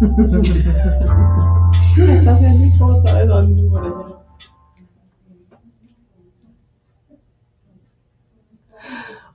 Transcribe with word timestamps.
Cómo 0.00 0.16
dónde 3.26 3.68
por 3.68 3.84
allá. 3.84 4.16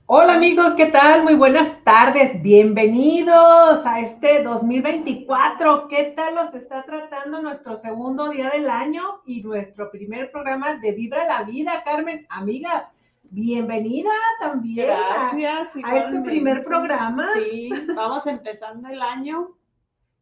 Hola 0.06 0.34
amigos, 0.34 0.74
¿qué 0.74 0.86
tal? 0.86 1.22
Muy 1.22 1.34
buenas 1.34 1.84
tardes, 1.84 2.42
bienvenidos 2.42 3.86
a 3.86 4.00
este 4.00 4.42
2024. 4.42 5.86
¿Qué 5.86 6.12
tal 6.16 6.34
los 6.34 6.52
está 6.52 6.82
tratando 6.82 7.40
nuestro 7.40 7.76
segundo 7.76 8.28
día 8.30 8.50
del 8.50 8.68
año 8.68 9.20
y 9.24 9.42
nuestro 9.44 9.88
primer 9.92 10.32
programa 10.32 10.74
de 10.74 10.90
Vibra 10.90 11.28
la 11.28 11.44
Vida? 11.44 11.84
Carmen, 11.84 12.26
amiga, 12.28 12.90
bienvenida 13.22 14.10
también 14.40 14.90
a- 14.90 15.30
Gracias. 15.30 15.68
a, 15.84 15.96
este 15.96 16.20
primer 16.22 16.64
programa. 16.64 17.28
Sí, 17.34 17.70
vamos 17.94 18.26
empezando 18.26 18.88
el 18.88 19.00
año 19.00 19.56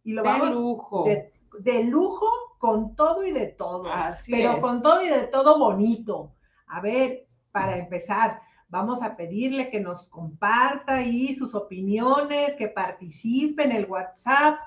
y 0.05 0.12
lo 0.12 0.22
de 0.22 0.28
vamos 0.28 0.55
lujo. 0.55 1.05
de, 1.05 1.33
de 1.60 1.84
lujo 1.84 2.27
con 2.58 2.94
todo 2.94 3.24
y 3.24 3.33
de 3.33 3.48
todo. 3.48 3.91
Así 3.92 4.33
pero 4.33 4.52
es. 4.52 4.58
con 4.58 4.83
todo 4.83 5.02
y 5.02 5.08
de 5.08 5.27
todo 5.27 5.58
bonito. 5.58 6.33
A 6.66 6.80
ver, 6.80 7.27
para 7.52 7.77
empezar, 7.77 8.41
vamos 8.69 9.02
a 9.02 9.16
pedirle 9.16 9.70
que 9.70 9.80
nos 9.80 10.08
comparta 10.08 10.96
ahí 10.96 11.34
sus 11.34 11.55
opiniones, 11.55 12.55
que 12.56 12.69
participe 12.69 13.64
en 13.64 13.72
el 13.72 13.86
WhatsApp, 13.86 14.58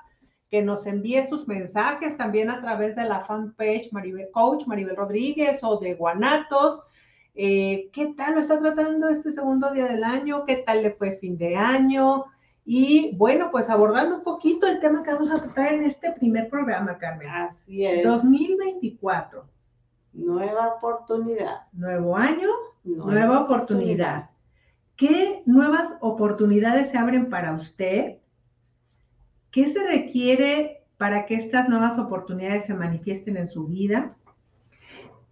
que 0.50 0.62
nos 0.62 0.86
envíe 0.86 1.24
sus 1.26 1.46
mensajes 1.46 2.16
también 2.16 2.50
a 2.50 2.60
través 2.60 2.96
de 2.96 3.04
la 3.04 3.24
fanpage 3.24 3.92
Maribel 3.92 4.30
Coach 4.32 4.66
Maribel 4.66 4.96
Rodríguez 4.96 5.62
o 5.62 5.78
de 5.78 5.94
Guanatos. 5.94 6.82
Eh, 7.34 7.90
¿Qué 7.92 8.14
tal 8.16 8.34
lo 8.34 8.40
está 8.40 8.58
tratando 8.58 9.08
este 9.08 9.30
segundo 9.32 9.70
día 9.72 9.84
del 9.86 10.02
año? 10.04 10.44
¿Qué 10.46 10.56
tal 10.56 10.82
le 10.82 10.92
fue 10.92 11.18
fin 11.18 11.36
de 11.36 11.54
año? 11.56 12.24
Y 12.70 13.16
bueno, 13.16 13.48
pues 13.50 13.70
abordando 13.70 14.16
un 14.16 14.22
poquito 14.22 14.66
el 14.66 14.78
tema 14.78 15.02
que 15.02 15.14
vamos 15.14 15.30
a 15.30 15.40
tratar 15.40 15.72
en 15.72 15.84
este 15.84 16.12
primer 16.12 16.50
programa, 16.50 16.98
Carmen. 16.98 17.26
Así 17.26 17.82
es. 17.82 18.04
2024, 18.04 19.42
Nueva 20.12 20.74
oportunidad. 20.74 21.62
nuevo 21.72 22.14
año, 22.14 22.50
nueva 22.84 23.40
oportunidad. 23.40 24.28
¿Qué 24.96 25.42
nuevas 25.46 25.96
oportunidades 26.02 26.90
se 26.90 26.98
abren 26.98 27.30
para 27.30 27.54
usted? 27.54 28.18
¿Qué 29.50 29.70
se 29.70 29.82
requiere 29.86 30.84
para 30.98 31.24
que 31.24 31.36
estas 31.36 31.70
nuevas 31.70 31.98
oportunidades 31.98 32.66
se 32.66 32.74
manifiesten 32.74 33.38
en 33.38 33.48
su 33.48 33.66
vida? 33.66 34.14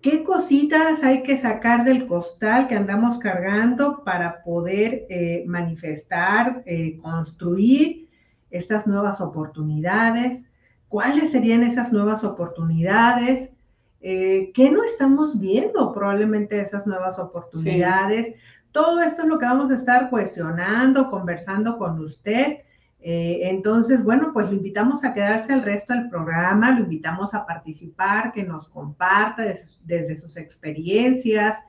¿Qué 0.07 0.23
cositas 0.23 1.03
hay 1.03 1.25
que 1.25 1.37
sacar 1.37 1.85
del 1.85 2.07
costal 2.07 2.69
que 2.69 2.77
andamos 2.77 3.19
cargando 3.19 4.05
para 4.05 4.45
poder 4.45 5.05
eh, 5.11 5.43
manifestar, 5.49 6.63
eh, 6.65 6.97
construir 6.99 8.09
estas 8.53 8.87
nuevas 8.87 9.21
oportunidades? 9.21 10.49
¿Cuáles 10.87 11.33
serían 11.33 11.65
esas 11.65 11.93
nuevas 11.93 12.23
oportunidades? 12.23 13.57
Eh, 14.01 14.53
¿Qué 14.55 14.71
no 14.71 14.85
estamos 14.85 15.41
viendo 15.41 15.93
probablemente 15.93 16.61
esas 16.61 16.87
nuevas 16.87 17.19
oportunidades? 17.19 18.33
Todo 18.71 19.03
esto 19.03 19.23
es 19.23 19.29
lo 19.29 19.41
que 19.41 19.47
vamos 19.47 19.73
a 19.73 19.75
estar 19.75 20.09
cuestionando, 20.09 21.11
conversando 21.11 21.79
con 21.79 21.99
usted. 21.99 22.59
Eh, 23.01 23.41
entonces, 23.51 24.03
bueno, 24.03 24.31
pues 24.33 24.47
lo 24.49 24.55
invitamos 24.57 25.05
a 25.05 25.15
quedarse 25.15 25.53
el 25.53 25.63
resto 25.63 25.93
del 25.93 26.09
programa, 26.09 26.73
lo 26.73 26.81
invitamos 26.85 27.35
a 27.35 27.47
participar, 27.47 28.33
que 28.33 28.43
nos 28.43 28.69
comparta 28.69 29.43
des- 29.45 29.79
desde 29.85 30.17
sus 30.17 30.37
experiencias, 30.37 31.63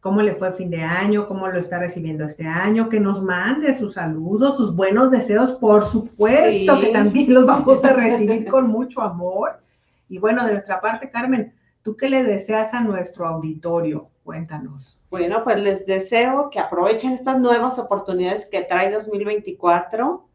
cómo 0.00 0.22
le 0.22 0.34
fue 0.34 0.48
el 0.48 0.54
fin 0.54 0.70
de 0.70 0.82
año, 0.82 1.26
cómo 1.26 1.48
lo 1.48 1.58
está 1.60 1.78
recibiendo 1.78 2.24
este 2.24 2.46
año, 2.46 2.88
que 2.88 3.00
nos 3.00 3.22
mande 3.22 3.74
sus 3.74 3.94
saludos, 3.94 4.56
sus 4.56 4.74
buenos 4.74 5.10
deseos, 5.10 5.52
por 5.56 5.84
supuesto 5.84 6.74
Sí. 6.76 6.80
que 6.80 6.92
también 6.92 7.34
los 7.34 7.44
vamos 7.46 7.84
a 7.84 7.92
recibir 7.92 8.46
con 8.48 8.68
mucho 8.68 9.02
amor. 9.02 9.60
Y 10.08 10.18
bueno, 10.18 10.46
de 10.46 10.52
nuestra 10.52 10.80
parte, 10.80 11.10
Carmen, 11.10 11.52
¿tú 11.82 11.96
qué 11.96 12.08
le 12.08 12.24
deseas 12.24 12.72
a 12.72 12.80
nuestro 12.80 13.26
auditorio? 13.26 14.08
Cuéntanos. 14.24 15.02
Bueno, 15.10 15.42
pues 15.44 15.58
les 15.60 15.84
deseo 15.84 16.48
que 16.50 16.60
aprovechen 16.60 17.12
estas 17.12 17.38
nuevas 17.38 17.78
oportunidades 17.78 18.46
que 18.46 18.62
trae 18.62 18.90
2024, 18.92 20.26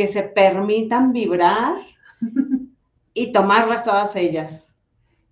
que 0.00 0.06
se 0.06 0.22
permitan 0.22 1.12
vibrar 1.12 1.74
y 3.12 3.32
tomarlas 3.32 3.84
todas 3.84 4.16
ellas. 4.16 4.74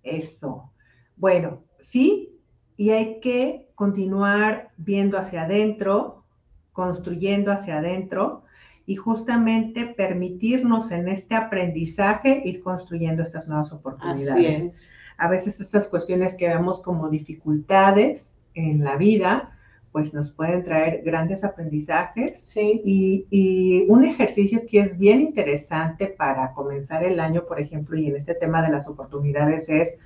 Eso. 0.03 0.71
Bueno, 1.15 1.63
sí, 1.79 2.39
y 2.77 2.91
hay 2.91 3.19
que 3.19 3.71
continuar 3.73 4.69
viendo 4.77 5.17
hacia 5.17 5.45
adentro, 5.45 6.23
construyendo 6.71 7.51
hacia 7.51 7.79
adentro 7.79 8.43
y 8.85 8.95
justamente 8.95 9.87
permitirnos 9.87 10.91
en 10.91 11.07
este 11.07 11.33
aprendizaje 11.33 12.43
ir 12.45 12.61
construyendo 12.61 13.23
estas 13.23 13.47
nuevas 13.47 13.73
oportunidades. 13.73 14.29
Así 14.31 14.45
es. 14.67 14.91
A 15.17 15.29
veces 15.29 15.59
estas 15.59 15.87
cuestiones 15.87 16.37
que 16.37 16.47
vemos 16.47 16.79
como 16.83 17.09
dificultades 17.09 18.37
en 18.53 18.83
la 18.83 18.97
vida, 18.97 19.57
pues 19.91 20.13
nos 20.13 20.31
pueden 20.31 20.63
traer 20.63 21.01
grandes 21.03 21.43
aprendizajes 21.43 22.39
Sí. 22.41 22.81
y, 22.85 23.27
y 23.31 23.85
un 23.89 24.03
ejercicio 24.05 24.61
que 24.69 24.81
es 24.81 24.97
bien 24.97 25.21
interesante 25.21 26.07
para 26.07 26.53
comenzar 26.53 27.03
el 27.03 27.19
año, 27.19 27.45
por 27.47 27.59
ejemplo, 27.59 27.97
y 27.97 28.07
en 28.07 28.15
este 28.15 28.35
tema 28.35 28.61
de 28.61 28.69
las 28.71 28.87
oportunidades 28.87 29.69
es 29.69 29.97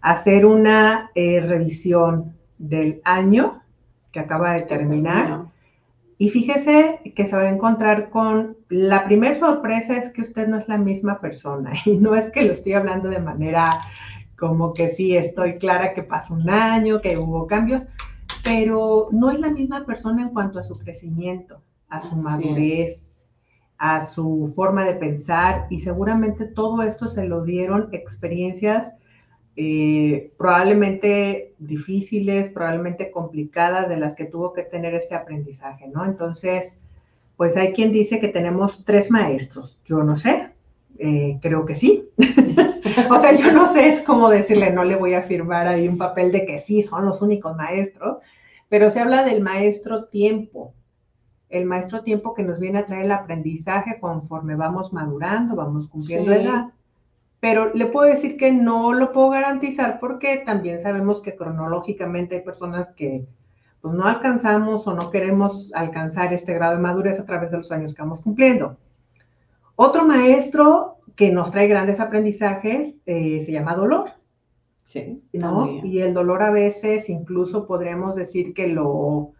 hacer 0.00 0.44
una 0.46 1.10
eh, 1.14 1.40
revisión 1.40 2.34
del 2.58 3.00
año 3.04 3.62
que 4.12 4.20
acaba 4.20 4.54
de 4.54 4.62
terminar. 4.62 5.46
Y 6.18 6.30
fíjese 6.30 7.00
que 7.16 7.26
se 7.26 7.36
va 7.36 7.42
a 7.42 7.48
encontrar 7.50 8.10
con 8.10 8.56
la 8.68 9.04
primera 9.04 9.38
sorpresa 9.38 9.96
es 9.96 10.10
que 10.10 10.22
usted 10.22 10.46
no 10.48 10.58
es 10.58 10.68
la 10.68 10.78
misma 10.78 11.20
persona. 11.20 11.72
Y 11.86 11.96
no 11.96 12.14
es 12.14 12.30
que 12.30 12.42
lo 12.44 12.52
estoy 12.52 12.74
hablando 12.74 13.08
de 13.08 13.18
manera 13.20 13.80
como 14.36 14.72
que 14.72 14.88
sí, 14.88 15.16
estoy 15.16 15.58
clara 15.58 15.94
que 15.94 16.02
pasó 16.02 16.34
un 16.34 16.50
año, 16.50 17.00
que 17.00 17.16
hubo 17.16 17.46
cambios, 17.46 17.88
pero 18.42 19.08
no 19.12 19.30
es 19.30 19.40
la 19.40 19.50
misma 19.50 19.84
persona 19.84 20.22
en 20.22 20.30
cuanto 20.30 20.58
a 20.58 20.62
su 20.62 20.78
crecimiento, 20.78 21.62
a 21.88 22.00
su 22.00 22.14
Así 22.14 22.16
madurez, 22.16 23.16
a 23.78 24.04
su 24.04 24.52
forma 24.54 24.84
de 24.84 24.94
pensar 24.94 25.66
y 25.70 25.80
seguramente 25.80 26.46
todo 26.46 26.82
esto 26.82 27.08
se 27.08 27.26
lo 27.26 27.44
dieron 27.44 27.88
experiencias 27.92 28.94
eh, 29.54 30.32
probablemente 30.38 31.54
difíciles, 31.58 32.48
probablemente 32.48 33.10
complicadas 33.10 33.88
de 33.88 33.98
las 33.98 34.14
que 34.14 34.24
tuvo 34.24 34.54
que 34.54 34.62
tener 34.62 34.94
este 34.94 35.14
aprendizaje, 35.14 35.88
¿no? 35.88 36.06
Entonces, 36.06 36.78
pues 37.36 37.56
hay 37.56 37.72
quien 37.74 37.92
dice 37.92 38.18
que 38.18 38.28
tenemos 38.28 38.84
tres 38.84 39.10
maestros. 39.10 39.78
Yo 39.84 40.04
no 40.04 40.16
sé, 40.16 40.48
eh, 40.98 41.38
creo 41.42 41.66
que 41.66 41.74
sí. 41.74 42.08
o 43.10 43.18
sea, 43.18 43.32
yo 43.32 43.52
no 43.52 43.66
sé, 43.66 43.88
es 43.88 44.02
como 44.02 44.30
decirle, 44.30 44.72
no 44.72 44.84
le 44.84 44.96
voy 44.96 45.14
a 45.14 45.22
firmar 45.22 45.66
ahí 45.68 45.88
un 45.88 45.98
papel 45.98 46.32
de 46.32 46.46
que 46.46 46.60
sí, 46.60 46.82
son 46.82 47.04
los 47.04 47.22
únicos 47.22 47.56
maestros, 47.56 48.18
pero 48.68 48.90
se 48.90 49.00
habla 49.00 49.24
del 49.24 49.42
maestro 49.42 50.04
tiempo, 50.04 50.74
el 51.48 51.66
maestro 51.66 52.02
tiempo 52.02 52.32
que 52.34 52.42
nos 52.42 52.58
viene 52.58 52.78
a 52.78 52.86
traer 52.86 53.04
el 53.04 53.12
aprendizaje 53.12 54.00
conforme 54.00 54.54
vamos 54.56 54.92
madurando, 54.92 55.54
vamos 55.54 55.88
cumpliendo 55.88 56.32
Sí. 56.32 56.38
edad. 56.38 56.68
Pero 57.40 57.74
le 57.74 57.86
puedo 57.86 58.08
decir 58.08 58.36
que 58.36 58.52
no 58.52 58.92
lo 58.92 59.12
puedo 59.12 59.30
garantizar 59.30 59.98
porque 60.00 60.38
también 60.38 60.80
sabemos 60.80 61.20
que 61.20 61.34
cronológicamente 61.34 62.36
hay 62.36 62.42
personas 62.42 62.92
que 62.92 63.26
pues 63.80 63.94
no 63.94 64.04
alcanzamos 64.06 64.86
o 64.86 64.94
no 64.94 65.10
queremos 65.10 65.72
alcanzar 65.74 66.32
este 66.32 66.54
grado 66.54 66.76
de 66.76 66.82
madurez 66.82 67.18
a 67.18 67.26
través 67.26 67.50
de 67.50 67.56
los 67.56 67.72
años 67.72 67.94
que 67.94 68.02
vamos 68.02 68.20
cumpliendo. 68.20 68.76
Otro 69.74 70.06
maestro 70.06 70.98
que 71.16 71.30
nos 71.30 71.52
trae 71.52 71.68
grandes 71.68 72.00
aprendizajes 72.00 72.98
eh, 73.06 73.40
se 73.40 73.52
llama 73.52 73.74
dolor, 73.74 74.10
Sí. 74.86 75.22
¿no? 75.32 75.66
también. 75.66 75.86
Y 75.86 75.98
el 76.00 76.14
dolor 76.14 76.42
a 76.42 76.50
veces 76.50 77.08
incluso 77.08 77.66
podríamos 77.66 78.14
decir 78.16 78.52
que 78.54 78.68
lo, 78.68 79.32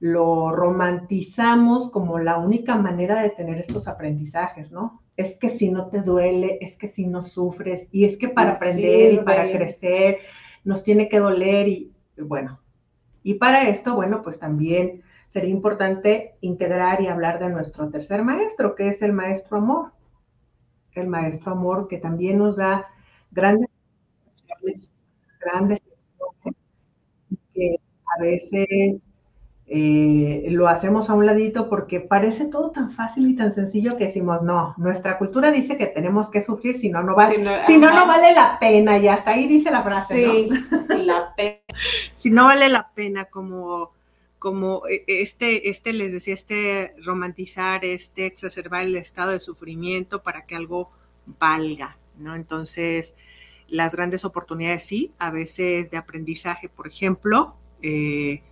lo 0.00 0.52
romantizamos 0.52 1.90
como 1.90 2.18
la 2.18 2.38
única 2.38 2.76
manera 2.76 3.22
de 3.22 3.30
tener 3.30 3.58
estos 3.58 3.88
aprendizajes, 3.88 4.72
¿no? 4.72 5.02
Es 5.16 5.36
que 5.38 5.48
si 5.50 5.70
no 5.70 5.88
te 5.88 6.02
duele, 6.02 6.58
es 6.60 6.76
que 6.76 6.88
si 6.88 7.06
no 7.06 7.22
sufres, 7.22 7.88
y 7.92 8.04
es 8.04 8.18
que 8.18 8.28
para 8.28 8.52
aprender 8.52 9.14
y 9.14 9.18
para 9.18 9.50
crecer 9.50 10.18
nos 10.64 10.82
tiene 10.82 11.08
que 11.08 11.18
doler 11.20 11.68
y 11.68 11.92
bueno. 12.18 12.60
Y 13.22 13.34
para 13.34 13.68
esto, 13.68 13.94
bueno, 13.94 14.22
pues 14.22 14.38
también 14.38 15.02
sería 15.26 15.50
importante 15.50 16.36
integrar 16.40 17.00
y 17.00 17.08
hablar 17.08 17.38
de 17.38 17.48
nuestro 17.50 17.88
tercer 17.90 18.22
maestro, 18.22 18.74
que 18.74 18.88
es 18.88 19.02
el 19.02 19.12
maestro 19.12 19.58
amor. 19.58 19.92
El 21.00 21.08
maestro 21.08 21.52
amor 21.52 21.88
que 21.88 21.98
también 21.98 22.38
nos 22.38 22.56
da 22.56 22.86
grandes 23.30 23.68
grandes 25.40 25.80
que 27.54 27.76
a 28.16 28.22
veces 28.22 29.12
eh, 29.68 30.46
lo 30.50 30.68
hacemos 30.68 31.10
a 31.10 31.14
un 31.14 31.26
ladito 31.26 31.68
porque 31.68 31.98
parece 31.98 32.46
todo 32.46 32.70
tan 32.70 32.92
fácil 32.92 33.28
y 33.28 33.36
tan 33.36 33.52
sencillo 33.52 33.96
que 33.96 34.06
decimos, 34.06 34.42
no, 34.42 34.74
nuestra 34.76 35.18
cultura 35.18 35.50
dice 35.50 35.76
que 35.76 35.86
tenemos 35.86 36.30
que 36.30 36.40
sufrir, 36.40 36.76
si 36.76 36.88
no, 36.88 37.02
no 37.02 37.16
vale, 37.16 37.36
si 37.66 37.76
no, 37.76 37.92
no, 37.92 38.06
vale 38.06 38.32
la 38.32 38.58
pena, 38.60 38.96
y 38.98 39.08
hasta 39.08 39.32
ahí 39.32 39.48
dice 39.48 39.72
la 39.72 39.82
frase, 39.82 40.14
sí, 40.14 40.48
la 41.04 41.34
pena. 41.34 41.58
Si 42.16 42.30
no 42.30 42.44
vale 42.44 42.68
la 42.68 42.88
pena, 42.94 43.26
como, 43.26 43.90
como 44.38 44.82
e, 44.88 45.04
este, 45.06 45.68
este, 45.68 45.92
les 45.92 46.12
decía, 46.12 46.34
este 46.34 46.94
romantizar, 47.02 47.84
este 47.84 48.26
exacerbar 48.26 48.84
el 48.84 48.96
estado 48.96 49.32
de 49.32 49.40
sufrimiento 49.40 50.22
para 50.22 50.46
que 50.46 50.56
algo 50.56 50.90
valga, 51.26 51.98
¿no? 52.18 52.34
Entonces, 52.34 53.16
las 53.68 53.94
grandes 53.94 54.24
oportunidades 54.24 54.84
sí, 54.84 55.12
a 55.18 55.30
veces 55.30 55.90
de 55.90 55.96
aprendizaje, 55.96 56.68
por 56.68 56.86
ejemplo, 56.86 57.56
eh, 57.82 58.42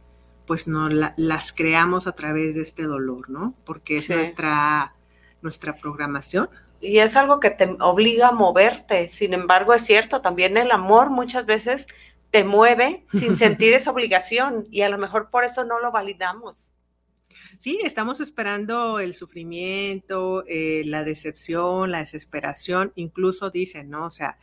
pues 0.46 0.68
no 0.68 0.88
las 0.88 1.52
creamos 1.52 2.06
a 2.06 2.12
través 2.12 2.54
de 2.54 2.62
este 2.62 2.82
dolor, 2.84 3.30
¿no? 3.30 3.54
Porque 3.64 3.96
es 3.96 4.10
nuestra, 4.10 4.94
nuestra 5.40 5.76
programación. 5.76 6.48
Y 6.80 6.98
es 6.98 7.16
algo 7.16 7.40
que 7.40 7.50
te 7.50 7.76
obliga 7.80 8.28
a 8.28 8.32
moverte. 8.32 9.08
Sin 9.08 9.32
embargo, 9.32 9.72
es 9.72 9.86
cierto, 9.86 10.20
también 10.20 10.58
el 10.58 10.70
amor 10.70 11.08
muchas 11.08 11.46
veces 11.46 11.86
te 12.34 12.42
mueve 12.42 13.06
sin 13.12 13.36
sentir 13.36 13.74
esa 13.74 13.92
obligación 13.92 14.66
y 14.68 14.80
a 14.80 14.88
lo 14.88 14.98
mejor 14.98 15.30
por 15.30 15.44
eso 15.44 15.64
no 15.64 15.78
lo 15.78 15.92
validamos. 15.92 16.72
Sí, 17.60 17.78
estamos 17.84 18.18
esperando 18.18 18.98
el 18.98 19.14
sufrimiento, 19.14 20.42
eh, 20.48 20.82
la 20.84 21.04
decepción, 21.04 21.92
la 21.92 22.00
desesperación, 22.00 22.92
incluso 22.96 23.50
dicen, 23.50 23.88
¿no? 23.88 24.06
O 24.06 24.10
sea, 24.10 24.36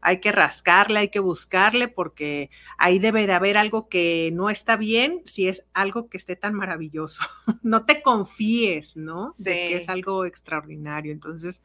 hay 0.00 0.20
que 0.20 0.30
rascarle, 0.30 1.00
hay 1.00 1.08
que 1.08 1.18
buscarle, 1.18 1.88
porque 1.88 2.48
ahí 2.78 3.00
debe 3.00 3.26
de 3.26 3.32
haber 3.32 3.56
algo 3.56 3.88
que 3.88 4.30
no 4.32 4.48
está 4.48 4.76
bien 4.76 5.20
si 5.24 5.48
es 5.48 5.64
algo 5.72 6.08
que 6.08 6.18
esté 6.18 6.36
tan 6.36 6.54
maravilloso. 6.54 7.24
no 7.64 7.84
te 7.86 8.02
confíes, 8.02 8.96
¿no? 8.96 9.30
De 9.38 9.52
que 9.52 9.76
es 9.78 9.88
algo 9.88 10.26
extraordinario. 10.26 11.10
Entonces, 11.10 11.64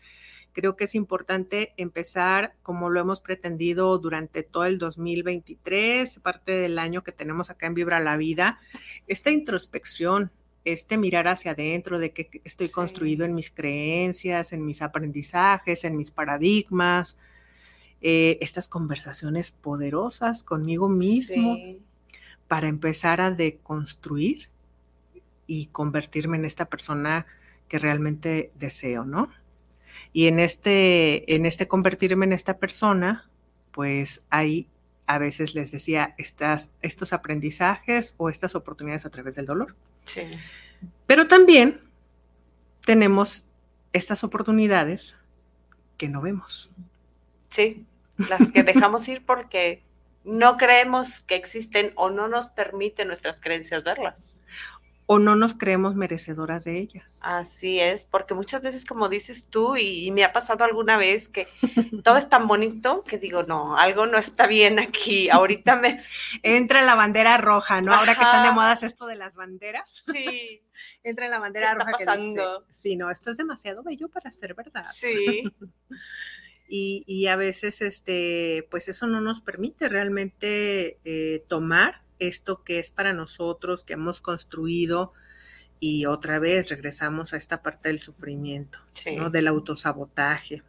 creo 0.57 0.75
que 0.75 0.85
es 0.85 0.95
importante 0.95 1.75
empezar 1.77 2.55
como 2.63 2.89
lo 2.89 2.99
hemos 2.99 3.21
pretendido 3.21 3.99
durante 3.99 4.41
todo 4.41 4.65
el 4.65 4.79
2023, 4.79 6.17
parte 6.21 6.51
del 6.51 6.79
año 6.79 7.03
que 7.03 7.11
tenemos 7.11 7.51
acá 7.51 7.67
en 7.67 7.75
Vibra 7.75 7.99
la 7.99 8.17
Vida, 8.17 8.59
esta 9.05 9.29
introspección, 9.29 10.31
este 10.65 10.97
mirar 10.97 11.27
hacia 11.27 11.51
adentro 11.51 11.99
de 11.99 12.11
que 12.11 12.41
estoy 12.43 12.69
construido 12.69 13.23
en 13.23 13.35
mis 13.35 13.51
creencias, 13.51 14.51
en 14.51 14.65
mis 14.65 14.81
aprendizajes, 14.81 15.83
en 15.83 15.95
mis 15.95 16.09
paradigmas, 16.09 17.19
eh, 18.01 18.39
estas 18.41 18.67
conversaciones 18.67 19.51
poderosas 19.51 20.41
conmigo 20.41 20.89
mismo 20.89 21.55
para 22.47 22.67
empezar 22.67 23.21
a 23.21 23.29
deconstruir 23.29 24.49
y 25.45 25.67
convertirme 25.67 26.37
en 26.37 26.45
esta 26.45 26.65
persona 26.65 27.27
que 27.67 27.77
realmente 27.77 28.51
deseo, 28.55 29.05
¿no? 29.05 29.29
Y 30.13 30.27
en 30.27 30.39
este, 30.39 31.35
en 31.35 31.45
este 31.45 31.67
convertirme 31.67 32.25
en 32.25 32.33
esta 32.33 32.57
persona, 32.57 33.29
pues 33.71 34.25
hay, 34.29 34.67
a 35.05 35.17
veces 35.17 35.55
les 35.55 35.71
decía, 35.71 36.15
estas, 36.17 36.73
estos 36.81 37.13
aprendizajes 37.13 38.15
o 38.17 38.29
estas 38.29 38.55
oportunidades 38.55 39.05
a 39.05 39.09
través 39.09 39.35
del 39.35 39.45
dolor. 39.45 39.75
Sí. 40.05 40.23
Pero 41.05 41.27
también 41.27 41.81
tenemos 42.85 43.49
estas 43.93 44.23
oportunidades 44.23 45.17
que 45.97 46.07
no 46.07 46.21
vemos. 46.21 46.69
Sí, 47.49 47.85
las 48.17 48.51
que 48.51 48.63
dejamos 48.63 49.07
ir 49.07 49.25
porque 49.25 49.83
no 50.23 50.57
creemos 50.57 51.21
que 51.21 51.35
existen 51.35 51.93
o 51.95 52.09
no 52.09 52.27
nos 52.27 52.49
permiten 52.49 53.07
nuestras 53.07 53.39
creencias 53.39 53.83
verlas. 53.83 54.31
O 55.09 55.19
no 55.19 55.35
nos 55.35 55.53
creemos 55.53 55.95
merecedoras 55.95 56.65
de 56.65 56.79
ellas. 56.79 57.17
Así 57.21 57.79
es, 57.79 58.03
porque 58.03 58.33
muchas 58.33 58.61
veces, 58.61 58.83
como 58.83 59.07
dices 59.07 59.47
tú, 59.47 59.77
y, 59.77 60.11
me 60.11 60.25
ha 60.25 60.33
pasado 60.33 60.65
alguna 60.65 60.97
vez 60.97 61.29
que 61.29 61.47
todo 62.03 62.17
es 62.17 62.27
tan 62.27 62.47
bonito 62.47 63.03
que 63.03 63.17
digo, 63.17 63.43
no, 63.43 63.77
algo 63.77 64.05
no 64.05 64.17
está 64.17 64.47
bien 64.47 64.79
aquí. 64.79 65.29
Ahorita 65.29 65.77
me. 65.77 65.97
Entra 66.43 66.81
la 66.81 66.95
bandera 66.95 67.37
roja, 67.37 67.81
¿no? 67.81 67.93
Ahora 67.93 68.15
que 68.15 68.23
están 68.23 68.45
de 68.45 68.51
modas 68.51 68.83
esto 68.83 69.05
de 69.07 69.15
las 69.15 69.35
banderas. 69.35 69.89
Sí. 69.91 70.63
Entra 71.03 71.25
en 71.25 71.31
la 71.31 71.39
bandera 71.39 71.73
roja 71.73 71.93
que 71.93 72.05
dice, 72.05 72.43
sí, 72.69 72.95
no, 72.95 73.09
esto 73.09 73.31
es 73.31 73.37
demasiado 73.37 73.83
bello 73.83 74.09
para 74.09 74.29
ser 74.31 74.53
verdad. 74.53 74.87
Sí. 74.91 75.43
y, 76.67 77.27
a 77.27 77.35
veces 77.35 77.81
este, 77.81 78.67
pues 78.69 78.89
eso 78.89 79.07
no 79.07 79.21
nos 79.21 79.41
permite 79.41 79.89
realmente 79.89 80.99
eh, 81.05 81.45
tomar 81.47 82.03
esto 82.19 82.63
que 82.63 82.79
es 82.79 82.91
para 82.91 83.13
nosotros, 83.13 83.83
que 83.83 83.93
hemos 83.93 84.21
construido 84.21 85.13
y 85.79 86.05
otra 86.05 86.39
vez 86.39 86.69
regresamos 86.69 87.33
a 87.33 87.37
esta 87.37 87.61
parte 87.61 87.89
del 87.89 87.99
sufrimiento, 87.99 88.79
del 89.31 89.47
autosabotaje, 89.47 90.63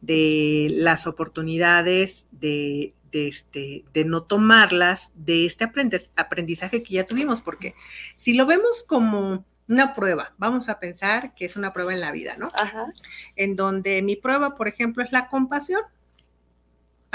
de 0.00 0.68
las 0.70 1.06
oportunidades 1.06 2.28
de, 2.32 2.94
de, 3.12 3.28
este, 3.28 3.84
de 3.92 4.04
no 4.04 4.22
tomarlas, 4.22 5.12
de 5.16 5.46
este 5.46 5.70
aprendizaje 6.16 6.82
que 6.82 6.94
ya 6.94 7.06
tuvimos, 7.06 7.42
porque 7.42 7.74
si 8.16 8.34
lo 8.34 8.46
vemos 8.46 8.82
como 8.82 9.44
una 9.68 9.94
prueba. 9.94 10.34
Vamos 10.36 10.68
a 10.68 10.78
pensar 10.78 11.34
que 11.34 11.44
es 11.44 11.56
una 11.56 11.72
prueba 11.72 11.94
en 11.94 12.00
la 12.00 12.12
vida, 12.12 12.36
¿no? 12.38 12.50
Ajá. 12.54 12.92
En 13.36 13.56
donde 13.56 14.02
mi 14.02 14.16
prueba, 14.16 14.56
por 14.56 14.68
ejemplo, 14.68 15.02
es 15.02 15.12
la 15.12 15.28
compasión. 15.28 15.80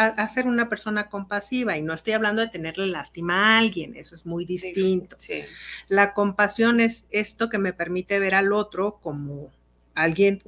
A, 0.02 0.30
ser 0.30 0.48
una 0.48 0.70
persona 0.70 1.10
compasiva 1.10 1.76
y 1.76 1.82
no 1.82 1.94
estoy 1.94 2.14
hablando 2.14 2.42
de 2.42 2.48
tenerle 2.48 2.88
lástima 2.88 3.36
a 3.36 3.60
alguien, 3.60 3.98
eso 3.98 4.16
es 4.16 4.26
muy 4.26 4.46
distinto. 4.46 5.18
Sí, 5.20 5.42
La 5.90 6.14
compasión 6.14 6.80
es 6.80 7.08
esto 7.12 7.50
que 7.50 7.58
me 7.58 7.74
permite 7.74 8.18
ver 8.18 8.34
al 8.34 8.54
otro 8.54 9.00
como 9.02 9.52
alguien 9.96 10.42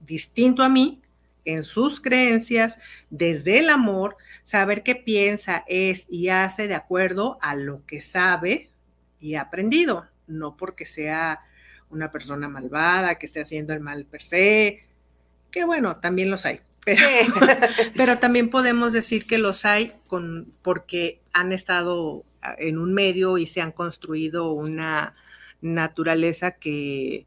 distinto 0.00 0.62
a 0.62 0.70
mí, 0.70 1.02
en 1.44 1.64
sus 1.64 2.00
creencias, 2.00 2.78
desde 3.10 3.58
el 3.58 3.68
amor, 3.68 4.16
saber 4.42 4.82
qué 4.82 4.94
piensa, 4.94 5.64
es 5.66 6.06
y 6.08 6.28
hace 6.30 6.66
de 6.66 6.74
acuerdo 6.74 7.36
a 7.42 7.54
lo 7.54 7.84
que 7.84 8.00
sabe 8.00 8.70
y 9.20 9.34
ha 9.34 9.42
aprendido 9.42 10.06
no 10.26 10.56
porque 10.56 10.84
sea 10.84 11.42
una 11.90 12.10
persona 12.10 12.48
malvada, 12.48 13.16
que 13.16 13.26
esté 13.26 13.40
haciendo 13.40 13.72
el 13.72 13.80
mal 13.80 14.06
per 14.06 14.22
se, 14.22 14.86
que 15.50 15.64
bueno, 15.64 15.96
también 15.96 16.30
los 16.30 16.46
hay. 16.46 16.60
Pero, 17.96 18.18
también 18.18 18.50
podemos 18.50 18.92
decir 18.92 19.26
que 19.26 19.38
los 19.38 19.64
hay 19.64 19.92
con, 20.06 20.52
porque 20.62 21.20
han 21.32 21.52
estado 21.52 22.24
en 22.58 22.78
un 22.78 22.92
medio 22.92 23.38
y 23.38 23.46
se 23.46 23.60
han 23.60 23.72
construido 23.72 24.52
una 24.52 25.14
naturaleza 25.60 26.52
que, 26.52 27.26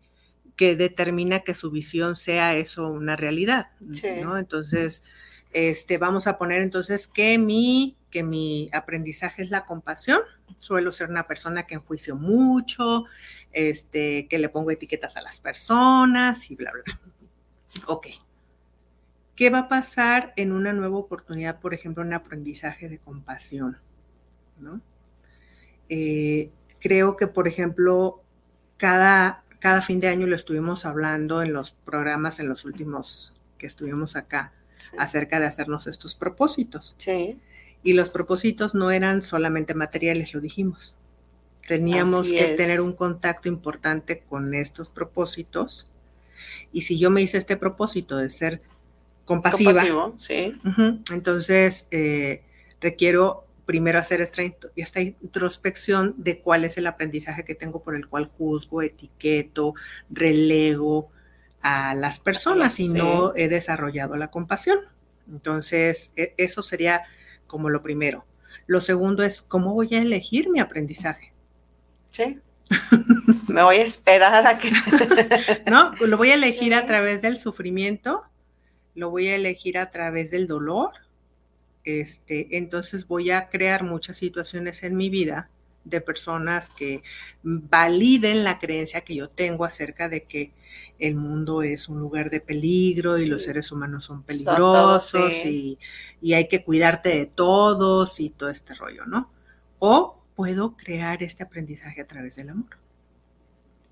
que 0.55 0.75
determina 0.75 1.41
que 1.41 1.53
su 1.53 1.71
visión 1.71 2.15
sea 2.15 2.55
eso 2.55 2.89
una 2.89 3.15
realidad, 3.15 3.69
¿no? 3.79 4.37
Entonces, 4.37 5.05
este, 5.53 5.97
vamos 5.97 6.27
a 6.27 6.37
poner 6.37 6.61
entonces 6.61 7.07
que 7.07 7.37
mi, 7.37 7.95
que 8.11 8.23
mi 8.23 8.69
aprendizaje 8.73 9.41
es 9.41 9.49
la 9.49 9.65
compasión. 9.65 10.19
Suelo 10.57 10.91
ser 10.91 11.09
una 11.09 11.27
persona 11.27 11.65
que 11.65 11.75
enjuicio 11.75 12.17
mucho, 12.17 13.05
este, 13.53 14.27
que 14.27 14.37
le 14.37 14.49
pongo 14.49 14.71
etiquetas 14.71 15.15
a 15.15 15.21
las 15.21 15.39
personas 15.39 16.51
y 16.51 16.55
bla, 16.55 16.71
bla. 16.71 16.99
Ok. 17.87 18.07
¿Qué 19.35 19.49
va 19.49 19.59
a 19.59 19.67
pasar 19.67 20.33
en 20.37 20.51
una 20.51 20.71
nueva 20.71 20.97
oportunidad, 20.97 21.59
por 21.59 21.73
ejemplo, 21.73 22.03
un 22.03 22.13
aprendizaje 22.13 22.87
de 22.87 22.99
compasión? 22.99 23.77
¿no? 24.59 24.81
Eh, 25.89 26.49
creo 26.79 27.17
que, 27.17 27.27
por 27.27 27.47
ejemplo, 27.47 28.21
cada, 28.77 29.43
cada 29.59 29.81
fin 29.81 29.99
de 29.99 30.07
año 30.07 30.27
lo 30.27 30.35
estuvimos 30.35 30.85
hablando 30.85 31.41
en 31.41 31.53
los 31.53 31.71
programas, 31.71 32.39
en 32.39 32.47
los 32.47 32.65
últimos 32.65 33.39
que 33.57 33.67
estuvimos 33.67 34.15
acá 34.15 34.53
acerca 34.97 35.39
de 35.39 35.47
hacernos 35.47 35.87
estos 35.87 36.15
propósitos. 36.15 36.95
Sí. 36.97 37.39
Y 37.83 37.93
los 37.93 38.09
propósitos 38.09 38.73
no 38.73 38.91
eran 38.91 39.21
solamente 39.21 39.73
materiales, 39.73 40.33
lo 40.33 40.41
dijimos. 40.41 40.95
Teníamos 41.67 42.29
que 42.29 42.53
tener 42.55 42.81
un 42.81 42.93
contacto 42.93 43.49
importante 43.49 44.19
con 44.19 44.53
estos 44.53 44.89
propósitos. 44.89 45.89
Y 46.71 46.81
si 46.81 46.99
yo 46.99 47.09
me 47.09 47.21
hice 47.21 47.37
este 47.37 47.57
propósito 47.57 48.17
de 48.17 48.29
ser 48.29 48.61
compasiva, 49.25 50.13
sí. 50.17 50.53
entonces 51.11 51.87
eh, 51.91 52.43
requiero 52.79 53.45
primero 53.65 53.97
hacer 53.97 54.21
esta, 54.21 54.43
esta, 54.75 55.01
introspección 55.01 56.13
de 56.17 56.39
cuál 56.39 56.63
es 56.63 56.77
el 56.77 56.85
aprendizaje 56.85 57.43
que 57.43 57.55
tengo 57.55 57.81
por 57.81 57.95
el 57.95 58.07
cual 58.07 58.29
juzgo, 58.37 58.83
etiqueto, 58.83 59.73
relego, 60.09 61.09
a 61.65 61.95
las 61.95 62.19
personas 62.19 62.79
y 62.79 62.89
no 62.89 63.33
he 63.35 63.47
desarrollado 63.47 64.17
la 64.17 64.29
compasión. 64.29 64.77
Entonces, 65.27 66.13
e, 66.15 66.35
eso 66.37 66.61
sería 66.61 67.01
como 67.47 67.71
lo 67.71 67.81
primero. 67.81 68.23
Lo 68.67 68.81
segundo 68.81 69.23
es 69.23 69.41
cómo 69.41 69.73
voy 69.73 69.95
a 69.95 69.99
elegir 69.99 70.47
mi 70.47 70.59
aprendizaje. 70.59 71.33
Sí. 72.11 72.39
Me 73.47 73.63
voy 73.63 73.77
a 73.77 73.83
esperar 73.83 74.45
a 74.45 74.59
que... 74.59 74.71
no, 75.65 75.95
lo 76.01 76.17
voy 76.17 76.29
a 76.29 76.35
elegir 76.35 76.75
a 76.75 76.85
través 76.85 77.23
del 77.23 77.39
sufrimiento, 77.39 78.21
lo 78.95 79.09
voy 79.09 79.27
a 79.27 79.35
elegir 79.35 79.77
a 79.77 79.91
través 79.91 80.31
del 80.31 80.47
dolor. 80.47 80.91
Este, 81.83 82.57
entonces 82.57 83.07
voy 83.07 83.29
a 83.29 83.49
crear 83.49 83.83
muchas 83.83 84.17
situaciones 84.17 84.81
en 84.81 84.95
mi 84.95 85.09
vida 85.09 85.49
de 85.83 86.01
personas 86.01 86.69
que 86.69 87.03
validen 87.43 88.43
la 88.43 88.57
creencia 88.57 89.01
que 89.01 89.15
yo 89.15 89.29
tengo 89.29 89.65
acerca 89.65 90.09
de 90.09 90.23
que 90.23 90.51
el 90.97 91.15
mundo 91.15 91.61
es 91.61 91.89
un 91.89 91.99
lugar 91.99 92.29
de 92.29 92.39
peligro 92.39 93.17
y 93.17 93.25
los 93.25 93.43
seres 93.43 93.71
humanos 93.71 94.05
son 94.05 94.23
peligrosos 94.23 95.45
y, 95.45 95.77
y, 96.21 96.33
hay 96.33 96.47
que 96.47 96.63
cuidarte 96.63 97.09
de 97.09 97.25
todos 97.25 98.19
y 98.19 98.29
todo 98.29 98.49
este 98.49 98.73
rollo, 98.73 99.05
¿no? 99.05 99.29
O 99.79 100.21
puedo 100.35 100.75
crear 100.75 101.21
este 101.21 101.43
aprendizaje 101.43 102.01
a 102.01 102.07
través 102.07 102.37
del 102.37 102.49
amor, 102.49 102.77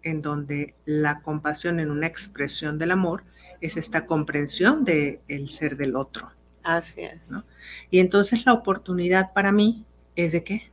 en 0.02 0.22
donde 0.22 0.76
la 0.86 1.22
compasión 1.22 1.80
en 1.80 1.92
una 1.92 2.08
expresión 2.08 2.80
del 2.80 2.92
amor 2.92 3.24
es 3.64 3.78
esta 3.78 4.06
comprensión 4.06 4.84
del 4.84 5.20
el 5.28 5.50
ser 5.50 5.78
del 5.78 5.96
otro. 5.96 6.28
Así 6.64 7.02
es. 7.02 7.32
¿no? 7.32 7.44
Y 7.90 8.00
entonces 8.00 8.46
la 8.46 8.54
oportunidad 8.54 9.34
para 9.34 9.52
mí 9.52 9.86
es 10.16 10.34
de 10.34 10.44
qué? 10.44 10.72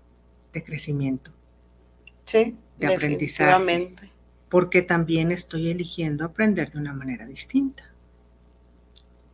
De 0.53 0.65
crecimiento. 0.65 1.31
Sí. 2.25 2.57
De 2.79 2.95
aprendizaje 2.95 3.95
porque 4.49 4.83
también 4.83 5.31
estoy 5.31 5.71
eligiendo 5.71 6.25
aprender 6.25 6.71
de 6.71 6.79
una 6.79 6.93
manera 6.93 7.25
distinta. 7.25 7.85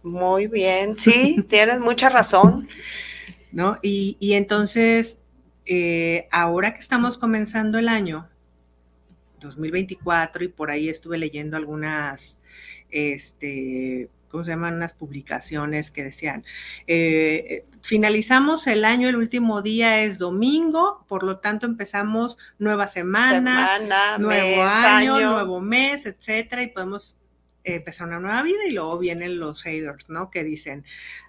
Muy 0.03 0.47
bien, 0.47 0.97
sí, 0.99 1.43
tienes 1.49 1.81
mucha 1.81 2.11
razón. 2.11 2.69
¿No? 3.51 3.79
Y, 3.83 4.19
entonces, 4.35 5.23
eh, 5.65 6.29
ahora 6.31 6.75
que 6.75 6.81
estamos 6.81 7.17
comenzando 7.17 7.79
el 7.79 7.89
año 7.89 8.29
2024 9.41 10.45
y 10.45 10.49
por 10.49 10.71
ahí 10.71 10.91
estuve 10.91 11.17
leyendo 11.17 11.57
algunas 11.57 12.39
este, 12.97 14.11
¿cómo 14.29 14.45
se 14.45 14.53
llaman? 14.53 14.75
Unas 14.75 14.93
publicaciones 14.93 15.91
que 15.91 16.05
decían, 16.05 16.45
eh, 16.87 17.65
finalizamos 17.83 18.67
el 18.67 18.85
año, 18.85 19.09
el 19.09 19.17
último 19.17 19.63
día 19.63 20.03
es 20.03 20.19
domingo, 20.19 21.05
por 21.09 21.23
lo 21.23 21.39
tanto 21.39 21.67
empezamos 21.67 22.39
nueva 22.59 22.89
semana, 22.89 23.79
nuevo 24.19 24.63
año, 24.63 25.21
nuevo 25.21 25.61
mes, 25.61 26.07
etcétera, 26.07 26.63
y 26.63 26.69
podemos 26.69 27.21
empezar 27.65 28.07
una 28.07 28.21
nueva 28.21 28.43
vida 28.43 28.65
y 28.67 28.73
luego 28.73 28.99
vienen 28.99 29.39
los 29.39 29.63
haters, 29.63 30.09
¿no? 30.09 30.31
Que 30.31 30.45
dicen, 30.45 30.85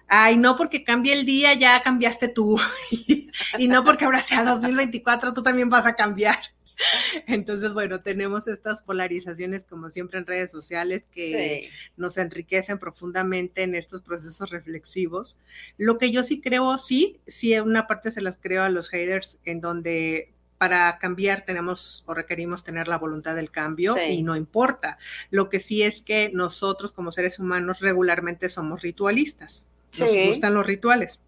ay, 0.06 0.36
no 0.36 0.56
porque 0.56 0.84
cambie 0.84 1.12
el 1.12 1.26
día, 1.26 1.54
ya 1.54 1.82
cambiaste 1.82 2.28
tú, 2.28 2.60
y 3.58 3.68
no 3.68 3.84
porque 3.84 4.04
ahora 4.04 4.22
sea 4.22 4.44
2024, 4.44 5.34
tú 5.34 5.42
también 5.42 5.68
vas 5.68 5.86
a 5.86 5.94
cambiar. 5.94 6.38
Entonces, 7.26 7.74
bueno, 7.74 8.00
tenemos 8.00 8.48
estas 8.48 8.82
polarizaciones 8.82 9.64
como 9.64 9.90
siempre 9.90 10.18
en 10.18 10.26
redes 10.26 10.50
sociales 10.50 11.04
que 11.10 11.70
nos 11.96 12.18
enriquecen 12.18 12.78
profundamente 12.78 13.62
en 13.62 13.74
estos 13.74 14.02
procesos 14.02 14.50
reflexivos. 14.50 15.38
Lo 15.76 15.98
que 15.98 16.10
yo 16.10 16.22
sí 16.22 16.40
creo, 16.40 16.78
sí, 16.78 17.20
sí, 17.26 17.58
una 17.58 17.86
parte 17.86 18.10
se 18.10 18.22
las 18.22 18.36
creo 18.36 18.62
a 18.62 18.68
los 18.68 18.88
haters 18.88 19.38
en 19.44 19.60
donde 19.60 20.32
para 20.58 20.98
cambiar 20.98 21.44
tenemos 21.44 22.02
o 22.06 22.14
requerimos 22.14 22.64
tener 22.64 22.88
la 22.88 22.98
voluntad 22.98 23.36
del 23.36 23.50
cambio 23.50 23.96
y 23.96 24.22
no 24.22 24.34
importa. 24.34 24.98
Lo 25.30 25.48
que 25.48 25.60
sí 25.60 25.82
es 25.82 26.02
que 26.02 26.30
nosotros 26.34 26.92
como 26.92 27.12
seres 27.12 27.38
humanos 27.38 27.78
regularmente 27.78 28.48
somos 28.48 28.82
ritualistas. 28.82 29.66
Nos 29.98 30.14
gustan 30.26 30.54
los 30.54 30.66
rituales 30.66 31.20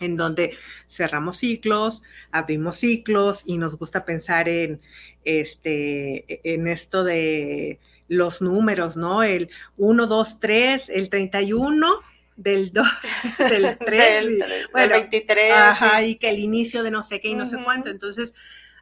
en 0.00 0.16
donde 0.16 0.56
cerramos 0.88 1.36
ciclos, 1.38 2.02
abrimos 2.30 2.76
ciclos 2.76 3.42
y 3.46 3.58
nos 3.58 3.78
gusta 3.78 4.04
pensar 4.04 4.48
en, 4.48 4.80
este, 5.24 6.40
en 6.52 6.66
esto 6.66 7.04
de 7.04 7.78
los 8.08 8.42
números, 8.42 8.96
¿no? 8.96 9.22
El 9.22 9.50
1, 9.76 10.06
2, 10.06 10.40
3, 10.40 10.88
el 10.88 11.08
31 11.10 12.00
del 12.36 12.72
2, 12.72 12.86
del 13.38 13.78
3, 13.78 14.24
del, 14.24 14.44
bueno, 14.72 14.94
23. 14.94 15.52
Ajá, 15.52 16.02
y 16.02 16.16
que 16.16 16.30
el 16.30 16.38
inicio 16.38 16.82
de 16.82 16.90
no 16.90 17.02
sé 17.02 17.20
qué 17.20 17.28
y 17.28 17.34
no 17.34 17.46
sé 17.46 17.58
cuánto. 17.62 17.90
Entonces, 17.90 18.34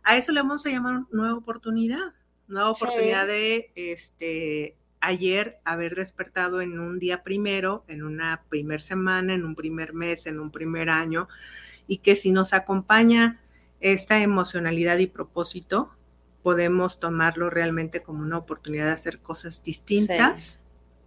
a 0.02 0.16
eso 0.16 0.32
le 0.32 0.40
vamos 0.40 0.64
a 0.64 0.70
llamar 0.70 1.02
nueva 1.10 1.34
oportunidad, 1.34 2.14
nueva 2.46 2.70
oportunidad 2.70 3.26
de 3.26 3.70
este, 3.74 4.76
ayer 5.00 5.58
haber 5.64 5.94
despertado 5.94 6.60
en 6.60 6.78
un 6.78 6.98
día 6.98 7.22
primero, 7.22 7.84
en 7.88 8.02
una 8.02 8.44
primer 8.48 8.82
semana, 8.82 9.34
en 9.34 9.44
un 9.44 9.54
primer 9.54 9.94
mes, 9.94 10.26
en 10.26 10.40
un 10.40 10.50
primer 10.50 10.90
año, 10.90 11.28
y 11.86 11.98
que 11.98 12.16
si 12.16 12.32
nos 12.32 12.52
acompaña 12.52 13.40
esta 13.80 14.20
emocionalidad 14.20 14.98
y 14.98 15.06
propósito, 15.06 15.96
podemos 16.42 17.00
tomarlo 17.00 17.50
realmente 17.50 18.02
como 18.02 18.22
una 18.22 18.38
oportunidad 18.38 18.86
de 18.86 18.92
hacer 18.92 19.20
cosas 19.20 19.62
distintas 19.62 20.62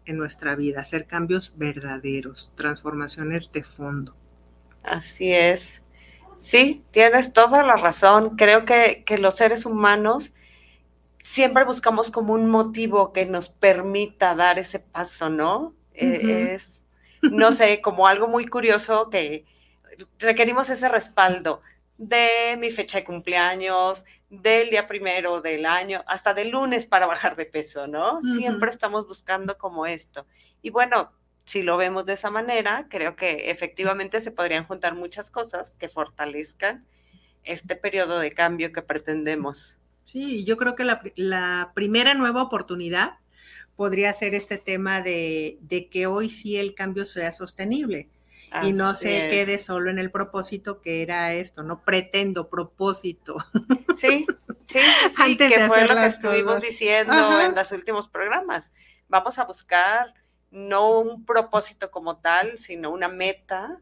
en 0.06 0.18
nuestra 0.18 0.56
vida, 0.56 0.82
hacer 0.82 1.06
cambios 1.06 1.58
verdaderos, 1.58 2.52
transformaciones 2.56 3.52
de 3.52 3.64
fondo. 3.64 4.16
Así 4.84 5.32
es. 5.32 5.84
Sí, 6.38 6.84
tienes 6.92 7.34
toda 7.34 7.64
la 7.64 7.76
razón. 7.76 8.36
Creo 8.36 8.66
que, 8.66 9.04
que 9.06 9.20
los 9.20 9.36
seres 9.36 9.66
humanos 9.66 10.34
siempre 11.22 11.64
buscamos 11.64 12.12
como 12.12 12.34
un 12.34 12.50
motivo 12.50 13.14
que 13.14 13.26
nos 13.26 13.50
permita 13.50 14.36
dar 14.36 14.60
ese 14.60 14.80
paso, 14.80 15.30
¿no? 15.30 15.76
Eh, 15.94 16.54
es, 16.54 16.84
no 17.22 17.52
sé, 17.52 17.82
como 17.82 18.08
algo 18.08 18.28
muy 18.28 18.48
curioso 18.48 19.10
que 19.10 19.46
requerimos 20.20 20.70
ese 20.70 20.90
respaldo 20.90 21.62
de 21.98 22.58
mi 22.58 22.72
fecha 22.72 23.00
de 23.00 23.04
cumpleaños, 23.04 24.04
del 24.30 24.70
día 24.70 24.88
primero 24.88 25.42
del 25.42 25.66
año, 25.66 26.04
hasta 26.08 26.34
del 26.34 26.50
lunes 26.50 26.86
para 26.86 27.06
bajar 27.08 27.36
de 27.36 27.46
peso, 27.46 27.88
¿no? 27.88 28.22
Siempre 28.22 28.72
estamos 28.72 29.08
buscando 29.08 29.58
como 29.58 29.86
esto. 29.86 30.26
Y 30.62 30.72
bueno, 30.72 31.12
si 31.46 31.62
lo 31.62 31.78
vemos 31.78 32.06
de 32.06 32.14
esa 32.14 32.32
manera, 32.32 32.88
creo 32.90 33.16
que 33.16 33.52
efectivamente 33.52 34.20
se 34.22 34.32
podrían 34.32 34.66
juntar 34.66 34.96
muchas 34.96 35.30
cosas 35.30 35.76
que 35.76 35.90
fortalezcan 35.90 36.86
este 37.44 37.76
periodo 37.76 38.20
de 38.20 38.32
cambio 38.32 38.72
que 38.72 38.82
pretendemos. 38.82 39.81
Sí, 40.12 40.44
yo 40.44 40.58
creo 40.58 40.76
que 40.76 40.84
la, 40.84 41.72
primera 41.74 42.14
nueva 42.16 42.44
oportunidad 42.44 43.20
podría 43.78 44.12
ser 44.12 44.36
este 44.36 44.58
tema 44.58 45.02
de, 45.02 45.58
que 45.90 46.06
hoy 46.06 46.30
sí 46.30 46.58
el 46.58 46.76
cambio 46.76 47.06
sea 47.06 47.32
sostenible 47.32 48.10
y 48.62 48.74
no 48.74 48.94
se 48.94 49.08
quede 49.30 49.58
solo 49.58 49.90
en 49.90 50.00
el 50.00 50.12
propósito 50.12 50.82
que 50.82 51.02
era 51.02 51.32
esto, 51.32 51.64
no 51.64 51.86
pretendo 51.86 52.50
propósito. 52.50 53.38
Sí, 53.96 54.26
sí, 54.68 54.80
sí, 55.16 55.38
que 55.38 55.68
fue 55.68 55.86
lo 55.86 55.96
que 55.96 56.06
estuvimos 56.06 56.62
diciendo 56.62 57.40
en 57.42 57.56
los 57.56 57.72
últimos 57.72 58.08
programas. 58.08 58.74
Vamos 59.08 59.38
a 59.38 59.46
buscar 59.46 60.14
no 60.50 61.00
un 61.00 61.26
propósito 61.26 61.90
como 61.92 62.18
tal, 62.18 62.58
sino 62.58 62.92
una 62.92 63.08
meta 63.08 63.82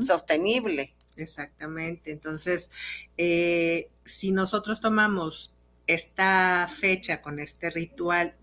sostenible. 0.00 0.94
Exactamente. 1.16 2.12
Entonces, 2.12 2.70
eh, 3.16 3.90
si 4.10 4.30
nosotros 4.30 4.80
tomamos 4.80 5.56
esta 5.86 6.68
fecha 6.68 7.20
con 7.20 7.40
este 7.40 7.70
ritual 7.70 8.34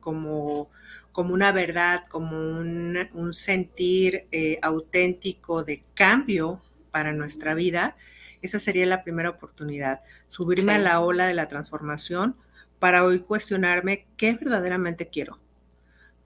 como, 0.00 0.70
como 1.12 1.34
una 1.34 1.52
verdad, 1.52 2.04
como 2.08 2.38
un, 2.38 3.32
sentir 3.32 4.26
eh, 4.32 4.58
auténtico 4.62 5.64
de 5.64 5.82
cambio 5.94 6.60
para 6.90 7.12
nuestra 7.12 7.54
vida, 7.54 7.96
esa 8.42 8.58
sería 8.58 8.86
la 8.86 9.04
primera 9.04 9.30
oportunidad, 9.30 10.00
subirme 10.28 10.74
a 10.74 10.78
la 10.78 11.00
ola 11.00 11.26
de 11.26 11.34
la 11.34 11.48
transformación 11.48 12.36
para 12.78 13.04
hoy 13.04 13.20
cuestionarme 13.20 14.06
qué 14.16 14.34
verdaderamente 14.34 15.08
quiero 15.08 15.38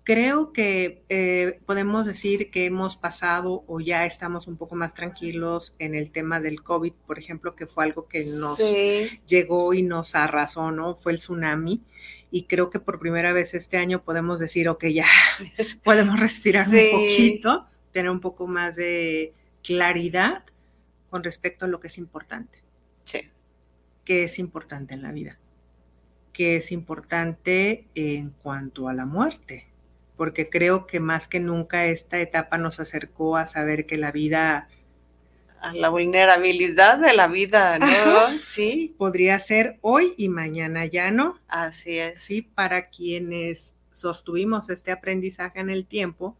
Creo 0.07 0.53
que 0.53 1.03
eh, 1.09 1.59
podemos 1.67 2.07
decir 2.07 2.53
que 2.53 2.67
hemos 2.67 2.97
pasado 2.97 3.65
o 3.67 3.81
ya 3.81 4.07
estamos 4.07 4.47
un 4.47 4.57
poco 4.57 4.77
más 4.77 4.95
tranquilos 4.95 5.75
en 5.81 5.97
el 5.97 6.13
tema 6.13 6.39
del 6.39 6.63
COVID, 6.63 6.93
por 7.09 7.19
ejemplo, 7.19 7.57
que 7.57 7.67
fue 7.67 7.83
algo 7.83 8.07
que 8.07 8.25
nos 8.39 8.61
llegó 9.27 9.75
y 9.75 9.83
nos 9.83 10.15
arrasó, 10.15 10.71
¿no? 10.71 10.95
Fue 10.95 11.11
el 11.11 11.19
tsunami. 11.19 11.83
Y 12.31 12.45
creo 12.45 12.71
que 12.71 12.79
por 12.79 13.01
primera 13.01 13.33
vez 13.33 13.53
este 13.55 13.79
año 13.79 14.05
podemos 14.05 14.39
decir, 14.39 14.69
ok, 14.69 14.85
ya 14.85 15.09
podemos 15.83 16.21
respirar 16.21 16.69
un 16.69 16.91
poquito, 16.93 17.67
tener 17.91 18.13
un 18.13 18.21
poco 18.21 18.47
más 18.47 18.77
de 18.77 19.33
claridad 19.65 20.45
con 21.11 21.25
respecto 21.25 21.65
a 21.65 21.69
lo 21.69 21.81
que 21.81 21.89
es 21.89 21.99
importante. 21.99 22.61
Sí. 23.03 23.23
¿Qué 24.05 24.23
es 24.23 24.39
importante 24.39 24.95
en 24.95 25.03
la 25.03 25.11
vida? 25.11 25.41
¿Qué 26.33 26.55
es 26.55 26.71
importante 26.71 27.89
en 27.97 28.31
cuanto 28.31 28.89
a 28.89 28.95
la 28.95 29.05
muerte? 29.05 29.67
Porque 30.17 30.49
creo 30.49 30.87
que 30.87 31.01
más 31.01 31.29
que 31.29 31.41
nunca 31.41 31.87
esta 31.87 32.21
etapa 32.21 32.59
nos 32.59 32.81
acercó 32.81 33.37
a 33.37 33.47
saber 33.47 33.87
que 33.87 33.99
la 33.99 34.13
vida... 34.13 34.69
A 35.61 35.73
la 35.73 35.89
vulnerabilidad 35.89 36.99
de 36.99 37.13
la 37.13 37.27
vida, 37.27 37.79
¿no? 37.79 38.39
Sí. 38.39 38.95
Podría 38.99 39.39
ser 39.41 39.79
hoy 39.81 40.15
y 40.17 40.29
mañana 40.29 40.87
ya 40.87 41.11
no. 41.11 41.39
Así 41.49 41.99
es. 41.99 42.23
Sí, 42.23 42.43
para 42.43 42.89
quienes 42.89 43.77
sostuvimos 43.91 44.71
este 44.71 44.93
aprendizaje 44.93 45.61
en 45.61 45.71
el 45.71 45.87
tiempo, 45.87 46.37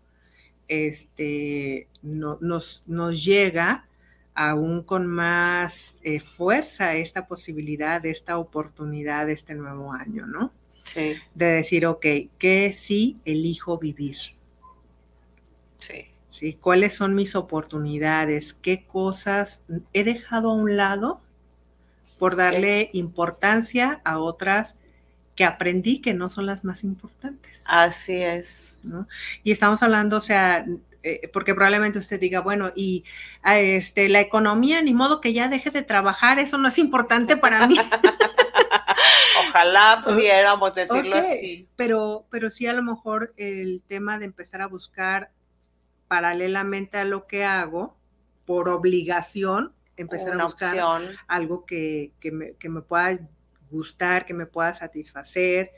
este, 0.69 1.89
no, 2.03 2.39
nos, 2.41 2.83
nos 2.87 3.25
llega 3.25 3.87
aún 4.35 4.83
con 4.83 5.07
más 5.07 5.99
eh, 6.03 6.21
fuerza 6.21 6.95
esta 6.95 7.27
posibilidad, 7.27 8.05
esta 8.05 8.39
oportunidad 8.39 9.27
de 9.27 9.33
este 9.33 9.55
nuevo 9.55 9.93
año, 9.93 10.27
¿no? 10.27 10.53
Sí. 10.87 11.15
De 11.35 11.47
decir, 11.47 11.85
ok, 11.85 12.07
¿qué 12.39 12.73
sí 12.73 13.19
elijo 13.25 13.79
vivir? 13.79 14.17
Sí. 15.77 16.07
¿Sí? 16.29 16.55
¿Cuáles 16.55 16.95
son 16.95 17.15
mis 17.15 17.35
oportunidades? 17.35 18.55
¿Qué 18.55 18.85
cosas 18.87 19.65
he 19.93 20.05
dejado 20.05 20.51
a 20.51 20.55
un 20.55 20.77
lado 20.77 21.21
por 22.19 22.37
darle 22.37 22.91
importancia 22.93 24.01
a 24.05 24.19
otras 24.19 24.79
que 25.35 25.45
aprendí 25.45 26.01
que 26.01 26.15
no 26.15 26.31
son 26.31 26.47
las 26.47 26.65
más 26.65 26.85
importantes? 26.85 27.65
Así 27.67 28.23
es. 28.23 28.79
¿no? 28.83 29.07
Y 29.45 29.53
estamos 29.53 29.83
hablando, 29.83 30.17
o 30.17 30.21
sea, 30.21 30.65
eh, 31.03 31.29
porque 31.33 31.55
probablemente 31.55 31.99
usted 31.99 32.19
diga, 32.19 32.41
bueno, 32.41 32.73
y 32.75 33.05
a 33.43 33.59
este, 33.59 34.09
la 34.09 34.21
economía, 34.21 34.83
ni 34.83 34.93
modo 34.93 35.21
que 35.21 35.33
ya 35.33 35.49
deje 35.49 35.71
de 35.71 35.83
trabajar, 35.83 36.39
eso 36.39 36.59
no 36.59 36.69
es 36.69 36.79
importante 36.79 37.37
para 37.37 37.67
mí. 37.67 37.77
Ojalá 39.49 40.03
pudiéramos 40.05 40.75
decirlo 40.75 41.17
así. 41.17 41.69
Pero, 41.77 42.27
pero 42.31 42.51
sí 42.51 42.67
a 42.67 42.73
lo 42.73 42.83
mejor 42.83 43.35
el 43.37 43.83
tema 43.87 44.19
de 44.19 44.27
empezar 44.27 44.63
a 44.63 44.67
buscar 44.67 45.31
paralelamente 46.09 46.99
a 46.99 47.05
lo 47.05 47.27
que 47.27 47.45
hago, 47.45 47.97
por 48.45 48.69
obligación, 48.69 49.73
empezar 49.97 50.35
Una 50.35 50.45
a 50.45 50.47
buscar 50.47 50.79
opción. 50.79 51.17
algo 51.27 51.65
que, 51.67 52.13
que 52.21 52.31
me, 52.31 52.53
que 52.55 52.69
me 52.69 52.81
pueda 52.81 53.19
gustar, 53.71 54.25
que 54.25 54.35
me 54.35 54.47
pueda 54.47 54.73
satisfacer, 54.73 55.73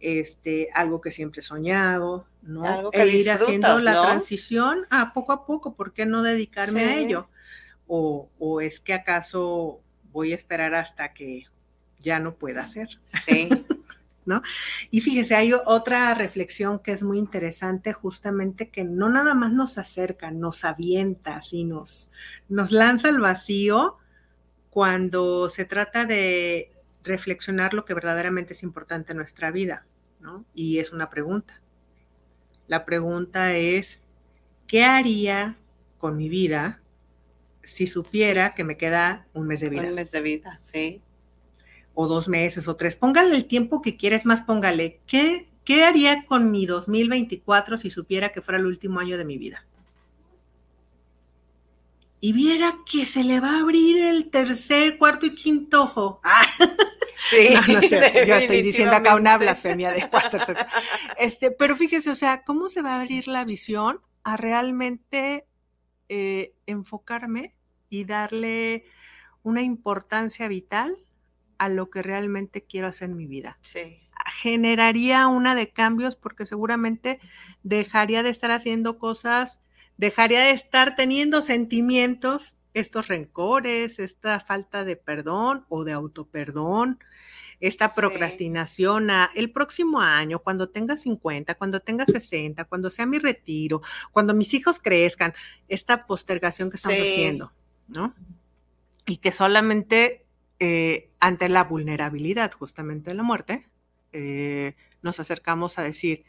este, 0.00 0.68
algo 0.74 1.00
que 1.00 1.10
siempre 1.10 1.40
he 1.40 1.42
soñado, 1.42 2.26
¿no? 2.42 2.64
Algo 2.64 2.90
que 2.90 3.02
e 3.02 3.08
ir 3.08 3.30
haciendo 3.30 3.78
la 3.78 4.02
transición 4.02 4.86
a 4.90 5.12
poco 5.12 5.32
a 5.32 5.46
poco, 5.46 5.74
¿por 5.74 5.92
qué 5.92 6.06
no 6.06 6.22
dedicarme 6.22 6.84
a 6.84 6.96
ello? 6.96 7.28
O, 7.86 8.28
o 8.38 8.60
es 8.60 8.80
que 8.80 8.94
acaso 8.94 9.80
voy 10.12 10.32
a 10.32 10.34
esperar 10.34 10.74
hasta 10.74 11.12
que 11.14 11.46
ya 12.00 12.20
no 12.20 12.34
pueda 12.34 12.62
hacer. 12.62 12.88
Sí. 13.02 13.48
Y 14.90 15.00
fíjese, 15.00 15.34
hay 15.34 15.52
otra 15.52 16.14
reflexión 16.14 16.78
que 16.78 16.92
es 16.92 17.02
muy 17.02 17.18
interesante, 17.18 17.92
justamente 17.92 18.70
que 18.70 18.84
no 18.84 19.08
nada 19.08 19.34
más 19.34 19.52
nos 19.52 19.78
acerca, 19.78 20.30
nos 20.30 20.64
avienta, 20.64 21.36
así 21.36 21.64
nos, 21.64 22.10
nos 22.48 22.70
lanza 22.70 23.08
al 23.08 23.20
vacío 23.20 23.96
cuando 24.70 25.48
se 25.48 25.64
trata 25.64 26.04
de 26.04 26.72
reflexionar 27.04 27.74
lo 27.74 27.84
que 27.84 27.94
verdaderamente 27.94 28.52
es 28.52 28.62
importante 28.62 29.12
en 29.12 29.18
nuestra 29.18 29.50
vida, 29.50 29.86
¿no? 30.20 30.44
Y 30.54 30.78
es 30.78 30.92
una 30.92 31.08
pregunta. 31.08 31.62
La 32.66 32.84
pregunta 32.84 33.56
es, 33.56 34.06
¿qué 34.66 34.84
haría 34.84 35.56
con 35.96 36.16
mi 36.16 36.28
vida 36.28 36.82
si 37.62 37.86
supiera 37.86 38.54
que 38.54 38.64
me 38.64 38.76
queda 38.76 39.26
un 39.32 39.46
mes 39.46 39.60
de 39.60 39.70
vida? 39.70 39.82
Un 39.84 39.94
mes 39.94 40.10
de 40.10 40.20
vida, 40.20 40.58
sí. 40.60 41.02
O 42.00 42.06
dos 42.06 42.28
meses 42.28 42.68
o 42.68 42.76
tres. 42.76 42.94
Póngale 42.94 43.34
el 43.34 43.46
tiempo 43.46 43.82
que 43.82 43.96
quieres 43.96 44.24
más, 44.24 44.42
póngale. 44.42 45.00
¿Qué, 45.08 45.46
¿Qué 45.64 45.82
haría 45.82 46.24
con 46.26 46.52
mi 46.52 46.64
2024 46.64 47.76
si 47.76 47.90
supiera 47.90 48.28
que 48.28 48.40
fuera 48.40 48.60
el 48.60 48.66
último 48.66 49.00
año 49.00 49.18
de 49.18 49.24
mi 49.24 49.36
vida? 49.36 49.66
Y 52.20 52.32
viera 52.34 52.72
que 52.86 53.04
se 53.04 53.24
le 53.24 53.40
va 53.40 53.56
a 53.56 53.60
abrir 53.62 53.98
el 53.98 54.30
tercer, 54.30 54.96
cuarto 54.96 55.26
y 55.26 55.34
quinto 55.34 55.82
ojo. 55.82 56.20
Ah, 56.22 56.46
Sí. 57.30 57.48
no, 57.52 57.74
no 57.74 57.80
sé, 57.80 58.24
yo 58.28 58.36
estoy 58.36 58.62
diciendo 58.62 58.94
acá 58.94 59.16
una 59.16 59.36
blasfemia 59.36 59.90
de 59.90 60.08
cuarto. 60.08 60.38
Este, 61.18 61.50
pero 61.50 61.74
fíjese, 61.74 62.10
o 62.10 62.14
sea, 62.14 62.44
¿cómo 62.44 62.68
se 62.68 62.80
va 62.80 62.92
a 62.94 63.00
abrir 63.00 63.26
la 63.26 63.44
visión 63.44 64.00
a 64.22 64.36
realmente 64.36 65.44
eh, 66.08 66.54
enfocarme 66.66 67.50
y 67.90 68.04
darle 68.04 68.84
una 69.42 69.62
importancia 69.62 70.46
vital 70.46 70.94
a 71.58 71.68
lo 71.68 71.90
que 71.90 72.02
realmente 72.02 72.62
quiero 72.64 72.86
hacer 72.88 73.10
en 73.10 73.16
mi 73.16 73.26
vida? 73.26 73.58
Sí. 73.62 74.00
generaría 74.42 75.26
una 75.28 75.54
de 75.54 75.70
cambios 75.70 76.14
porque 76.16 76.44
seguramente 76.44 77.18
dejaría 77.62 78.22
de 78.22 78.28
estar 78.30 78.50
haciendo 78.50 78.98
cosas, 78.98 79.62
dejaría 79.96 80.40
de 80.40 80.50
estar 80.50 80.96
teniendo 80.96 81.40
sentimientos, 81.40 82.56
estos 82.74 83.08
rencores, 83.08 83.98
esta 83.98 84.38
falta 84.40 84.84
de 84.84 84.96
perdón 84.96 85.64
o 85.70 85.84
de 85.84 85.92
autoperdón, 85.92 86.98
esta 87.60 87.88
Sí. 87.88 87.94
procrastinación 87.96 89.10
a 89.10 89.30
el 89.34 89.50
próximo 89.50 90.00
año, 90.00 90.40
cuando 90.40 90.68
tenga 90.68 90.96
50, 90.96 91.54
cuando 91.54 91.80
tenga 91.80 92.04
60, 92.04 92.64
cuando 92.66 92.90
sea 92.90 93.06
mi 93.06 93.18
retiro, 93.18 93.80
cuando 94.12 94.34
mis 94.34 94.52
hijos 94.52 94.78
crezcan, 94.78 95.32
esta 95.68 96.06
postergación 96.06 96.70
que 96.70 96.76
estamos 96.76 96.98
Sí. 96.98 97.04
haciendo, 97.12 97.52
¿no? 97.88 98.14
Y 99.06 99.16
que 99.16 99.32
solamente 99.32 100.26
eh, 100.60 101.10
ante 101.20 101.48
la 101.48 101.64
vulnerabilidad 101.64 102.52
justamente 102.52 103.10
de 103.10 103.14
la 103.14 103.22
muerte, 103.22 103.68
eh, 104.12 104.74
nos 105.02 105.20
acercamos 105.20 105.78
a 105.78 105.82
decir, 105.82 106.24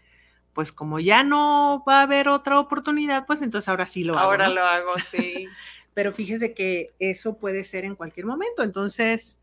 pues 0.54 0.72
como 0.72 1.00
ya 1.00 1.24
no 1.24 1.84
va 1.88 2.00
a 2.00 2.04
haber 2.04 2.30
otra 2.30 2.60
oportunidad, 2.60 3.26
pues 3.26 3.42
entonces 3.42 3.70
ahora 3.70 3.86
sí 3.86 4.04
lo 4.04 4.18
hago. 4.18 4.30
Ahora 4.30 4.48
¿no? 4.48 4.56
lo 4.56 4.64
hago, 4.64 4.98
sí. 4.98 5.48
Pero 5.94 6.12
fíjese 6.14 6.54
que 6.54 6.94
eso 7.00 7.38
puede 7.38 7.64
ser 7.64 7.86
en 7.86 7.96
cualquier 7.96 8.26
momento. 8.26 8.64
Entonces, 8.64 9.40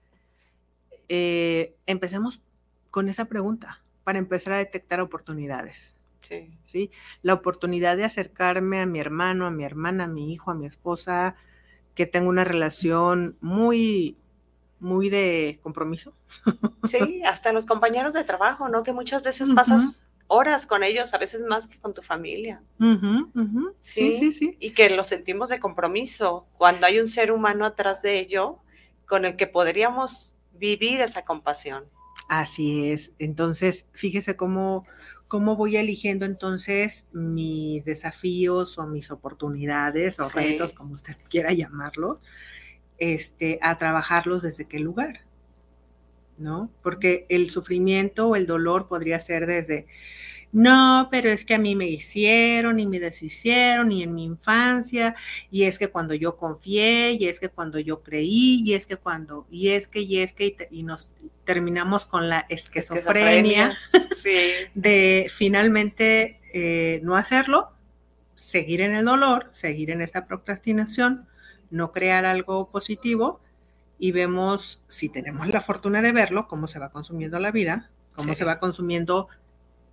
eh, 1.09 1.75
empecemos 1.87 2.43
con 2.91 3.09
esa 3.09 3.27
pregunta 3.27 3.83
para 4.05 4.19
empezar 4.19 4.53
a 4.55 4.59
detectar 4.59 5.01
oportunidades. 5.01 5.97
Sí. 6.21 6.51
¿sí? 6.63 6.91
La 7.23 7.35
oportunidad 7.35 7.97
de 7.97 8.05
acercarme 8.05 8.81
a 8.81 8.87
mi 8.87 9.01
hermano, 9.01 9.47
a 9.47 9.51
mi 9.51 9.65
hermana, 9.65 10.05
a 10.05 10.09
mi 10.09 10.33
hijo, 10.33 10.51
a 10.51 10.55
mi 10.55 10.67
esposa, 10.67 11.37
que 11.95 12.07
tengo 12.07 12.29
una 12.29 12.45
relación 12.45 13.37
muy, 13.41 14.17
muy 14.81 15.09
de 15.11 15.59
compromiso. 15.63 16.15
Sí, 16.85 17.23
hasta 17.25 17.53
los 17.53 17.67
compañeros 17.67 18.13
de 18.13 18.23
trabajo, 18.23 18.69
¿no? 18.69 18.85
Que 18.85 18.93
muchas 18.93 19.23
veces 19.25 19.49
pasas 19.55 20.03
horas 20.29 20.67
con 20.67 20.85
ellos, 20.85 21.13
a 21.15 21.19
veces 21.19 21.41
más 21.43 21.67
que 21.67 21.79
con 21.79 21.95
tu 21.95 22.03
familia. 22.03 22.63
Sí, 22.79 22.93
Sí. 23.81 24.13
sí, 24.13 24.33
sí. 24.33 24.57
Y 24.61 24.71
que 24.71 24.91
lo 24.91 25.03
sentimos 25.03 25.49
de 25.49 25.59
compromiso, 25.59 26.47
cuando 26.57 26.87
hay 26.87 27.01
un 27.01 27.09
ser 27.09 27.33
humano 27.33 27.65
atrás 27.67 28.03
de 28.03 28.21
ello 28.21 28.59
con 29.07 29.25
el 29.25 29.37
que 29.37 29.47
podríamos 29.49 30.35
vivir 30.53 31.01
esa 31.01 31.25
compasión. 31.25 31.85
Así 32.29 32.91
es. 32.91 33.15
Entonces, 33.19 33.91
fíjese 33.95 34.37
cómo, 34.37 34.85
cómo 35.29 35.57
voy 35.57 35.77
eligiendo 35.77 36.25
entonces 36.27 37.09
mis 37.13 37.85
desafíos 37.85 38.79
o 38.79 38.87
mis 38.87 39.11
oportunidades 39.11 40.19
o 40.21 40.29
Sí. 40.31 40.39
retos, 40.39 40.73
como 40.73 40.95
usted 40.95 41.17
quiera 41.29 41.53
llamarlo, 41.53 42.21
este, 42.99 43.59
a 43.63 43.79
trabajarlos 43.79 44.43
desde 44.43 44.67
qué 44.67 44.79
lugar, 44.81 45.21
¿no? 46.39 46.71
Porque 46.83 47.27
el 47.29 47.49
sufrimiento 47.51 48.29
o 48.29 48.37
el 48.37 48.47
dolor 48.47 48.89
podría 48.89 49.21
ser 49.21 49.47
desde, 49.47 49.87
no, 50.53 51.09
pero 51.11 51.31
es 51.31 51.45
que 51.45 51.55
a 51.55 51.59
mí 51.59 51.77
me 51.77 51.89
hicieron 51.89 52.81
y 52.81 52.87
me 52.87 53.01
deshicieron 53.01 53.93
y 53.93 54.03
en 54.03 54.15
mi 54.15 54.25
infancia, 54.25 55.15
y 55.51 55.65
es 55.65 55.79
que 55.79 55.89
cuando 55.89 56.15
yo 56.15 56.37
confié, 56.37 57.13
y 57.13 57.29
es 57.29 57.41
que 57.41 57.51
cuando 57.51 57.79
yo 57.81 58.03
creí, 58.03 58.63
y 58.67 58.75
es 58.75 58.87
que 58.87 58.97
cuando, 58.97 59.47
y 59.51 59.71
es 59.71 59.89
que, 59.89 60.01
y 60.01 60.21
es 60.21 60.33
que, 60.33 60.47
y, 60.47 60.53
te- 60.53 60.69
y 60.71 60.83
nos 60.85 61.11
terminamos 61.45 62.07
con 62.07 62.29
la 62.29 62.47
esquizofrenia 62.49 63.77
de 64.75 65.31
finalmente 65.35 66.41
eh, 66.53 67.01
no 67.05 67.17
hacerlo, 67.17 67.73
seguir 68.35 68.81
en 68.83 68.95
el 68.95 69.05
dolor, 69.05 69.49
seguir 69.53 69.91
en 69.91 70.03
esta 70.03 70.27
procrastinación, 70.27 71.27
no 71.71 71.93
crear 71.93 72.25
algo 72.25 72.71
positivo 72.71 73.41
y 73.99 74.13
vemos, 74.13 74.85
si 74.89 75.09
tenemos 75.09 75.49
la 75.49 75.61
fortuna 75.61 76.03
de 76.03 76.13
verlo, 76.13 76.47
cómo 76.49 76.67
se 76.67 76.79
va 76.79 76.91
consumiendo 76.91 77.39
la 77.39 77.51
vida, 77.51 77.91
cómo 78.15 78.29
Sí. 78.35 78.39
se 78.41 78.45
va 78.45 78.59
consumiendo 78.59 79.29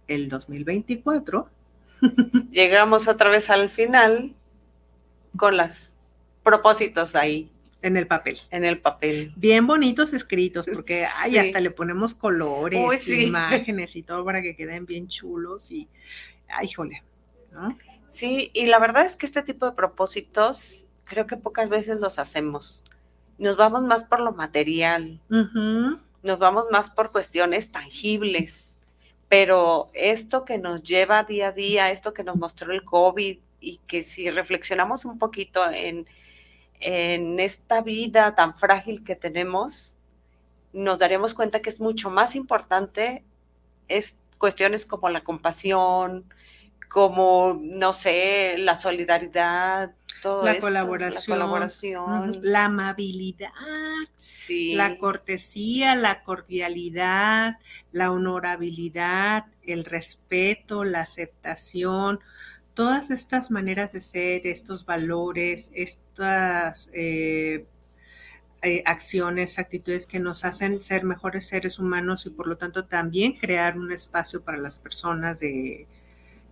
el 0.07 0.29
2024. 0.29 1.49
Llegamos 2.51 3.07
otra 3.07 3.29
vez 3.29 3.49
al 3.49 3.69
final 3.69 4.33
con 5.37 5.55
los 5.57 5.97
propósitos 6.43 7.15
ahí 7.15 7.49
En 7.81 7.95
el 7.97 8.05
papel. 8.07 8.37
en 8.51 8.65
el 8.65 8.79
papel. 8.79 9.33
Bien 9.37 9.65
bonitos 9.65 10.13
escritos, 10.13 10.65
porque 10.73 11.05
ay, 11.19 11.31
Sí. 11.31 11.37
hasta 11.37 11.59
le 11.61 11.71
ponemos 11.71 12.13
colores, 12.13 12.79
Uy, 12.85 12.97
sí. 12.97 13.25
imágenes 13.25 13.95
y 13.95 14.03
todo 14.03 14.23
para 14.25 14.41
que 14.41 14.55
queden 14.55 14.85
bien 14.85 15.07
chulos 15.07 15.71
y, 15.71 15.87
ay, 16.49 16.67
híjole, 16.67 17.03
¿no? 17.51 17.77
Sí, 18.09 18.51
y 18.53 18.65
la 18.67 18.77
verdad 18.79 19.05
es 19.05 19.15
que 19.15 19.25
este 19.25 19.41
tipo 19.41 19.65
de 19.65 19.71
propósitos 19.71 20.85
creo 21.05 21.27
que 21.27 21.37
pocas 21.37 21.69
veces 21.69 21.99
los 21.99 22.19
hacemos. 22.19 22.81
Nos 23.37 23.57
vamos 23.57 23.83
más 23.83 24.03
por 24.03 24.19
lo 24.19 24.31
material, 24.31 25.19
nos 25.29 26.39
vamos 26.39 26.65
más 26.71 26.91
por 26.91 27.11
cuestiones 27.11 27.71
tangibles, 27.71 28.69
pero 29.27 29.89
esto 29.93 30.45
que 30.45 30.57
nos 30.57 30.83
lleva 30.83 31.23
día 31.23 31.47
a 31.47 31.51
día, 31.51 31.91
esto 31.91 32.13
que 32.13 32.23
nos 32.23 32.35
mostró 32.35 32.71
el 32.71 32.83
COVID 32.83 33.39
y 33.59 33.77
que 33.87 34.03
si 34.03 34.29
reflexionamos 34.29 35.05
un 35.05 35.17
poquito 35.17 35.67
en, 35.69 36.07
en 36.79 37.39
esta 37.39 37.81
vida 37.81 38.35
tan 38.35 38.55
frágil 38.55 39.03
que 39.03 39.15
tenemos, 39.15 39.97
nos 40.73 40.99
daremos 40.99 41.33
cuenta 41.33 41.61
que 41.61 41.69
es 41.69 41.79
mucho 41.79 42.09
más 42.09 42.35
importante 42.35 43.23
es 43.87 44.17
cuestiones 44.37 44.85
como 44.85 45.09
la 45.09 45.23
compasión, 45.23 46.25
como, 46.93 47.59
no 47.59 47.91
sé, 47.91 48.53
la 48.59 48.75
solidaridad, 48.75 49.95
todo 50.21 50.43
la, 50.43 50.51
esto, 50.51 50.67
colaboración, 50.67 51.39
la 51.39 51.45
colaboración, 51.45 52.39
la 52.43 52.65
amabilidad, 52.65 53.49
sí. 54.15 54.75
la 54.75 54.99
cortesía, 54.99 55.95
la 55.95 56.21
cordialidad, 56.21 57.57
la 57.91 58.11
honorabilidad, 58.11 59.45
el 59.63 59.85
respeto, 59.85 60.83
la 60.83 61.01
aceptación, 61.01 62.19
todas 62.75 63.09
estas 63.09 63.49
maneras 63.49 63.91
de 63.91 64.01
ser, 64.01 64.45
estos 64.45 64.85
valores, 64.85 65.71
estas 65.73 66.91
eh, 66.93 67.65
eh, 68.61 68.83
acciones, 68.85 69.57
actitudes 69.57 70.05
que 70.05 70.19
nos 70.19 70.45
hacen 70.45 70.79
ser 70.79 71.05
mejores 71.05 71.47
seres 71.47 71.79
humanos 71.79 72.27
y 72.27 72.29
por 72.29 72.45
lo 72.45 72.55
tanto 72.55 72.85
también 72.85 73.33
crear 73.33 73.79
un 73.79 73.91
espacio 73.91 74.43
para 74.43 74.59
las 74.59 74.77
personas 74.77 75.39
de, 75.39 75.87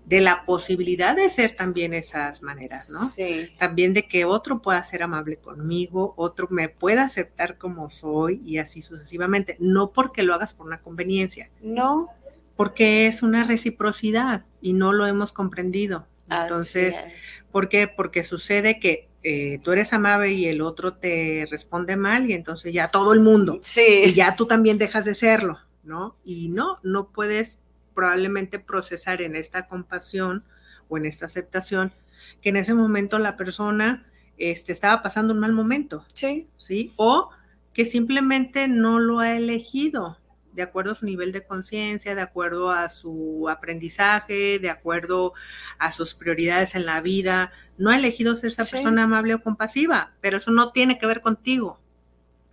de 0.06 0.20
la 0.20 0.46
posibilidad 0.46 1.16
de 1.16 1.30
ser 1.30 1.56
también 1.56 1.94
esas 1.94 2.42
maneras, 2.42 2.90
¿no? 2.90 3.08
Sí. 3.08 3.50
También 3.58 3.94
de 3.94 4.08
que 4.08 4.26
otro 4.26 4.62
pueda 4.62 4.84
ser 4.84 5.04
amable 5.04 5.38
conmigo, 5.38 6.14
otro 6.18 6.48
me 6.50 6.70
pueda 6.70 7.04
aceptar 7.04 7.58
como 7.58 7.90
soy 7.90 8.42
y 8.46 8.58
así 8.58 8.82
sucesivamente. 8.82 9.56
No 9.60 9.92
porque 9.92 10.24
lo 10.24 10.34
hagas 10.34 10.54
por 10.54 10.66
una 10.68 10.82
conveniencia, 10.82 11.50
No. 11.62 12.10
porque 12.58 13.08
es 13.08 13.24
una 13.24 13.44
reciprocidad 13.46 14.46
y 14.62 14.74
no 14.74 14.92
lo 14.92 15.06
hemos 15.08 15.32
comprendido. 15.32 16.08
Entonces, 16.30 16.98
es. 17.06 17.44
¿por 17.52 17.70
qué? 17.70 17.88
Porque 17.88 18.24
sucede 18.24 18.80
que 18.80 19.08
eh, 19.24 19.60
tú 19.64 19.72
eres 19.72 19.94
amable 19.94 20.34
y 20.34 20.46
el 20.48 20.62
otro 20.62 20.94
te 20.96 21.46
responde 21.50 21.96
mal 21.96 22.30
y 22.30 22.34
entonces 22.34 22.74
ya 22.74 22.88
todo 22.88 23.14
el 23.14 23.20
mundo 23.20 23.56
y 23.58 23.60
Sí, 23.62 24.14
ya 24.16 24.36
tú 24.36 24.48
también 24.48 24.78
dejas 24.80 25.06
de 25.06 25.14
serlo, 25.14 25.60
¿no? 25.84 26.16
Y 26.24 26.50
no, 26.50 26.80
no 26.84 27.10
puedes 27.10 27.60
probablemente 27.93 28.60
procesar 28.60 29.21
en 29.21 29.36
esta 29.36 29.67
compasión 29.67 30.43
o 30.89 30.97
en 30.97 31.06
esta 31.06 31.25
aceptación 31.25 31.93
que 32.41 32.49
en 32.49 32.56
ese 32.58 32.73
momento 32.73 33.17
la 33.19 33.36
persona 33.38 34.06
este, 34.38 34.71
estaba 34.71 35.01
pasando 35.01 35.34
un 35.34 35.39
mal 35.39 35.54
momento, 35.54 36.06
sí, 36.13 36.47
¿sí? 36.58 36.91
O 36.95 37.30
que 37.73 37.86
simplemente 37.86 38.67
no 38.67 38.99
lo 38.99 39.19
ha 39.19 39.36
elegido 39.36 40.17
de 40.54 40.63
acuerdo 40.63 40.91
a 40.91 40.95
su 40.95 41.06
nivel 41.06 41.32
de 41.32 41.45
conciencia, 41.45 42.13
de 42.13 42.21
acuerdo 42.21 42.71
a 42.71 42.89
su 42.89 43.47
aprendizaje, 43.49 44.60
de 44.60 44.69
acuerdo 44.69 45.34
a 45.77 45.91
sus 45.93 46.13
prioridades 46.13 46.75
en 46.75 46.86
la 46.86 46.99
vida. 47.01 47.51
No 47.77 47.89
ha 47.89 47.95
elegido 47.95 48.36
ser 48.36 48.49
esa 48.49 48.65
Sí. 48.65 48.73
persona 48.75 49.04
amable 49.04 49.34
o 49.36 49.41
compasiva, 49.43 50.12
pero 50.19 50.38
eso 50.38 50.51
no 50.51 50.71
tiene 50.73 50.99
que 50.99 51.06
ver 51.08 51.21
contigo, 51.21 51.80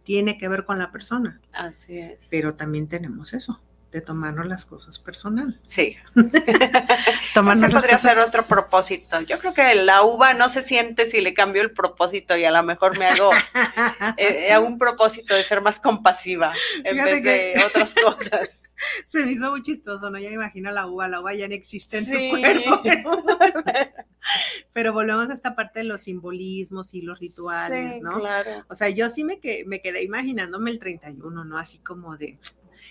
tiene 0.05 0.39
que 0.39 0.47
ver 0.49 0.65
con 0.65 0.79
la 0.79 0.93
persona. 0.93 1.41
así 1.53 1.99
es. 1.99 2.29
Pero 2.31 2.55
también 2.55 2.87
tenemos 2.89 3.35
eso, 3.35 3.61
de 3.91 4.01
tomarnos 4.03 4.47
las 4.47 4.67
cosas 4.67 4.99
personal. 4.99 5.59
Sí. 5.65 5.97
Tomarnos 7.35 7.65
Ese 7.65 7.73
las 7.73 7.83
podría 7.83 7.99
ser 7.99 8.15
cosas- 8.15 8.29
otro 8.29 8.45
propósito. 8.45 9.21
Yo 9.23 9.39
creo 9.39 9.55
que 9.55 9.75
la 9.77 10.03
uva 10.03 10.35
no 10.35 10.49
se 10.49 10.63
siente 10.63 11.07
si 11.07 11.21
le 11.21 11.33
cambio 11.35 11.63
el 11.63 11.71
propósito 11.73 12.37
y 12.37 12.45
a 12.45 12.51
lo 12.51 12.63
mejor 12.63 12.99
me 12.99 13.07
hago 13.07 13.31
eh, 14.17 14.49
eh, 14.51 14.59
un 14.59 14.79
propósito 14.79 15.35
de 15.35 15.43
ser 15.43 15.63
más 15.63 15.81
compasiva 15.81 16.53
en 16.85 16.95
Fíjate 16.97 17.13
vez 17.15 17.23
de 17.25 17.53
que- 17.57 17.65
otras 17.67 17.95
cosas. 17.95 18.65
Se 19.09 19.25
me 19.25 19.33
hizo 19.33 19.51
muy 19.51 19.63
chistoso, 19.63 20.11
¿no? 20.11 20.19
Ya 20.19 20.29
me 20.29 20.35
imagino 20.37 20.71
la 20.71 20.87
uva, 20.87 21.09
la 21.09 21.21
uva 21.21 21.35
ya 21.35 21.49
no 21.49 21.55
existe 21.55 21.99
en 21.99 22.05
Sí. 22.05 22.31
tu 22.31 22.39
cuerpo. 22.41 22.83
Pero, 22.85 23.93
pero 24.73 24.93
volvemos 24.93 25.31
a 25.31 25.35
esta 25.35 25.57
parte 25.57 25.81
de 25.81 25.85
los 25.87 26.03
simbolismos 26.03 26.95
y 26.95 27.03
los 27.03 27.19
rituales, 27.19 27.97
Sí, 27.97 28.01
¿no? 28.03 28.21
Claro. 28.21 28.65
O 28.69 28.75
sea, 28.75 28.89
yo 28.91 29.09
sí 29.09 29.25
me, 29.25 29.41
que, 29.41 29.65
me 29.67 29.81
quedé 29.81 30.03
imaginándome 30.03 30.71
el 30.71 30.79
31, 30.79 31.45
¿no? 31.45 31.59
Así 31.59 31.79
como 31.79 32.17
de, 32.17 32.39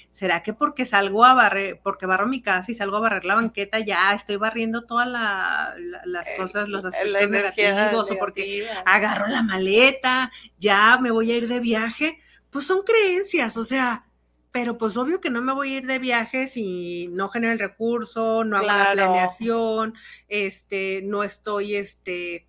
¿será 0.09 0.41
que 0.43 0.53
porque 0.53 0.85
salgo 0.85 1.25
a 1.25 1.33
barrer, 1.35 1.79
porque 1.83 2.05
barro 2.05 2.27
mi 2.27 2.41
casa 2.41 2.71
y 2.71 2.75
salgo 2.75 2.97
a 2.97 3.01
barrer 3.01 3.25
la 3.25 3.35
banqueta, 3.35 3.79
ya 3.79 4.13
estoy 4.13 4.37
barriendo 4.37 4.83
todas 4.85 5.07
la- 5.07 5.75
la- 5.77 6.01
las 6.05 6.29
El- 6.31 6.37
cosas, 6.37 6.69
los 6.69 6.85
aspectos 6.85 7.29
negativos, 7.29 8.11
o 8.11 8.17
porque 8.17 8.45
negativa. 8.65 8.83
agarro 8.85 9.27
la 9.27 9.43
maleta, 9.43 10.31
ya 10.59 10.97
me 11.01 11.11
voy 11.11 11.31
a 11.31 11.37
ir 11.37 11.47
de 11.47 11.59
viaje? 11.59 12.19
Pues 12.49 12.65
son 12.65 12.81
creencias, 12.83 13.57
o 13.57 13.63
sea, 13.63 14.05
pero 14.51 14.77
pues 14.79 14.97
obvio 14.97 15.21
que 15.21 15.29
no 15.29 15.41
me 15.43 15.53
voy 15.53 15.73
a 15.73 15.77
ir 15.77 15.85
de 15.85 15.99
viaje 15.99 16.47
si 16.47 17.09
no 17.09 17.29
genero 17.29 17.53
el 17.53 17.59
recurso, 17.59 18.43
no 18.43 18.57
hago 18.57 18.65
la 18.65 18.91
planeación, 18.93 19.93
este, 20.29 21.01
no 21.03 21.23
estoy, 21.23 21.75
este, 21.75 22.47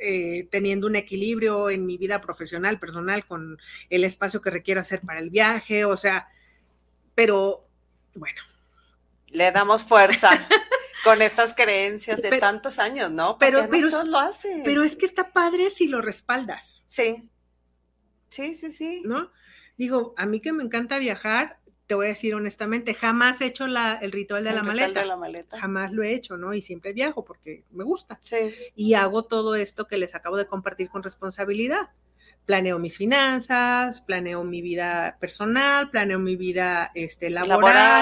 eh, 0.00 0.46
teniendo 0.50 0.86
un 0.86 0.96
equilibrio 0.96 1.70
en 1.70 1.86
mi 1.86 1.96
vida 1.98 2.20
profesional, 2.20 2.78
personal, 2.78 3.24
con 3.26 3.58
el 3.90 4.04
espacio 4.04 4.40
que 4.40 4.50
requiero 4.50 4.80
hacer 4.80 5.00
para 5.00 5.18
el 5.18 5.30
viaje, 5.30 5.84
o 5.84 5.96
sea, 5.96 6.28
pero 7.14 7.68
bueno, 8.14 8.40
Le 9.28 9.50
damos 9.50 9.82
fuerza 9.82 10.30
con 11.04 11.20
estas 11.22 11.54
creencias 11.54 12.20
de 12.22 12.28
Pero- 12.30 12.40
tantos 12.40 12.78
años, 12.78 13.10
¿no? 13.10 13.36
pero- 13.38 13.60
Porque 13.60 13.70
pero- 13.78 13.90
todos 13.90 14.06
lo 14.08 14.18
hacen. 14.18 14.62
pero 14.64 14.82
es 14.84 14.96
que 14.96 15.06
está 15.06 15.32
padre 15.32 15.70
si 15.70 15.88
lo 15.88 16.00
respaldas, 16.00 16.82
Sí. 16.86 17.28
Sí, 18.28 18.54
sí, 18.54 18.70
sí. 18.70 19.02
¿no? 19.04 19.30
Digo, 19.76 20.14
a 20.16 20.26
mí 20.26 20.40
que 20.40 20.52
me 20.52 20.62
encanta 20.64 20.98
viajar, 20.98 21.58
te 21.86 21.94
voy 21.94 22.06
a 22.06 22.08
decir 22.10 22.34
honestamente, 22.34 22.94
jamás 22.94 23.40
he 23.40 23.46
hecho 23.46 23.66
la- 23.66 23.94
el 24.02 24.10
ritual 24.12 24.42
de 24.44 24.50
El 24.50 24.56
la 24.56 24.60
ritual 24.62 24.76
maleta. 24.76 25.00
de 25.00 25.06
la 25.06 25.16
maleta. 25.16 25.58
Jamás 25.58 25.92
lo 25.92 26.02
he 26.02 26.14
hecho, 26.14 26.36
¿no? 26.36 26.54
Y 26.54 26.62
siempre 26.62 26.92
viajo 26.92 27.24
porque 27.24 27.64
me 27.70 27.84
gusta. 27.84 28.18
Sí. 28.22 28.36
Y 28.74 28.94
hago 28.94 29.24
todo 29.24 29.54
esto 29.54 29.86
que 29.86 29.98
les 29.98 30.14
acabo 30.14 30.36
de 30.36 30.46
compartir 30.46 30.88
con 30.88 31.02
responsabilidad. 31.02 31.90
Planeo 32.46 32.78
mis 32.78 32.96
finanzas, 32.98 34.02
planeo 34.02 34.44
mi 34.44 34.60
vida 34.60 35.16
personal, 35.18 35.90
planeo 35.90 36.18
mi 36.18 36.36
vida 36.36 36.90
este, 36.94 37.30
laboral, 37.30 37.60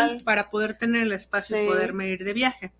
Laboral. 0.08 0.22
para 0.24 0.50
poder 0.50 0.76
tener 0.76 1.02
el 1.02 1.12
espacio 1.12 1.56
y 1.58 1.60
Sí. 1.60 1.66
poderme 1.66 2.08
ir 2.08 2.24
de 2.24 2.32
viaje. 2.32 2.72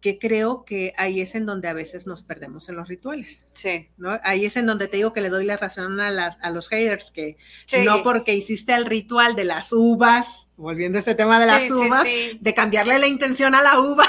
Que 0.00 0.18
creo 0.18 0.64
que 0.64 0.94
ahí 0.96 1.20
es 1.20 1.34
en 1.36 1.46
donde 1.46 1.68
a 1.68 1.72
veces 1.74 2.06
nos 2.08 2.22
perdemos 2.22 2.68
en 2.68 2.74
los 2.76 2.88
rituales, 2.88 3.46
Sí. 3.52 3.88
¿no? 3.98 4.18
Ahí 4.24 4.44
es 4.44 4.56
en 4.56 4.66
donde 4.66 4.88
te 4.88 4.96
digo 4.96 5.12
que 5.12 5.20
le 5.20 5.28
doy 5.28 5.44
la 5.44 5.56
razón 5.56 6.00
a, 6.00 6.10
las, 6.10 6.38
a 6.40 6.50
los 6.50 6.68
haters, 6.68 7.10
que 7.12 7.36
Sí. 7.66 7.82
no 7.84 8.02
porque 8.04 8.34
hiciste 8.34 8.74
el 8.74 8.84
ritual 8.86 9.36
de 9.36 9.44
las 9.44 9.72
uvas, 9.72 10.50
volviendo 10.56 10.98
a 10.98 11.00
este 11.00 11.14
tema 11.14 11.38
de 11.40 11.46
las 11.46 11.62
Sí, 11.62 11.72
uvas, 11.72 12.04
de 12.04 12.54
cambiarle 12.54 12.98
la 12.98 13.06
intención 13.06 13.54
a 13.54 13.62
la 13.62 13.80
uva. 13.80 14.04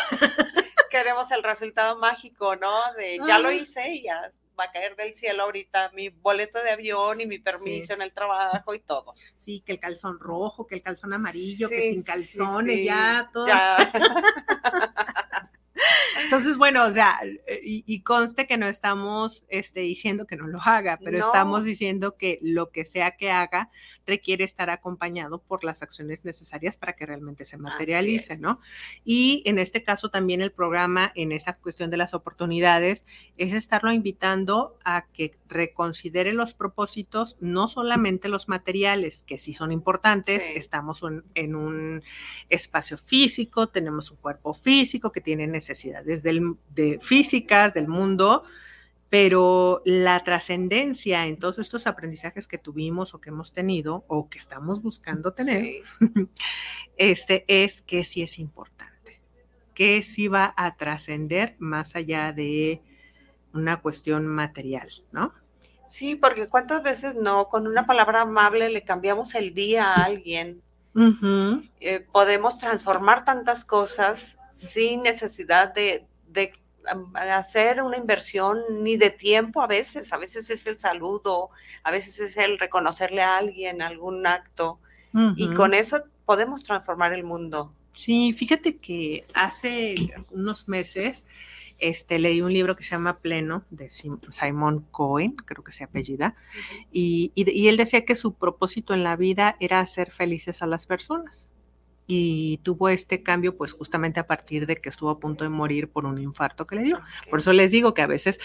Queremos 0.89 1.31
el 1.31 1.41
resultado 1.43 1.97
mágico, 1.97 2.55
¿no? 2.55 2.71
De 2.97 3.19
ya 3.27 3.39
lo 3.39 3.51
hice 3.51 3.89
y 3.93 4.03
ya 4.03 4.29
va 4.59 4.65
a 4.65 4.71
caer 4.71 4.95
del 4.95 5.15
cielo 5.15 5.43
ahorita 5.43 5.91
mi 5.93 6.09
boleto 6.09 6.61
de 6.61 6.71
avión 6.71 7.21
y 7.21 7.25
mi 7.25 7.39
permiso 7.39 7.87
Sí. 7.87 7.93
en 7.93 8.01
el 8.01 8.13
trabajo 8.13 8.73
y 8.73 8.79
todo. 8.79 9.13
Sí, 9.37 9.61
que 9.65 9.73
el 9.73 9.79
calzón 9.79 10.19
rojo, 10.19 10.65
que 10.67 10.75
el 10.75 10.81
calzón 10.81 11.13
amarillo, 11.13 11.69
que 11.69 11.81
sin 11.91 12.03
calzones, 12.03 12.77
sí. 12.77 12.85
ya 12.85 13.29
todo. 13.33 13.47
Ya. 13.47 13.91
Entonces, 16.23 16.57
bueno, 16.57 16.85
o 16.85 16.91
sea, 16.91 17.19
y, 17.63 17.83
y 17.85 18.01
conste 18.01 18.47
que 18.47 18.57
no 18.57 18.67
estamos 18.67 19.45
este, 19.49 19.81
diciendo 19.81 20.25
que 20.25 20.35
no 20.35 20.47
lo 20.47 20.59
haga, 20.61 20.99
pero 21.03 21.17
No. 21.19 21.25
estamos 21.25 21.63
diciendo 21.65 22.15
que 22.17 22.39
lo 22.41 22.69
que 22.71 22.85
sea 22.85 23.11
que 23.17 23.31
haga 23.31 23.69
requiere 24.05 24.43
estar 24.43 24.69
acompañado 24.69 25.39
por 25.41 25.63
las 25.63 25.81
acciones 25.81 26.25
necesarias 26.25 26.77
para 26.77 26.93
que 26.93 27.05
realmente 27.05 27.45
se 27.45 27.57
materialice. 27.57 28.37
¿no? 28.37 28.59
Y 29.05 29.41
en 29.45 29.59
este 29.59 29.81
caso 29.83 30.09
también 30.09 30.41
el 30.41 30.51
programa, 30.51 31.11
en 31.15 31.31
esta 31.31 31.55
cuestión 31.57 31.89
de 31.89 31.97
las 31.97 32.13
oportunidades, 32.13 33.05
es 33.37 33.53
estarlo 33.53 33.91
invitando 33.91 34.77
a 34.83 35.05
que 35.13 35.35
reconsidere 35.47 36.33
los 36.33 36.53
propósitos, 36.53 37.37
no 37.39 37.67
solamente 37.67 38.27
los 38.29 38.47
materiales, 38.49 39.23
que 39.23 39.37
sí 39.37 39.53
son 39.53 39.71
importantes, 39.71 40.43
Sí. 40.43 40.51
estamos 40.55 41.01
un- 41.03 41.23
en 41.35 41.55
un 41.55 42.03
espacio 42.49 42.97
físico, 42.97 43.67
tenemos 43.67 44.11
un 44.11 44.17
cuerpo 44.17 44.53
físico 44.53 45.11
que 45.11 45.21
tiene 45.21 45.47
necesidades 45.47 46.12
del- 46.21 46.57
de 46.75 46.99
físicas 47.01 47.73
del 47.73 47.87
mundo, 47.87 48.43
pero 49.09 49.81
la 49.85 50.23
trascendencia 50.23 51.25
en 51.27 51.37
todos 51.37 51.59
estos 51.59 51.87
aprendizajes 51.87 52.47
que 52.47 52.57
tuvimos 52.57 53.13
o 53.13 53.21
que 53.21 53.29
hemos 53.29 53.53
tenido 53.53 54.03
o 54.07 54.27
que 54.29 54.37
estamos 54.39 54.81
buscando 54.81 55.33
tener, 55.33 55.61
Sí. 55.61 55.81
este 56.97 57.45
es 57.47 57.81
que 57.81 58.03
sí 58.03 58.21
es 58.21 58.39
importante, 58.39 59.21
que 59.73 60.01
sí 60.01 60.27
va 60.27 60.53
a 60.57 60.75
trascender 60.75 61.55
más 61.59 61.95
allá 61.95 62.31
de 62.33 62.81
una 63.53 63.81
cuestión 63.81 64.25
material, 64.27 64.89
¿no? 65.11 65.31
Sí, 65.85 66.15
porque 66.15 66.47
cuántas 66.47 66.81
veces 66.81 67.15
no, 67.15 67.49
con 67.49 67.67
una 67.67 67.85
palabra 67.85 68.21
amable 68.21 68.69
le 68.69 68.83
cambiamos 68.83 69.35
el 69.35 69.53
día 69.53 69.93
a 69.93 70.05
alguien. 70.05 70.61
Eh, 71.79 72.05
podemos 72.11 72.57
transformar 72.57 73.25
tantas 73.25 73.65
cosas 73.65 74.37
sin 74.53 75.01
necesidad 75.01 75.73
de, 75.73 76.05
de, 76.27 76.53
hacer 77.15 77.81
una 77.81 77.97
inversión 77.97 78.59
ni 78.81 78.97
de 78.97 79.09
tiempo 79.09 79.61
a 79.61 79.67
veces. 79.67 80.13
A 80.13 80.17
veces 80.17 80.49
es 80.49 80.67
el 80.67 80.77
saludo, 80.77 81.49
a 81.83 81.91
veces 81.91 82.19
es 82.19 82.37
el 82.37 82.59
reconocerle 82.59 83.21
a 83.21 83.37
alguien 83.37 83.81
algún 83.81 84.27
acto. 84.27 84.79
Y 85.35 85.47
con 85.55 85.73
eso 85.73 86.03
podemos 86.25 86.63
transformar 86.63 87.13
el 87.13 87.23
mundo. 87.23 87.73
Sí, 87.93 88.33
fíjate 88.33 88.77
que 88.77 89.25
hace 89.33 89.95
unos 90.31 90.67
meses 90.67 91.25
este, 91.79 92.17
leí 92.19 92.41
un 92.41 92.51
libro 92.53 92.75
que 92.75 92.83
se 92.83 92.91
llama 92.91 93.19
Pleno 93.19 93.63
de 93.69 93.89
Sim- 93.91 94.19
Simon 94.29 94.85
Cohen, 94.91 95.35
creo 95.35 95.63
que 95.63 95.71
se 95.71 95.83
apellida, 95.83 96.35
y, 96.91 97.31
y- 97.35 97.49
y 97.51 97.67
él 97.67 97.77
decía 97.77 98.05
que 98.05 98.15
su 98.15 98.33
propósito 98.35 98.93
en 98.93 99.03
la 99.03 99.15
vida 99.15 99.55
era 99.59 99.79
hacer 99.79 100.11
felices 100.11 100.61
a 100.63 100.67
las 100.67 100.85
personas. 100.85 101.49
Y 102.07 102.57
tuvo 102.63 102.89
este 102.89 103.23
cambio 103.23 103.55
pues 103.55 103.73
justamente 103.73 104.19
a 104.19 104.27
partir 104.27 104.65
de 104.65 104.77
que 104.77 104.89
estuvo 104.89 105.09
a 105.09 105.19
punto 105.19 105.43
de 105.43 105.49
morir 105.49 105.89
por 105.89 106.05
un 106.05 106.17
infarto 106.19 106.67
que 106.67 106.75
le 106.75 106.83
dio. 106.83 107.01
Por 107.29 107.39
eso 107.39 107.53
les 107.53 107.71
digo 107.71 107.93
que 107.93 108.01
a 108.01 108.07
veces 108.07 108.39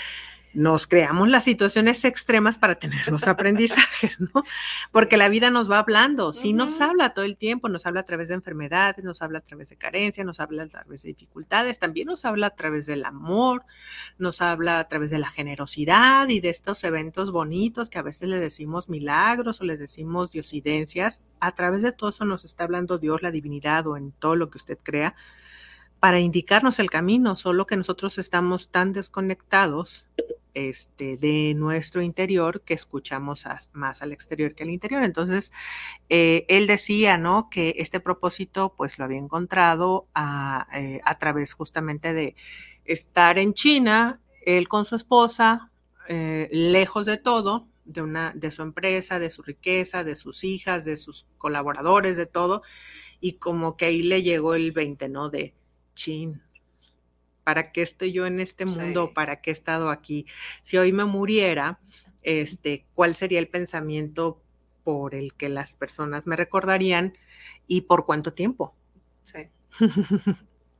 nos 0.59 0.88
creamos 0.88 1.29
las 1.29 1.44
situaciones 1.44 2.05
extremas 2.05 2.59
para 2.59 2.75
tener 2.81 3.07
los 3.07 3.29
aprendizajes, 3.29 4.18
¿no? 4.18 4.42
Porque 4.90 5.16
la 5.16 5.29
vida 5.29 5.51
nos 5.51 5.71
va 5.71 5.79
hablando, 5.79 6.33
sí 6.33 6.53
nos 6.53 6.81
habla 6.81 7.14
todo 7.14 7.25
el 7.25 7.37
tiempo, 7.37 7.68
nos 7.68 7.87
habla 7.87 8.01
a 8.01 8.03
través 8.03 8.27
de 8.27 8.35
enfermedades, 8.35 9.05
nos 9.05 9.23
habla 9.23 9.38
a 9.38 9.42
través 9.42 9.71
de 9.71 9.77
carencia, 9.77 10.25
nos 10.25 10.40
habla 10.40 10.64
a 10.64 10.66
través 10.66 11.03
de 11.03 11.11
dificultades, 11.11 11.79
también 11.79 12.09
nos 12.09 12.25
habla 12.25 12.49
a 12.49 12.57
través 12.57 12.87
del 12.87 13.05
amor, 13.05 13.64
nos 14.18 14.42
habla 14.42 14.81
a 14.81 14.88
través 14.88 15.11
de 15.11 15.21
la 15.21 15.29
generosidad 15.29 16.29
y 16.29 16.40
de 16.40 16.49
estos 16.49 16.83
eventos 16.83 17.31
bonitos 17.31 17.88
que 17.88 18.01
a 18.01 18.03
veces 18.03 18.29
le 18.29 18.38
decimos 18.38 18.88
milagros 18.88 19.61
o 19.61 19.64
les 19.64 19.79
decimos 19.79 20.33
diosidencias. 20.33 21.23
A 21.38 21.53
través 21.53 21.83
de 21.85 21.92
todo 21.92 22.11
eso 22.11 22.25
nos 22.25 22.44
está 22.44 22.64
hablando 22.64 22.99
Dios, 22.99 23.23
la 23.23 23.31
divinidad 23.31 23.87
o 23.87 23.97
en 23.97 24.11
todo 24.11 24.35
lo 24.35 24.51
que 24.51 24.59
usted 24.59 24.79
crea 24.83 25.14
para 26.01 26.18
indicarnos 26.18 26.81
el 26.81 26.90
camino, 26.90 27.37
solo 27.37 27.66
que 27.66 27.77
nosotros 27.77 28.18
estamos 28.18 28.71
tan 28.71 28.92
desconectados 28.92 30.09
este, 30.54 31.16
de 31.16 31.54
nuestro 31.54 32.02
interior 32.02 32.62
que 32.62 32.74
escuchamos 32.74 33.46
más 33.72 34.02
al 34.02 34.12
exterior 34.12 34.54
que 34.54 34.64
al 34.64 34.70
interior. 34.70 35.02
Entonces, 35.02 35.52
eh, 36.08 36.44
él 36.48 36.66
decía, 36.66 37.18
¿no? 37.18 37.48
Que 37.50 37.74
este 37.78 38.00
propósito, 38.00 38.74
pues 38.76 38.98
lo 38.98 39.04
había 39.04 39.18
encontrado 39.18 40.08
a, 40.14 40.66
eh, 40.74 41.00
a 41.04 41.18
través 41.18 41.52
justamente 41.52 42.12
de 42.12 42.34
estar 42.84 43.38
en 43.38 43.54
China, 43.54 44.20
él 44.44 44.68
con 44.68 44.84
su 44.84 44.96
esposa, 44.96 45.70
eh, 46.08 46.48
lejos 46.50 47.06
de 47.06 47.18
todo, 47.18 47.68
de, 47.84 48.02
una, 48.02 48.32
de 48.34 48.50
su 48.50 48.62
empresa, 48.62 49.18
de 49.18 49.30
su 49.30 49.42
riqueza, 49.42 50.04
de 50.04 50.14
sus 50.14 50.42
hijas, 50.42 50.84
de 50.84 50.96
sus 50.96 51.26
colaboradores, 51.37 52.16
de 52.16 52.26
todo, 52.26 52.62
y 53.20 53.34
como 53.34 53.76
que 53.76 53.87
ahí 53.87 54.02
le 54.02 54.22
llegó 54.22 54.54
el 54.54 54.72
20, 54.72 55.08
¿no? 55.08 55.28
De 55.28 55.54
chin, 55.94 56.42
¿para 57.48 57.72
qué 57.72 57.80
estoy 57.80 58.12
yo 58.12 58.26
en 58.26 58.40
este 58.40 58.66
mundo? 58.66 59.14
¿Para 59.14 59.40
qué 59.40 59.48
he 59.48 59.54
estado 59.54 59.88
aquí? 59.88 60.26
Si 60.61 60.76
hoy 60.76 60.92
me 60.92 61.06
muriera, 61.06 61.80
este, 62.22 62.84
¿cuál 62.92 63.14
sería 63.14 63.38
el 63.38 63.48
pensamiento 63.48 64.42
por 64.84 65.14
el 65.14 65.32
que 65.32 65.48
las 65.48 65.74
personas 65.74 66.26
me 66.26 66.37
recordarían 66.37 67.16
y 67.66 67.80
por 67.80 68.04
cuánto 68.04 68.34
tiempo? 68.34 68.74
Sí. 69.22 69.48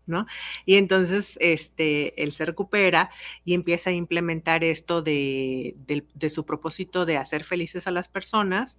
¿No? 0.07 0.27
Y 0.67 0.77
entonces 0.77 1.39
este, 1.41 2.23
él 2.23 2.33
se 2.33 2.45
recupera 2.45 3.09
y 3.47 3.55
empieza 3.55 3.89
a 3.89 3.95
implementar 3.95 4.63
esto 4.63 5.01
de, 5.01 5.75
de 5.87 6.29
su 6.29 6.45
propósito 6.45 7.07
de 7.07 7.17
hacer 7.17 7.45
felices 7.45 7.87
a 7.87 7.93
las 7.93 8.09
personas 8.09 8.79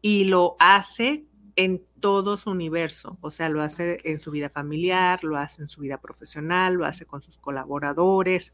y 0.00 0.24
lo 0.24 0.56
hace 0.58 1.22
en 1.56 1.82
todo 2.00 2.36
su 2.36 2.50
universo, 2.50 3.18
o 3.20 3.30
sea, 3.30 3.48
lo 3.48 3.62
hace 3.62 4.00
en 4.04 4.18
su 4.18 4.30
vida 4.30 4.48
familiar, 4.48 5.22
lo 5.22 5.36
hace 5.36 5.62
en 5.62 5.68
su 5.68 5.82
vida 5.82 6.00
profesional, 6.00 6.74
lo 6.74 6.86
hace 6.86 7.06
con 7.06 7.22
sus 7.22 7.36
colaboradores. 7.36 8.52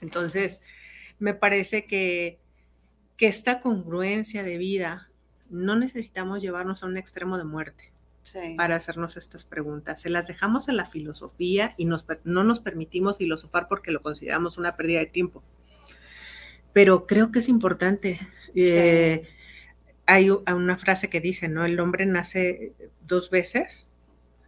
Entonces, 0.00 0.62
me 1.18 1.34
parece 1.34 1.86
que, 1.86 2.38
que 3.16 3.26
esta 3.26 3.60
congruencia 3.60 4.42
de 4.42 4.58
vida 4.58 5.10
no 5.50 5.76
necesitamos 5.76 6.42
llevarnos 6.42 6.82
a 6.82 6.86
un 6.86 6.96
extremo 6.96 7.38
de 7.38 7.44
muerte 7.44 7.92
para 8.56 8.76
hacernos 8.76 9.16
estas 9.16 9.44
preguntas. 9.44 10.00
Se 10.00 10.08
las 10.08 10.26
dejamos 10.26 10.68
en 10.68 10.76
la 10.76 10.86
filosofía 10.86 11.74
y 11.76 11.84
no 11.84 12.44
nos 12.44 12.60
permitimos 12.60 13.18
filosofar 13.18 13.68
porque 13.68 13.92
lo 13.92 14.00
consideramos 14.00 14.56
una 14.56 14.76
pérdida 14.76 15.00
de 15.00 15.06
tiempo. 15.06 15.42
Pero 16.72 17.06
creo 17.06 17.30
que 17.30 17.40
es 17.40 17.48
importante. 17.48 18.20
Eh, 18.54 19.28
hay 20.06 20.30
una 20.30 20.76
frase 20.76 21.08
que 21.08 21.20
dice, 21.20 21.48
¿no? 21.48 21.64
El 21.64 21.80
hombre 21.80 22.06
nace 22.06 22.74
dos 23.06 23.30
veces, 23.30 23.88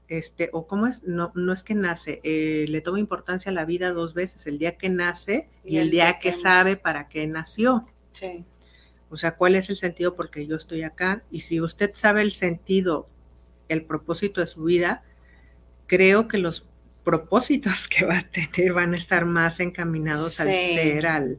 este, 0.08 0.50
o 0.52 0.66
cómo 0.66 0.86
es, 0.86 1.04
no, 1.04 1.32
no 1.34 1.52
es 1.52 1.62
que 1.62 1.74
nace, 1.74 2.20
eh, 2.22 2.66
le 2.68 2.80
toma 2.80 2.98
importancia 2.98 3.50
a 3.50 3.54
la 3.54 3.64
vida 3.64 3.92
dos 3.92 4.14
veces, 4.14 4.46
el 4.46 4.58
día 4.58 4.76
que 4.76 4.88
nace 4.88 5.48
y, 5.64 5.78
el, 5.78 5.90
día, 5.90 6.18
que, 6.20 6.32
sabe 6.32 6.76
para 6.76 7.08
qué 7.08 7.26
nació. 7.26 7.86
Sí. 8.12 8.44
O 9.08 9.16
sea, 9.16 9.36
¿cuál 9.36 9.54
es 9.54 9.70
el 9.70 9.76
sentido 9.76 10.14
porque 10.14 10.46
yo 10.46 10.56
estoy 10.56 10.82
acá? 10.82 11.22
Y 11.30 11.40
si 11.40 11.60
usted 11.60 11.92
sabe 11.94 12.22
el 12.22 12.32
sentido, 12.32 13.06
el 13.68 13.84
propósito 13.84 14.40
de 14.40 14.46
su 14.46 14.64
vida, 14.64 15.04
creo 15.86 16.28
que 16.28 16.38
los 16.38 16.68
propósitos 17.04 17.88
que 17.88 18.04
va 18.04 18.18
a 18.18 18.30
tener 18.30 18.72
van 18.72 18.94
a 18.94 18.96
estar 18.96 19.24
más 19.24 19.60
encaminados 19.60 20.40
al 20.40 20.48
ser, 20.48 21.06
al, 21.06 21.38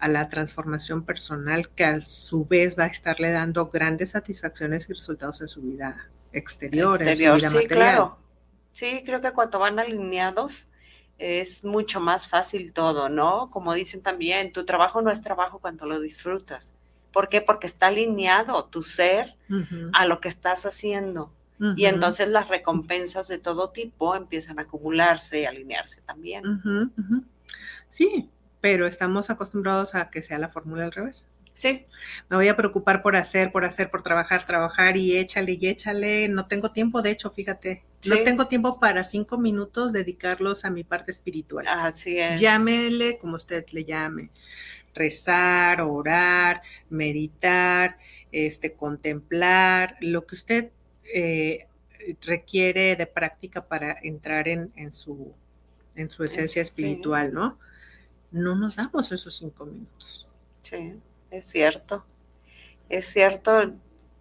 a 0.00 0.08
la 0.08 0.28
transformación 0.28 1.04
personal 1.04 1.68
que 1.68 1.84
a 1.84 2.00
su 2.00 2.46
vez 2.46 2.78
va 2.78 2.84
a 2.84 2.88
estarle 2.88 3.30
dando 3.30 3.66
grandes 3.66 4.10
satisfacciones 4.10 4.88
y 4.88 4.94
resultados 4.94 5.40
en 5.40 5.48
su 5.48 5.62
vida 5.62 6.08
exterior, 6.32 7.02
en 7.02 7.14
su 7.14 7.20
vida 7.20 7.38
sí, 7.38 7.54
material. 7.54 7.68
Claro. 7.68 8.18
Sí, 8.72 9.02
creo 9.04 9.20
que 9.20 9.32
cuando 9.32 9.58
van 9.58 9.78
alineados 9.78 10.68
es 11.18 11.64
mucho 11.64 12.00
más 12.00 12.26
fácil 12.26 12.72
todo, 12.72 13.08
¿no? 13.08 13.50
Como 13.50 13.74
dicen 13.74 14.02
también, 14.02 14.52
tu 14.52 14.64
trabajo 14.64 15.02
no 15.02 15.10
es 15.10 15.22
trabajo 15.22 15.58
cuando 15.58 15.84
lo 15.84 16.00
disfrutas. 16.00 16.74
¿Por 17.12 17.28
qué? 17.28 17.42
Porque 17.42 17.66
está 17.66 17.88
alineado 17.88 18.64
tu 18.66 18.82
ser 18.82 19.36
a 19.92 20.06
lo 20.06 20.20
que 20.20 20.28
estás 20.28 20.64
haciendo. 20.64 21.30
Y 21.76 21.84
entonces 21.84 22.28
las 22.28 22.48
recompensas 22.48 23.28
de 23.28 23.36
todo 23.36 23.68
tipo 23.70 24.16
empiezan 24.16 24.58
a 24.58 24.62
acumularse 24.62 25.40
y 25.40 25.44
alinearse 25.44 26.00
también. 26.00 26.42
Sí, 27.88 28.30
pero 28.60 28.86
estamos 28.86 29.30
acostumbrados 29.30 29.94
a 29.94 30.10
que 30.10 30.22
sea 30.22 30.38
la 30.38 30.48
fórmula 30.48 30.84
al 30.84 30.92
revés. 30.92 31.26
Sí. 31.52 31.86
Me 32.28 32.36
voy 32.36 32.48
a 32.48 32.56
preocupar 32.56 33.02
por 33.02 33.16
hacer, 33.16 33.52
por 33.52 33.64
hacer, 33.64 33.90
por 33.90 34.02
trabajar, 34.02 34.46
trabajar 34.46 34.96
y 34.96 35.16
échale 35.18 35.58
y 35.60 35.68
échale. 35.68 36.28
No 36.28 36.46
tengo 36.46 36.70
tiempo, 36.72 37.02
de 37.02 37.10
hecho, 37.10 37.30
fíjate, 37.30 37.82
no 38.08 38.22
tengo 38.22 38.46
tiempo 38.48 38.78
para 38.80 39.04
cinco 39.04 39.36
minutos 39.36 39.92
dedicarlos 39.92 40.64
a 40.64 40.70
mi 40.70 40.84
parte 40.84 41.10
espiritual. 41.10 41.66
Así 41.68 42.18
es. 42.18 42.40
Llámele 42.40 43.18
como 43.18 43.36
usted 43.36 43.66
le 43.72 43.84
llame. 43.84 44.30
Rezar, 44.94 45.82
orar, 45.82 46.62
meditar, 46.88 47.98
este, 48.32 48.72
contemplar, 48.72 49.96
lo 50.00 50.26
que 50.26 50.34
usted 50.34 50.70
eh, 51.12 51.66
requiere 52.22 52.96
de 52.96 53.06
práctica 53.06 53.66
para 53.66 53.98
entrar 54.02 54.48
en, 54.48 54.72
en 54.76 54.92
su, 54.92 55.34
en 55.94 56.10
su 56.10 56.24
esencia 56.24 56.62
espiritual, 56.62 57.32
¿no? 57.34 57.58
No 58.30 58.54
nos 58.56 58.76
damos 58.76 59.12
esos 59.12 59.34
cinco 59.34 59.66
minutos. 59.66 60.28
Sí, 60.62 60.94
es 61.30 61.44
cierto. 61.44 62.04
Es 62.88 63.06
cierto. 63.06 63.72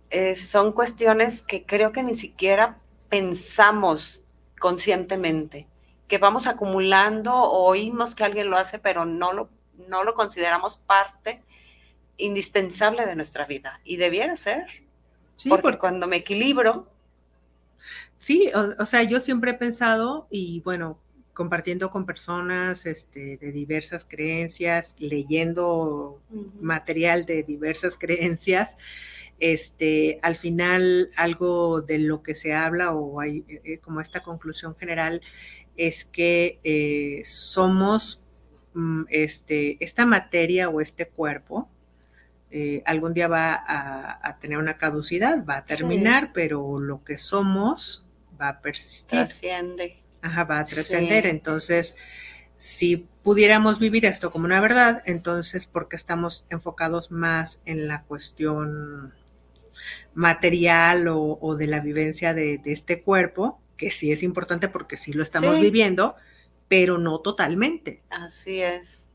Eh, 0.09 0.35
son 0.35 0.71
cuestiones 0.71 1.41
que 1.43 1.65
creo 1.65 1.91
que 1.91 2.03
ni 2.03 2.15
siquiera 2.15 2.79
pensamos 3.09 4.21
conscientemente, 4.59 5.67
que 6.07 6.17
vamos 6.17 6.47
acumulando 6.47 7.33
o 7.33 7.67
oímos 7.67 8.15
que 8.15 8.23
alguien 8.23 8.49
lo 8.49 8.57
hace, 8.57 8.79
pero 8.79 9.05
no 9.05 9.33
lo, 9.33 9.49
no 9.87 10.03
lo 10.03 10.13
consideramos 10.15 10.77
parte 10.77 11.41
indispensable 12.17 13.05
de 13.05 13.15
nuestra 13.15 13.45
vida. 13.45 13.79
Y 13.83 13.97
debiera 13.97 14.35
ser. 14.35 14.67
Sí, 15.35 15.49
porque, 15.49 15.79
cuando 15.79 16.07
me 16.07 16.17
equilibro. 16.17 16.87
Sí, 18.17 18.51
o, 18.77 18.85
sea, 18.85 19.03
yo 19.03 19.21
siempre 19.21 19.51
he 19.51 19.53
pensado, 19.53 20.27
y 20.29 20.59
bueno, 20.61 20.99
compartiendo 21.39 21.89
con 21.89 22.05
personas 22.05 22.85
este, 22.85 23.37
de 23.37 23.53
diversas 23.53 24.03
creencias, 24.03 24.97
leyendo 24.99 26.21
material 26.59 27.25
de 27.25 27.43
diversas 27.43 27.95
creencias, 27.97 28.75
este, 29.39 30.19
al 30.21 30.35
final 30.35 31.11
algo 31.15 31.79
de 31.79 31.97
lo 31.97 32.23
que 32.23 32.35
se 32.35 32.53
habla 32.53 32.91
o 32.91 33.21
hay 33.21 33.45
eh, 33.47 33.61
eh, 33.63 33.77
como 33.77 34.01
esta 34.01 34.21
conclusión 34.21 34.75
general 34.75 35.21
es 35.77 36.03
que 36.03 36.59
eh, 36.65 37.21
somos 37.23 38.21
mm, 38.73 39.03
este, 39.07 39.77
esta 39.79 40.05
materia 40.05 40.67
o 40.67 40.81
este 40.81 41.07
cuerpo, 41.07 41.69
algún 42.83 43.13
día 43.13 43.29
va 43.29 43.63
a, 43.65 44.39
tener 44.41 44.57
una 44.57 44.77
caducidad, 44.77 45.45
va 45.45 45.59
a 45.59 45.65
terminar, 45.65 46.31
pero 46.33 46.81
lo 46.81 47.01
que 47.05 47.15
somos 47.15 48.05
va 48.41 48.49
a 48.49 48.59
persistir. 48.59 49.19
Trasciende. 49.19 49.98
Ajá, 50.21 50.43
va 50.43 50.59
a 50.59 50.65
trascender. 50.65 51.25
Entonces, 51.25 51.95
si 52.57 53.07
pudiéramos 53.23 53.79
vivir 53.79 54.05
esto 54.05 54.31
como 54.31 54.45
una 54.45 54.59
verdad, 54.59 55.01
entonces, 55.05 55.65
porque 55.65 55.95
estamos 55.95 56.45
enfocados 56.49 57.11
más 57.11 57.61
en 57.65 57.87
la 57.87 58.03
cuestión 58.03 59.13
material 60.13 61.07
o, 61.07 61.55
de 61.55 61.67
la 61.67 61.79
vivencia 61.79 62.33
de, 62.33 62.61
este 62.65 63.01
cuerpo, 63.01 63.61
que 63.77 63.91
sí 63.91 64.11
es 64.11 64.23
importante 64.23 64.67
porque 64.67 64.97
sí 64.97 65.13
lo 65.13 65.23
estamos 65.23 65.59
viviendo, 65.59 66.15
pero 66.67 66.97
no 66.97 67.19
totalmente. 67.19 68.01
Así 68.09 68.61
es. 68.61 69.07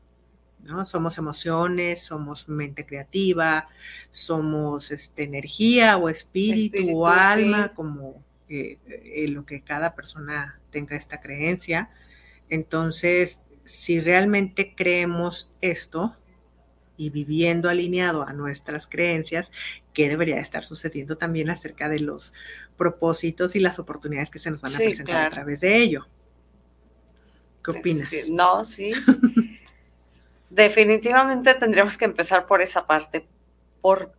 ¿no? 0.63 0.85
Somos 0.85 1.19
emociones, 1.19 2.01
somos 2.01 2.49
mente 2.49 2.85
creativa, 2.85 3.69
somos 4.09 4.91
este, 4.91 5.23
energía 5.23 5.97
o 5.97 6.09
espíritu, 6.09 6.97
o 6.97 7.07
alma, 7.07 7.73
como 7.73 8.23
eh, 8.49 8.79
eh, 8.87 9.27
lo 9.27 9.45
que 9.45 9.61
cada 9.61 9.95
persona 9.95 10.59
tenga 10.75 10.97
esta 10.97 11.21
creencia. 11.21 11.89
Entonces, 12.49 13.43
si 13.63 14.01
realmente 14.01 14.75
creemos 14.75 15.53
esto, 15.61 16.17
y 16.97 17.09
viviendo 17.09 17.69
alineado 17.69 18.27
a 18.27 18.33
nuestras 18.33 18.87
creencias, 18.87 19.51
qué 19.93 20.09
debería 20.09 20.39
estar 20.39 20.65
sucediendo 20.65 21.17
también 21.17 21.49
acerca 21.49 21.89
de 21.89 21.99
los 21.99 22.33
propósitos 22.77 23.55
y 23.55 23.59
las 23.59 23.79
oportunidades 23.79 24.29
que 24.29 24.39
se 24.39 24.51
nos 24.51 24.61
van 24.61 24.73
a 24.73 24.77
presentar 24.77 25.25
a 25.25 25.29
través 25.29 25.61
de 25.61 25.77
ello. 25.77 26.07
¿Qué 27.63 27.71
opinas? 27.71 28.09
no, 28.31 28.63
sí. 28.63 28.93
Definitivamente 30.49 31.53
tendríamos 31.55 31.97
que 31.97 32.05
empezar 32.05 32.45
por 32.45 32.61
esa 32.61 32.87
parte, 32.87 33.27
por 33.81 34.13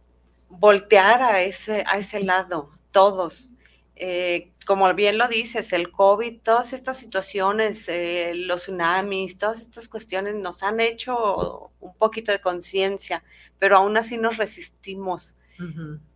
voltear 0.49 1.23
a 1.23 1.42
ese, 1.42 1.85
a 1.87 1.99
ese 1.99 2.21
lado, 2.21 2.71
todos. 2.90 3.51
Eh, 3.95 4.51
como 4.66 4.92
bien 4.94 5.16
lo 5.16 5.29
dices, 5.29 5.72
el 5.72 5.92
COVID, 5.92 6.40
todas 6.42 6.72
estas 6.72 6.98
situaciones, 6.98 7.88
eh, 7.88 8.33
los 8.35 8.62
tsunamis, 8.62 9.38
todas 9.38 9.61
estas 9.61 9.88
cuestiones 9.88 10.35
nos 10.35 10.64
han 10.64 10.81
hecho 10.81 11.70
un 11.79 11.94
poquito 11.94 12.33
de 12.33 12.40
conciencia, 12.40 13.22
pero 13.61 13.76
aún 13.76 13.96
así 13.96 14.18
nos 14.18 14.37
resistimos. 14.37 15.37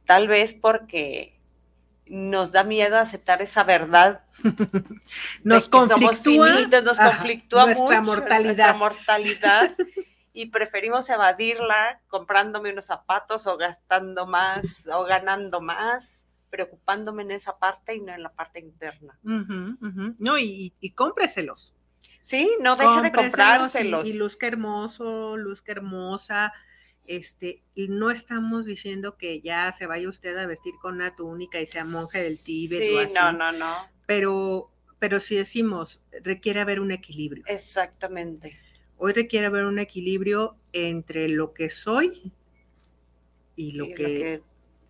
Tal 0.04 0.26
vez 0.28 0.54
porque 0.54 1.38
nos 2.06 2.50
da 2.50 2.64
miedo 2.64 2.98
aceptar 2.98 3.40
esa 3.40 3.62
verdad. 3.62 4.24
nos 5.44 5.68
conflictúa, 5.68 6.66
nos 6.82 6.98
conflictúa 6.98 7.66
nuestra 7.66 8.02
mortalidad. 8.02 8.44
Nuestra 8.44 8.74
mortalidad 8.74 9.76
y 10.32 10.46
preferimos 10.46 11.08
evadirla 11.08 12.00
comprándome 12.08 12.72
unos 12.72 12.86
zapatos 12.86 13.46
o 13.46 13.56
gastando 13.56 14.26
más 14.26 14.88
o 14.92 15.04
ganando 15.04 15.60
más 15.60 16.26
preocupándome 16.50 17.22
en 17.22 17.30
esa 17.30 17.58
parte 17.58 17.94
y 17.94 18.00
no 18.00 18.12
en 18.12 18.22
la 18.22 18.32
parte 18.32 18.60
interna. 18.60 19.18
No, 19.22 20.38
y, 20.38 20.74
y, 20.80 20.90
cómpreselos. 20.90 21.76
Sí, 22.20 22.50
no 22.60 22.76
deje 22.76 23.02
de 23.02 23.12
comprárselos. 23.12 24.06
Y, 24.06 24.10
y 24.10 24.12
luz 24.14 24.36
que 24.36 24.46
hermoso, 24.46 25.36
luz 25.36 25.62
que 25.62 25.72
hermosa. 25.72 26.52
Este, 27.06 27.62
no 27.74 28.10
estamos 28.10 28.66
diciendo 28.66 29.16
que 29.16 29.40
ya 29.40 29.72
se 29.72 29.86
vaya 29.86 30.08
usted 30.08 30.36
a 30.36 30.46
vestir 30.46 30.74
con 30.80 30.96
una 30.96 31.16
túnica 31.16 31.60
y 31.60 31.66
sea 31.66 31.84
monje 31.84 32.22
del 32.22 32.36
Tíbet 32.42 32.80
sí, 32.80 32.94
o 32.94 32.98
así. 33.00 33.14
no, 33.14 33.32
no, 33.32 33.52
no. 33.52 33.74
Pero, 34.06 34.70
pero 34.98 35.18
si 35.18 35.36
decimos, 35.36 36.02
requiere 36.22 36.60
haber 36.60 36.80
un 36.80 36.90
equilibrio. 36.90 37.44
Exactamente. 37.46 38.58
Hoy 38.96 39.12
requiere 39.12 39.46
haber 39.46 39.64
un 39.64 39.78
equilibrio 39.78 40.56
entre 40.72 41.28
lo 41.28 41.54
que 41.54 41.70
soy 41.70 42.32
y 43.56 43.72
lo, 43.72 43.86
que, 43.86 44.42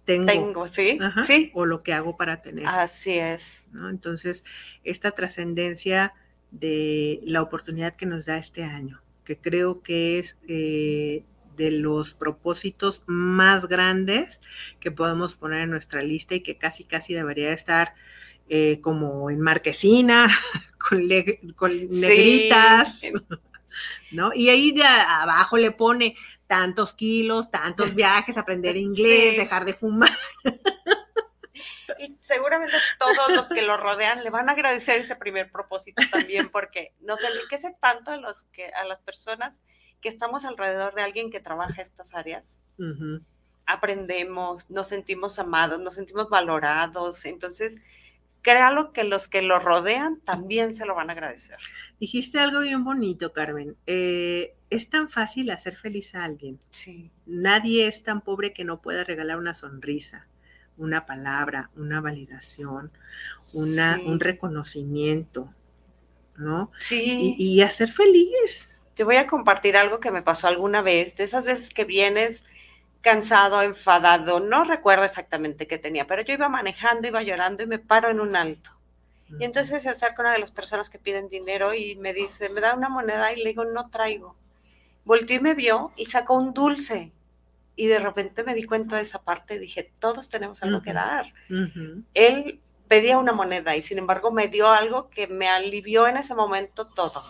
tengo, 0.05 0.67
¿sí? 0.67 0.99
sí. 1.25 1.51
O 1.55 1.67
lo 1.67 1.83
que 1.83 1.93
hago 1.93 2.17
para 2.17 2.43
tener. 2.43 2.67
Así 2.67 3.19
es. 3.19 3.69
Entonces, 3.75 4.45
esta 4.85 5.13
trascendencia 5.13 6.15
de 6.51 7.21
la 7.25 7.43
oportunidad 7.43 7.95
que 7.95 8.07
nos 8.07 8.27
da 8.27 8.37
este 8.39 8.65
año, 8.65 9.03
que 9.25 9.39
creo 9.39 9.83
que 9.83 10.19
es 10.19 10.41
eh, 10.49 11.25
de 11.57 11.71
los 11.71 12.15
propósitos 12.15 13.05
más 13.07 13.69
grandes 13.69 14.41
que 14.81 14.91
podemos 14.91 15.37
poner 15.37 15.63
en 15.63 15.71
nuestra 15.71 16.03
lista 16.03 16.35
y 16.35 16.41
que 16.41 16.57
casi, 16.57 16.85
casi 16.85 17.15
debería 17.15 17.53
estar 17.53 17.95
eh, 18.49 18.81
como 18.81 19.31
en 19.31 19.41
marquesina, 19.41 20.29
con, 20.79 21.07
negritas. 21.07 23.03
¿No? 24.13 24.31
Y 24.35 24.49
ahí 24.49 24.73
de 24.73 24.85
abajo 24.85 25.57
le 25.57 25.71
pone 25.71 26.17
tantos 26.47 26.95
kilos, 26.95 27.51
tantos 27.51 27.95
viajes, 27.95 28.37
aprender 28.37 28.77
inglés, 28.77 29.37
dejar 29.37 29.65
de 29.65 29.75
fumar. 29.75 30.11
Y 31.99 32.17
seguramente 32.21 32.75
todos 32.99 33.37
los 33.37 33.49
que 33.49 33.63
lo 33.63 33.77
rodean 33.77 34.25
le 34.25 34.31
van 34.31 34.49
a 34.49 34.53
agradecer 34.53 35.01
ese 35.01 35.17
primer 35.17 35.51
propósito 35.51 36.03
también, 36.11 36.49
porque 36.49 36.95
nos 37.01 37.23
enriquece 37.23 37.77
tanto 37.81 38.11
a, 38.11 38.17
los 38.17 38.45
que, 38.53 38.67
a 38.69 38.85
las 38.85 39.01
personas 39.01 39.61
que 40.01 40.09
estamos 40.09 40.45
alrededor 40.45 40.95
de 40.95 41.03
alguien 41.03 41.31
que 41.31 41.41
trabaja 41.41 41.83
estas 41.83 42.15
áreas. 42.15 42.63
Aprendemos, 43.67 44.71
nos 44.71 44.89
sentimos 44.89 45.39
amados, 45.39 45.79
nos 45.81 45.95
sentimos 45.95 46.31
valorados. 46.31 47.25
Entonces, 47.27 47.83
créalo 48.43 48.93
que 48.93 49.05
los 49.05 49.29
que 49.29 49.43
lo 49.43 49.59
rodean 49.59 50.21
también 50.21 50.75
se 50.75 50.87
lo 50.87 50.95
van 50.95 51.11
a 51.11 51.13
agradecer. 51.13 51.57
Dijiste 51.99 52.39
algo 52.39 52.61
bien 52.61 52.85
bonito, 52.85 53.33
Carmen. 53.33 53.77
Eh, 53.87 54.55
es 54.71 54.89
tan 54.89 55.09
fácil 55.09 55.51
hacer 55.51 55.77
feliz 55.77 56.15
a 56.15 56.25
alguien. 56.25 56.59
Sí. 56.71 57.11
Nadie 57.27 57.87
es 57.87 58.03
tan 58.03 58.21
pobre 58.21 58.53
que 58.53 58.65
no 58.65 58.81
pueda 58.81 59.05
regalar 59.05 59.37
una 59.37 59.55
sonrisa, 59.55 60.27
una 60.77 61.07
palabra, 61.07 61.71
una 61.77 62.01
validación, 62.01 62.91
una, 63.55 64.01
un 64.05 64.21
reconocimiento, 64.21 65.53
¿no? 66.37 66.71
Sí. 66.79 67.37
Y, 67.39 67.55
y 67.55 67.63
hacer 67.63 67.93
feliz. 67.93 68.75
Te 68.95 69.05
voy 69.05 69.17
a 69.17 69.27
compartir 69.27 69.77
algo 69.77 70.01
que 70.01 70.11
me 70.11 70.23
pasó 70.23 70.47
alguna 70.47 70.83
vez, 70.83 71.17
de 71.17 71.25
esas 71.25 71.45
veces 71.45 71.73
que 71.73 71.85
vienes 71.85 72.45
cansado, 73.01 73.63
enfadado, 73.63 74.41
no 74.41 74.65
recuerdo 74.65 75.05
exactamente 75.05 75.67
qué 75.67 75.79
tenía, 75.79 76.07
pero 76.07 76.23
yo 76.23 76.35
iba 76.35 76.49
manejando, 76.49 77.09
iba 77.09 77.23
llorando 77.23 77.63
y 77.63 77.67
me 77.67 77.79
paro 77.79 78.09
en 78.11 78.21
un 78.21 78.37
alto. 78.37 78.71
Y 79.39 79.45
entonces 79.45 79.83
se 79.83 79.89
acerca 79.89 80.23
una 80.23 80.33
de 80.33 80.41
las 80.41 80.51
personas 80.51 80.91
que 80.91 80.99
piden 80.99 81.29
dinero 81.29 81.73
y 81.73 81.95
me 81.95 82.13
dice, 82.13 82.49
me 82.49 82.61
da 82.61 82.75
una 82.75 82.89
moneda 82.89 83.33
y 83.33 83.37
le 83.37 83.51
digo, 83.51 83.65
no 83.65 83.89
traigo. 83.89 84.35
Volteó 85.05 85.37
y 85.37 85.41
me 85.41 85.55
vio 85.55 85.93
y 85.97 86.07
sacó 86.07 86.35
un 86.35 86.53
dulce. 86.53 87.13
Y 87.77 87.87
de 87.87 88.01
repente 88.01 88.43
me 88.43 88.55
di 88.55 88.65
cuenta 88.65 88.97
de 88.97 89.03
esa 89.03 89.23
parte 89.23 89.55
y 89.55 89.59
dije, 89.59 89.93
todos 90.01 90.29
tenemos 90.29 90.63
algo 90.65 90.83
que 90.83 90.93
dar. 90.93 91.27
Él 92.13 92.61
pedía 92.89 93.19
una 93.19 93.33
moneda 93.33 93.77
y 93.77 93.83
sin 93.83 93.99
embargo 93.99 94.33
me 94.33 94.49
dio 94.49 94.69
algo 94.69 95.11
que 95.11 95.29
me 95.29 95.49
alivió 95.49 96.09
en 96.09 96.17
ese 96.17 96.35
momento 96.35 96.89
todo, 96.89 97.23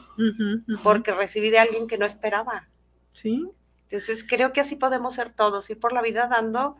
porque 0.83 1.12
recibí 1.12 1.50
de 1.50 1.59
alguien 1.59 1.87
que 1.87 1.98
no 1.98 2.06
esperaba. 2.06 2.66
Sí. 3.12 3.46
Entonces 3.90 4.24
creo 4.24 4.53
que 4.53 4.61
así 4.61 4.76
podemos 4.76 5.16
ser 5.16 5.31
todos, 5.31 5.68
ir 5.68 5.81
por 5.81 5.92
la 5.92 6.00
vida 6.00 6.29
dando 6.29 6.76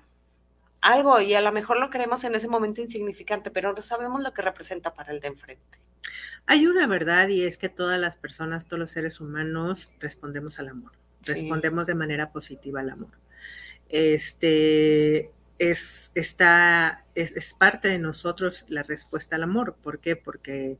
algo 0.81 1.20
y 1.20 1.35
a 1.35 1.40
lo 1.40 1.51
mejor 1.51 1.81
lo 1.81 1.90
creemos 1.90 2.23
en 2.23 2.37
ese 2.37 2.46
momento 2.46 2.81
insignificante, 2.81 3.51
pero 3.51 3.73
no 3.73 3.83
sabemos 3.83 4.23
lo 4.23 4.33
que 4.33 4.42
representa 4.42 4.94
para 4.94 5.12
el 5.12 5.18
de 5.18 5.27
enfrente. 5.27 5.81
Hay 6.46 6.68
una 6.68 6.87
verdad 6.87 7.27
y 7.27 7.42
es 7.42 7.59
que 7.59 7.68
todas 7.68 8.01
las 8.01 8.14
personas, 8.14 8.66
todos 8.66 8.79
los 8.79 8.92
seres 8.92 9.20
humanos 9.20 9.92
respondemos 9.99 10.61
al 10.61 10.68
amor, 10.68 10.92
respondemos 11.23 11.88
de 11.88 11.96
manera 11.96 12.31
positiva 12.31 12.81
al 12.81 12.90
amor. 12.90 13.11
Este 13.88 15.33
es, 15.59 16.12
está, 16.14 17.05
es, 17.16 17.33
es 17.33 17.55
parte 17.55 17.88
de 17.88 17.99
nosotros 17.99 18.66
la 18.68 18.85
respuesta 18.85 19.35
al 19.35 19.42
amor. 19.42 19.75
¿Por 19.83 19.99
qué? 19.99 20.14
Porque 20.14 20.79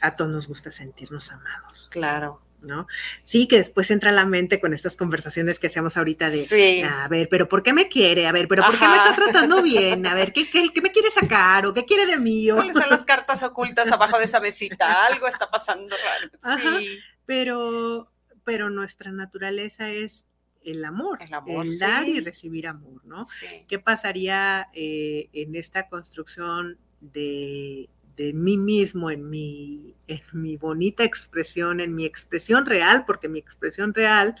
a 0.00 0.14
todos 0.14 0.30
nos 0.30 0.46
gusta 0.46 0.70
sentirnos 0.70 1.32
amados. 1.32 1.88
Claro. 1.90 2.43
¿No? 2.64 2.86
Sí, 3.22 3.46
que 3.46 3.58
después 3.58 3.90
entra 3.90 4.12
la 4.12 4.24
mente 4.24 4.60
con 4.60 4.74
estas 4.74 4.96
conversaciones 4.96 5.58
que 5.58 5.68
hacemos 5.68 5.96
ahorita 5.96 6.30
de, 6.30 6.84
a 6.84 7.08
ver, 7.08 7.28
pero 7.28 7.48
¿por 7.48 7.62
qué 7.62 7.72
me 7.72 7.88
quiere? 7.88 8.26
A 8.26 8.32
ver, 8.32 8.48
pero 8.48 8.64
¿por 8.64 8.78
qué 8.78 8.88
me 8.88 8.96
está 8.96 9.14
tratando 9.14 9.62
bien? 9.62 10.06
A 10.06 10.14
ver, 10.14 10.32
¿qué, 10.32 10.48
qué, 10.48 10.80
me 10.80 10.92
quiere 10.92 11.10
sacar 11.10 11.66
o 11.66 11.74
qué 11.74 11.84
quiere 11.84 12.06
de 12.06 12.16
mí? 12.16 12.48
¿Cuáles 12.50 12.76
son 12.76 12.90
las 12.90 13.04
cartas 13.04 13.42
ocultas 13.42 13.90
abajo 13.90 14.18
de 14.18 14.24
esa 14.24 14.40
mesita? 14.40 15.06
Algo 15.06 15.26
está 15.28 15.50
pasando 15.50 15.94
raro. 16.42 16.78
Sí. 16.78 16.98
pero, 17.26 18.10
pero 18.44 18.70
nuestra 18.70 19.12
naturaleza 19.12 19.90
es 19.90 20.28
el 20.64 20.84
amor, 20.84 21.18
el, 21.22 21.78
dar 21.78 22.08
y 22.08 22.20
recibir 22.20 22.66
amor, 22.66 23.04
¿no? 23.04 23.24
¿Qué 23.68 23.78
pasaría 23.78 24.68
eh, 24.72 25.28
en 25.32 25.54
esta 25.56 25.88
construcción 25.88 26.78
de 27.00 27.90
de 28.16 28.32
mí 28.32 28.56
mismo, 28.56 29.10
en 29.10 29.28
mi, 29.28 29.94
en 30.06 30.22
mi 30.32 30.56
bonita 30.56 31.04
expresión, 31.04 31.80
en 31.80 31.94
mi 31.94 32.04
expresión 32.04 32.66
real, 32.66 33.04
porque 33.06 33.28
mi 33.28 33.38
expresión 33.38 33.94
real 33.94 34.36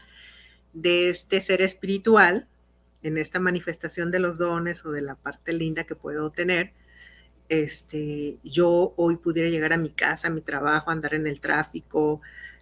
de 0.72 1.10
este 1.10 1.40
ser 1.40 1.62
espiritual, 1.62 2.46
en 3.02 3.18
esta 3.18 3.40
manifestación 3.40 4.10
de 4.10 4.18
los 4.18 4.38
dones 4.38 4.84
o 4.86 4.92
de 4.92 5.02
la 5.02 5.14
parte 5.14 5.52
linda 5.52 5.84
que 5.84 5.94
puedo 5.94 6.30
tener, 6.30 6.72
este, 7.48 8.38
yo 8.42 8.94
hoy 8.96 9.16
pudiera 9.16 9.48
llegar 9.48 9.72
a 9.72 9.78
mi 9.78 9.90
casa, 9.90 10.28
a 10.28 10.30
mi 10.30 10.40
trabajo, 10.40 10.90
andar 10.90 11.14
en 11.14 11.26
el 11.26 11.40
tráfico, 11.40 12.20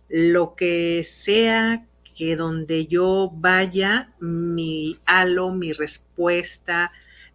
lo 0.09 0.55
que 0.57 1.05
sea 1.05 1.87
que 2.17 2.37
donde 2.37 2.87
yo 2.87 3.31
vaya, 3.35 4.13
mi 4.21 4.99
halo, 5.07 5.53
mi 5.53 5.73
respuesta, 5.73 6.93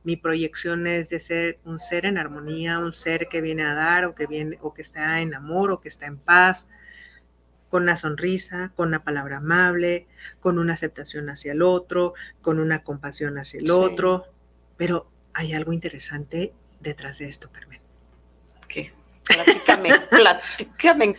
mi 0.07 0.15
proyección 0.15 0.87
es 0.87 1.09
de 1.09 1.19
ser 1.19 1.59
un 1.65 1.81
ser 1.81 2.05
en 2.05 2.17
armonía, 2.17 2.79
un 2.79 2.93
ser 2.93 3.27
que 3.27 3.41
viene 3.41 3.63
a 3.63 3.73
dar 3.73 4.05
o 4.05 4.15
que 4.15 4.25
viene 4.25 4.57
o 4.61 4.73
que 4.73 4.81
está 4.81 5.19
en 5.19 5.33
amor 5.33 5.69
o 5.69 5.81
que 5.81 5.89
está 5.89 6.05
en 6.05 6.17
paz, 6.17 6.69
con 7.67 7.83
una 7.83 7.97
sonrisa, 7.97 8.71
con 8.77 8.87
una 8.87 9.03
palabra 9.03 9.39
amable, 9.39 10.07
con 10.39 10.59
una 10.59 10.75
aceptación 10.75 11.29
hacia 11.29 11.51
el 11.51 11.61
otro, 11.61 12.13
con 12.41 12.57
una 12.59 12.83
compasión 12.83 13.37
hacia 13.37 13.59
el 13.59 13.69
otro. 13.69 14.27
Pero 14.77 15.11
hay 15.33 15.51
algo 15.51 15.73
interesante 15.73 16.53
detrás 16.79 17.17
de 17.17 17.27
esto, 17.27 17.51
Carmen. 17.51 17.81
¿Qué? 18.69 18.93
Platícame, 19.25 19.89
platícame. 20.09 21.15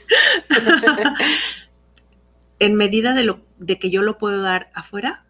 en 2.59 2.75
medida 2.75 3.13
de, 3.13 3.25
lo, 3.25 3.43
de 3.59 3.79
que 3.79 3.91
yo 3.91 4.01
lo 4.01 4.17
puedo 4.17 4.41
dar 4.41 4.71
afuera, 4.73 5.27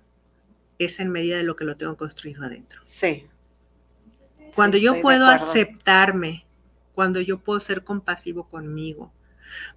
es 0.79 1.01
en 1.01 1.11
medida 1.11 1.39
de 1.39 1.43
lo 1.43 1.57
que 1.57 1.65
lo 1.65 1.77
tengo 1.77 1.97
construido 1.97 2.45
adentro. 2.45 2.81
Sí. 2.85 3.27
Cuando 4.55 4.79
yo 4.79 5.01
puedo 5.01 5.27
aceptarme, 5.27 6.47
cuando 6.93 7.21
yo 7.21 7.39
puedo 7.39 7.61
ser 7.61 7.85
compasivo 7.85 8.49
conmigo, 8.49 9.13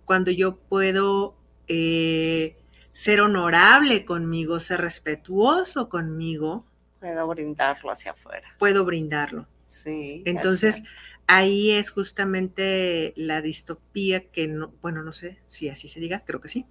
cuando 0.06 0.32
yo 0.32 0.58
puedo 0.58 1.38
eh, 1.68 2.58
ser 2.92 3.22
honorable 3.22 4.06
conmigo, 4.06 4.60
ser 4.60 4.82
respetuoso 4.82 5.90
conmigo. 5.90 6.66
Puedo 7.00 7.28
brindarlo 7.28 7.92
hacia 7.92 8.12
afuera. 8.12 8.48
Puedo 8.60 8.86
brindarlo. 8.86 9.48
Sí. 9.68 10.24
Entonces, 10.26 10.84
ahí 11.28 11.72
es 11.72 11.92
justamente 11.92 13.14
la 13.16 13.42
distopía 13.42 14.30
que 14.30 14.48
no, 14.48 14.74
bueno, 14.82 15.02
no 15.02 15.14
sé 15.14 15.40
si 15.48 15.70
así 15.70 15.88
se 15.88 16.00
diga, 16.00 16.24
creo 16.26 16.42
que 16.42 16.50
sí, 16.50 16.66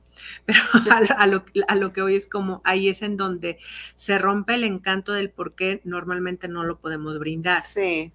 pero 0.47 0.61
a, 1.19 1.27
lo, 1.27 1.45
a, 1.69 1.75
lo, 1.77 1.93
que 1.93 2.03
hoy 2.03 2.15
es 2.17 2.27
como, 2.29 2.61
ahí 2.65 2.89
es 2.89 3.03
en 3.03 3.17
donde 3.17 3.59
se 3.95 4.19
rompe 4.19 4.55
el 4.55 4.65
encanto 4.65 5.13
del 5.13 5.31
por 5.31 5.55
qué 5.55 5.81
normalmente 5.85 6.49
no 6.49 6.65
lo 6.65 6.79
podemos 6.79 7.19
brindar. 7.19 7.63
Sí. 7.63 8.13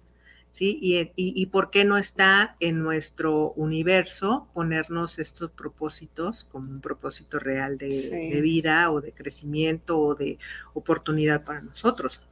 ¿Sí? 0.50 0.78
Y, 0.80 0.96
y, 1.00 1.10
y, 1.16 1.46
por 1.46 1.68
qué 1.70 1.84
no 1.84 1.98
está 1.98 2.56
en 2.60 2.82
nuestro 2.82 3.50
universo 3.56 4.48
ponernos 4.54 5.18
estos 5.18 5.50
propósitos 5.50 6.44
como 6.44 6.70
un 6.70 6.80
propósito 6.80 7.38
real 7.38 7.76
de, 7.76 7.90
Sí. 7.90 8.30
de 8.30 8.40
vida 8.40 8.90
o 8.90 9.02
de 9.02 9.12
crecimiento 9.12 9.98
o 9.98 10.14
de 10.14 10.38
oportunidad 10.72 11.44
para 11.44 11.60
nosotros. 11.60 12.22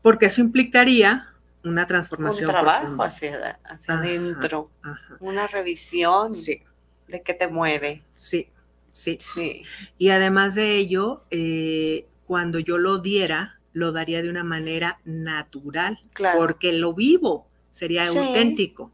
Porque 0.00 0.26
eso 0.26 0.40
implicaría 0.40 1.28
una 1.64 1.82
Un 1.82 1.88
transformación 1.88 2.48
trabajo 2.50 2.80
profunda. 2.82 3.04
hacia, 3.04 3.58
hacia 3.64 3.94
Ajá. 3.94 4.02
adentro. 4.02 4.70
Ajá. 4.82 5.16
Una 5.20 5.46
revisión 5.46 6.32
Sí, 6.32 6.62
de 7.10 7.22
qué 7.22 7.34
te 7.34 7.48
mueve. 7.48 8.02
sí, 8.14 8.48
sí. 8.92 9.18
Sí. 9.20 9.62
Y 9.98 10.10
además 10.10 10.54
de 10.54 10.76
ello, 10.76 11.24
eh, 11.30 12.06
cuando 12.26 12.58
yo 12.58 12.78
lo 12.78 12.98
diera, 12.98 13.60
lo 13.72 13.92
daría 13.92 14.22
de 14.22 14.30
una 14.30 14.44
manera 14.44 15.00
natural, 15.04 15.98
Claro. 16.12 16.38
porque 16.38 16.72
lo 16.72 16.92
vivo, 16.94 17.46
sería 17.70 18.06
Sí. 18.06 18.18
auténtico. 18.18 18.90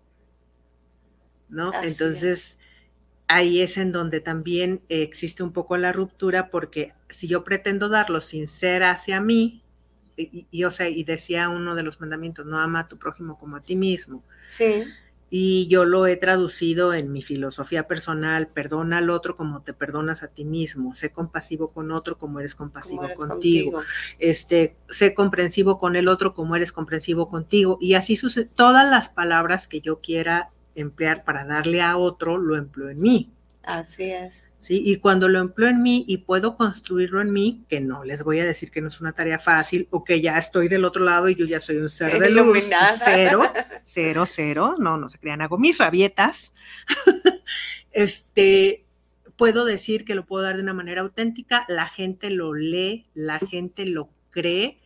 ¿No? 1.49 1.71
Así 1.71 1.87
Entonces, 1.89 2.59
ahí 3.29 3.61
es 3.63 3.77
en 3.79 3.93
donde 3.93 4.21
también 4.21 4.83
existe 4.89 5.43
un 5.43 5.53
poco 5.53 5.77
la 5.77 5.93
ruptura, 5.93 6.51
porque 6.51 6.93
si 7.09 7.29
yo 7.29 7.45
pretendo 7.45 7.89
darlo 7.89 8.21
sin 8.21 8.49
ser 8.49 8.83
hacia 8.83 9.21
mí, 9.21 9.63
y, 10.17 10.47
y, 10.51 10.65
o 10.65 10.71
sea, 10.71 10.89
y 10.89 11.05
decía 11.05 11.49
uno 11.51 11.75
de 11.75 11.83
los 11.83 12.01
mandamientos, 12.01 12.47
no 12.47 12.59
ama 12.59 12.81
a 12.81 12.89
tu 12.89 12.99
prójimo 12.99 13.39
como 13.39 13.57
a 13.57 13.61
ti 13.63 13.77
mismo, 13.77 14.23
Sí. 14.47 14.85
Y 15.29 15.67
yo 15.69 15.85
lo 15.85 16.07
he 16.07 16.17
traducido 16.17 16.95
en 16.95 17.13
mi 17.13 17.23
filosofía 17.23 17.89
personal, 17.89 18.49
perdona 18.49 18.99
al 18.99 19.11
otro 19.11 19.37
como 19.37 19.63
te 19.63 19.73
perdonas 19.73 20.23
a 20.23 20.29
ti 20.29 20.45
mismo, 20.45 20.95
sé 20.95 21.11
compasivo 21.11 21.69
con 21.69 21.91
otro 21.91 22.17
como 22.17 22.39
eres 22.39 22.55
compasivo 22.55 23.01
como 23.01 23.07
eres 23.07 23.19
contigo, 23.19 23.83
este, 24.19 24.77
sé 24.89 25.15
comprensivo 25.15 25.79
con 25.79 25.97
el 25.97 26.09
otro 26.09 26.35
como 26.35 26.55
eres 26.55 26.73
comprensivo 26.73 27.29
contigo, 27.29 27.79
y 27.81 27.95
así 27.95 28.17
sucede, 28.17 28.49
todas 28.55 28.89
las 28.89 29.09
palabras 29.09 29.67
que 29.67 29.81
yo 29.81 30.01
quiera 30.01 30.51
emplear 30.77 31.25
para 31.25 31.45
darle 31.45 31.83
a 31.83 31.97
otro, 31.97 32.39
lo 32.39 32.57
empleo 32.57 32.91
en 32.91 33.01
mí. 33.01 33.33
Así 33.67 34.05
es. 34.05 34.49
¿Sí? 34.59 34.81
Y 34.85 34.97
cuando 34.99 35.29
lo 35.29 35.41
empleo 35.41 35.69
en 35.69 35.83
mí 35.83 36.05
y 36.07 36.19
puedo 36.19 36.57
construirlo 36.57 37.21
en 37.21 37.33
mí, 37.33 37.65
que 37.69 37.81
no 37.81 38.05
les 38.05 38.23
voy 38.23 38.39
a 38.39 38.45
decir 38.45 38.71
que 38.71 38.81
no 38.81 38.87
es 38.87 39.01
una 39.01 39.13
tarea 39.13 39.41
fácil 39.41 39.89
o 39.91 40.05
que 40.05 40.21
ya 40.21 40.39
estoy 40.39 40.69
del 40.69 40.85
otro 40.85 41.05
lado 41.05 41.29
y 41.29 41.35
yo 41.35 41.45
ya 41.45 41.59
soy 41.59 41.79
un 41.79 41.89
ser 41.89 42.19
de 42.19 42.31
luz, 42.31 42.45
Iluminada. 42.45 42.93
cero, 42.93 43.43
cero, 43.83 44.25
cero, 44.25 44.77
no, 44.79 44.97
no 44.97 45.09
se 45.09 45.19
crean, 45.19 45.43
hago 45.43 45.59
mis 45.59 45.79
rabietas. 45.79 46.55
este, 47.91 48.85
puedo 49.37 49.65
decir 49.65 50.05
que 50.05 50.15
lo 50.15 50.27
puedo 50.27 50.45
dar 50.45 50.57
de 50.57 50.63
una 50.63 50.75
manera 50.75 51.03
auténtica, 51.03 51.65
la 51.69 51.89
gente 51.89 52.31
lo 52.31 52.55
lee, 52.55 53.07
la 53.15 53.41
gente 53.41 53.85
lo 53.85 54.11
cree, 54.31 54.79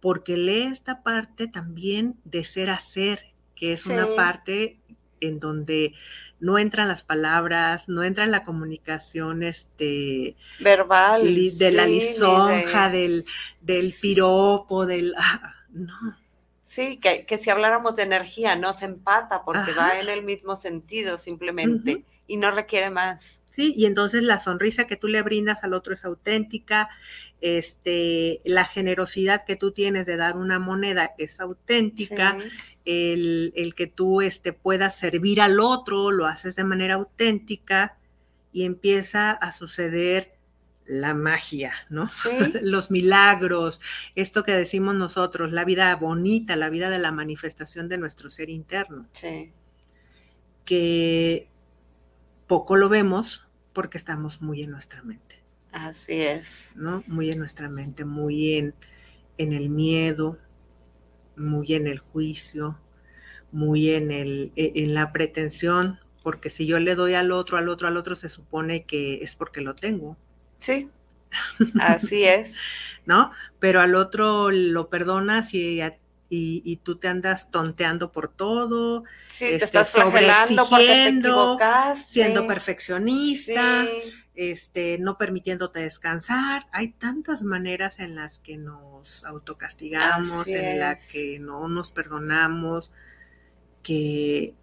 porque 0.00 0.38
lee 0.38 0.62
esta 0.62 1.02
parte 1.02 1.48
también 1.48 2.16
de 2.24 2.44
ser 2.44 2.70
a 2.70 2.78
ser, 2.78 3.26
que 3.54 3.74
es 3.74 3.86
una 3.86 4.16
parte 4.16 4.80
en 5.22 5.40
donde 5.40 5.94
no 6.40 6.58
entran 6.58 6.88
las 6.88 7.04
palabras, 7.04 7.88
no 7.88 8.02
entra 8.04 8.26
la 8.26 8.44
comunicación 8.44 9.42
este, 9.42 10.36
Verbal. 10.58 11.22
li- 11.34 11.50
de 11.50 11.70
la 11.72 11.86
sí, 11.86 11.92
lisonja, 11.92 12.90
de- 12.90 12.98
del, 12.98 13.24
del 13.60 13.92
piropo, 14.00 14.86
del... 14.86 15.14
ah, 15.18 15.54
no, 15.70 15.92
Sí, 16.62 16.98
que, 16.98 17.26
que 17.26 17.38
si 17.38 17.50
habláramos 17.50 17.96
de 17.96 18.04
energía, 18.04 18.56
no 18.56 18.72
se 18.76 18.86
empata 18.86 19.44
porque 19.44 19.72
Ajá. 19.72 19.80
va 19.88 20.00
en 20.00 20.08
el 20.08 20.22
mismo 20.22 20.56
sentido 20.56 21.18
simplemente. 21.18 22.04
Y 22.32 22.38
no 22.38 22.50
requiere 22.50 22.90
más. 22.90 23.42
¿sí? 23.50 23.74
Y 23.76 23.84
entonces 23.84 24.22
la 24.22 24.38
sonrisa 24.38 24.86
que 24.86 24.96
tú 24.96 25.06
le 25.06 25.20
brindas 25.20 25.64
al 25.64 25.74
otro 25.74 25.92
es 25.92 26.06
auténtica, 26.06 26.88
este, 27.42 28.40
la 28.46 28.64
generosidad 28.64 29.44
que 29.44 29.54
tú 29.56 29.72
tienes 29.72 30.06
de 30.06 30.16
dar 30.16 30.38
una 30.38 30.58
moneda 30.58 31.12
es 31.18 31.40
auténtica, 31.40 32.38
Sí. 32.40 32.48
el, 32.86 33.52
el 33.54 33.74
que 33.74 33.86
tú 33.86 34.22
este, 34.22 34.54
puedas 34.54 34.96
servir 34.96 35.42
al 35.42 35.60
otro, 35.60 36.10
lo 36.10 36.24
haces 36.26 36.56
de 36.56 36.64
manera 36.64 36.94
auténtica 36.94 37.98
y 38.50 38.64
empieza 38.64 39.32
a 39.32 39.52
suceder 39.52 40.32
la 40.86 41.12
magia, 41.12 41.74
¿no? 41.90 42.08
Sí. 42.08 42.30
Los 42.62 42.90
milagros, 42.90 43.82
esto 44.14 44.42
que 44.42 44.52
decimos 44.52 44.94
nosotros, 44.94 45.52
la 45.52 45.66
vida 45.66 45.94
bonita, 45.96 46.56
la 46.56 46.70
vida 46.70 46.88
de 46.88 46.98
la 46.98 47.12
manifestación 47.12 47.90
de 47.90 47.98
nuestro 47.98 48.30
ser 48.30 48.48
interno, 48.48 49.06
Sí. 49.12 49.52
que 50.64 51.51
poco 52.52 52.76
lo 52.76 52.88
vemos 52.88 53.48
porque 53.72 53.98
estamos 53.98 54.42
muy 54.42 54.62
en 54.62 54.70
nuestra 54.70 55.02
mente, 55.02 55.36
Así 55.72 56.22
es. 56.22 56.76
¿no? 56.76 57.02
Muy 57.06 57.30
en 57.30 57.38
nuestra 57.38 57.68
mente, 57.68 58.04
muy 58.04 58.54
en, 58.58 58.74
en 59.38 59.52
el 59.52 59.70
miedo, 59.70 60.38
muy 61.36 61.74
en 61.74 61.86
el 61.88 61.98
juicio, 61.98 62.78
muy 63.52 63.90
en, 63.90 64.10
el, 64.12 64.52
e- 64.56 64.72
en 64.76 64.94
la 64.94 65.12
pretensión, 65.12 66.00
porque 66.22 66.50
si 66.50 66.66
yo 66.66 66.80
le 66.80 66.94
doy 66.96 67.14
al 67.14 67.32
otro, 67.32 67.58
al 67.58 67.68
otro, 67.70 67.88
al 67.88 67.96
otro, 67.98 68.16
se 68.16 68.28
supone 68.30 68.84
que 68.86 69.16
es 69.22 69.34
porque 69.36 69.60
lo 69.62 69.76
tengo, 69.76 70.18
Sí. 70.58 70.90
Así 71.76 72.24
es. 72.24 72.64
¿no? 73.06 73.32
Pero 73.58 73.80
al 73.80 73.94
otro 73.94 74.50
lo 74.50 74.88
perdonas 74.88 75.54
y, 75.54 75.80
a- 75.80 75.98
y, 76.32 76.62
y 76.64 76.76
tú 76.78 76.96
te 76.98 77.08
andas 77.08 77.50
tonteando 77.50 78.10
por 78.12 78.28
todo, 78.28 79.04
Sí, 79.26 79.46
Este, 79.46 79.58
te 79.58 79.64
estás 79.64 79.90
flagelando 79.90 80.68
porque 80.68 80.84
te 81.20 81.30
sobreexigiendo, 81.30 81.56
siendo 82.06 82.46
perfeccionista, 82.46 83.84
Sí. 83.84 84.24
este, 84.34 84.98
no 84.98 85.18
permitiéndote 85.18 85.80
descansar. 85.80 86.66
Hay 86.72 86.92
tantas 86.92 87.42
maneras 87.42 87.98
en 88.00 88.14
las 88.16 88.38
que 88.38 88.56
nos 88.58 89.24
autocastigamos, 89.24 90.42
Así 90.42 90.54
en 90.54 90.78
la 90.78 90.92
es. 90.92 91.08
que 91.08 91.38
no 91.38 91.68
nos 91.68 91.90
perdonamos, 91.92 92.92
que 93.82 94.54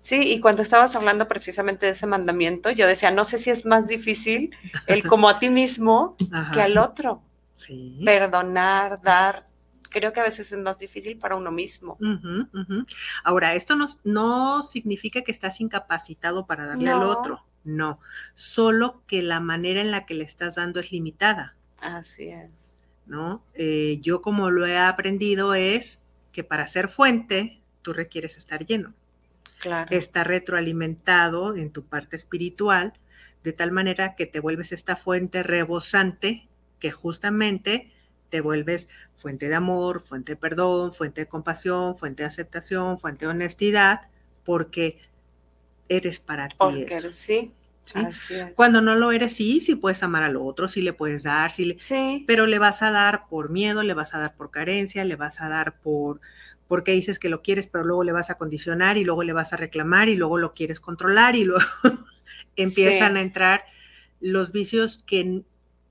Sí, 0.00 0.16
y 0.32 0.40
cuando 0.40 0.62
estabas 0.62 0.96
hablando 0.96 1.28
precisamente 1.28 1.86
de 1.86 1.92
ese 1.92 2.06
mandamiento, 2.06 2.70
yo 2.70 2.86
decía, 2.86 3.10
no 3.10 3.24
sé 3.24 3.38
si 3.38 3.50
es 3.50 3.66
más 3.66 3.88
difícil 3.88 4.50
el 4.86 5.04
como 5.06 5.28
a 5.28 5.38
ti 5.40 5.50
mismo 5.50 6.16
que 6.50 6.62
al 6.62 6.78
otro. 6.78 7.22
sí. 7.52 8.04
Perdonar, 8.04 9.00
dar, 9.02 9.48
creo 9.96 10.12
que 10.12 10.20
a 10.20 10.24
veces 10.24 10.52
es 10.52 10.58
más 10.58 10.76
difícil 10.78 11.16
para 11.18 11.36
uno 11.36 11.50
mismo. 11.50 11.98
Ahora, 13.24 13.54
esto 13.54 13.76
no, 13.76 13.86
no 14.04 14.62
significa 14.62 15.22
que 15.22 15.32
estás 15.32 15.60
incapacitado 15.60 16.46
para 16.46 16.66
darle 16.66 16.90
al 16.90 17.02
otro, 17.02 17.44
no, 17.64 17.98
solo 18.34 19.02
que 19.06 19.22
la 19.22 19.40
manera 19.40 19.80
en 19.80 19.90
la 19.90 20.04
que 20.04 20.14
le 20.14 20.24
estás 20.24 20.56
dando 20.56 20.80
es 20.80 20.92
limitada. 20.92 21.56
Así 21.80 22.28
es. 22.28 22.76
¿no? 23.06 23.42
Eh, 23.54 23.98
yo 24.02 24.20
como 24.20 24.50
lo 24.50 24.66
he 24.66 24.76
aprendido 24.76 25.54
es 25.54 26.02
que 26.32 26.44
para 26.44 26.66
ser 26.66 26.88
fuente, 26.88 27.60
tú 27.82 27.92
requieres 27.92 28.36
estar 28.36 28.66
lleno, 28.66 28.92
Claro. 29.60 29.88
estar 29.90 30.28
retroalimentado 30.28 31.56
en 31.56 31.70
tu 31.70 31.84
parte 31.84 32.16
espiritual, 32.16 32.92
de 33.42 33.52
tal 33.54 33.72
manera 33.72 34.14
que 34.16 34.26
te 34.26 34.40
vuelves 34.40 34.72
esta 34.72 34.96
fuente 34.96 35.42
rebosante 35.42 36.46
que 36.78 36.90
justamente 36.90 37.92
te 38.30 38.40
vuelves 38.40 38.88
fuente 39.14 39.48
de 39.48 39.54
amor, 39.56 40.00
fuente 40.00 40.32
de 40.32 40.36
perdón, 40.36 40.92
fuente 40.94 41.22
de 41.22 41.28
compasión, 41.28 41.96
fuente 41.96 42.22
de 42.22 42.28
aceptación, 42.28 42.98
fuente 42.98 43.26
de 43.26 43.30
honestidad, 43.32 44.10
porque 44.44 45.00
eres 45.88 46.20
para 46.20 46.48
ti 46.50 46.82
Porque 46.82 46.88
eso. 46.88 47.12
sí, 47.12 47.52
¿sí? 47.84 48.10
así 48.10 48.34
es. 48.34 48.54
Cuando 48.54 48.80
no 48.82 48.96
lo 48.96 49.12
eres, 49.12 49.34
sí, 49.34 49.60
sí 49.60 49.74
puedes 49.76 50.02
amar 50.02 50.22
al 50.22 50.36
otro, 50.36 50.68
sí 50.68 50.82
le 50.82 50.92
puedes 50.92 51.22
dar, 51.24 51.52
sí 51.52 51.64
le, 51.66 51.80
Sí, 51.86 52.26
pero 52.26 52.46
le 52.46 52.58
vas 52.58 52.82
a 52.82 52.90
dar 52.90 53.28
por 53.28 53.50
miedo, 53.50 53.82
le 53.82 53.94
vas 53.94 54.14
a 54.14 54.18
dar 54.18 54.36
por 54.36 54.50
carencia, 54.50 55.04
le 55.04 55.16
vas 55.16 55.40
a 55.40 55.48
dar 55.48 55.80
por 55.80 56.20
porque 56.68 56.90
dices 56.92 57.20
que 57.20 57.28
lo 57.28 57.42
quieres, 57.42 57.68
pero 57.68 57.84
luego 57.84 58.02
le 58.02 58.10
vas 58.12 58.28
a 58.30 58.36
condicionar 58.38 58.96
y 58.98 59.04
luego 59.04 59.22
le 59.22 59.32
vas 59.32 59.52
a 59.52 59.56
reclamar 59.56 60.08
y 60.08 60.16
luego 60.16 60.36
lo 60.38 60.52
quieres 60.52 60.80
controlar 60.80 61.36
y 61.36 61.44
luego 61.44 61.64
empiezan 62.56 63.16
Sí. 63.16 63.18
a 63.18 63.22
entrar 63.22 63.64
los 64.20 64.52
vicios 64.52 65.02
que 65.04 65.42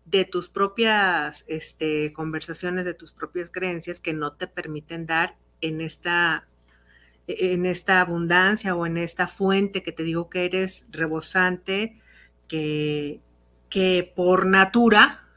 de 0.06 0.26
tus 0.26 0.50
propias 0.50 1.46
este, 1.48 2.14
conversaciones, 2.14 2.86
de 2.86 2.94
tus 2.94 3.12
propias 3.12 3.50
creencias 3.50 4.00
que 4.00 4.14
no 4.14 4.34
te 4.34 4.48
permiten 4.48 5.06
dar 5.06 5.36
en 5.62 5.82
esta 5.82 6.48
en 7.28 7.66
esta 7.66 8.02
abundancia 8.02 8.76
o 8.76 8.86
en 8.86 8.98
esta 8.98 9.28
fuente 9.28 9.82
que 9.82 9.92
te 9.92 10.04
digo 10.04 10.30
que 10.30 10.46
eres 10.46 10.88
rebosante, 10.92 12.00
que, 12.48 13.20
que 13.70 14.14
por 14.16 14.46
natura 14.46 15.28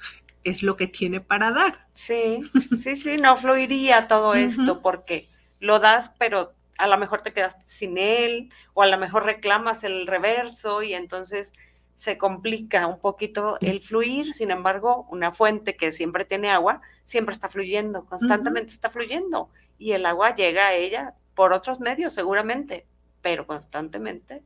es 0.45 0.63
lo 0.63 0.77
que 0.77 0.87
tiene 0.87 1.21
para 1.21 1.51
dar. 1.51 1.87
sí, 1.93 2.43
sí, 2.77 2.97
sí, 2.97 3.17
no 3.17 3.37
fluiría 3.37 4.07
todo 4.07 4.35
esto 4.35 4.81
porque 4.83 5.27
lo 5.61 5.79
das, 5.79 6.13
pero 6.19 6.55
a 6.79 6.87
lo 6.87 6.97
mejor 6.97 7.23
te 7.23 7.33
quedaste 7.33 7.65
sin 7.67 7.99
él 7.99 8.53
o 8.73 8.83
a 8.83 8.87
lo 8.87 8.99
mejor 8.99 9.25
reclamas 9.25 9.83
el 9.83 10.07
reverso 10.07 10.83
y 10.83 10.95
entonces 10.95 11.53
se 11.99 12.17
complica 12.17 12.87
un 12.87 13.01
poquito 13.01 13.57
el 13.61 13.81
fluir, 13.81 14.33
sin 14.33 14.53
embargo, 14.53 15.09
una 15.11 15.33
fuente 15.33 15.75
que 15.75 15.91
siempre 15.91 16.25
tiene 16.25 16.49
agua, 16.49 16.81
siempre 17.03 17.33
está 17.33 17.49
fluyendo, 17.49 18.07
constantemente 18.07 18.73
está 18.73 18.89
fluyendo, 18.89 19.51
y 19.81 19.91
el 19.93 20.07
agua 20.07 20.33
llega 20.33 20.69
a 20.69 20.75
ella 20.75 21.15
por 21.35 21.53
otros 21.53 21.81
medios 21.81 22.15
seguramente, 22.15 22.87
pero 23.21 23.49
constantemente 23.49 24.45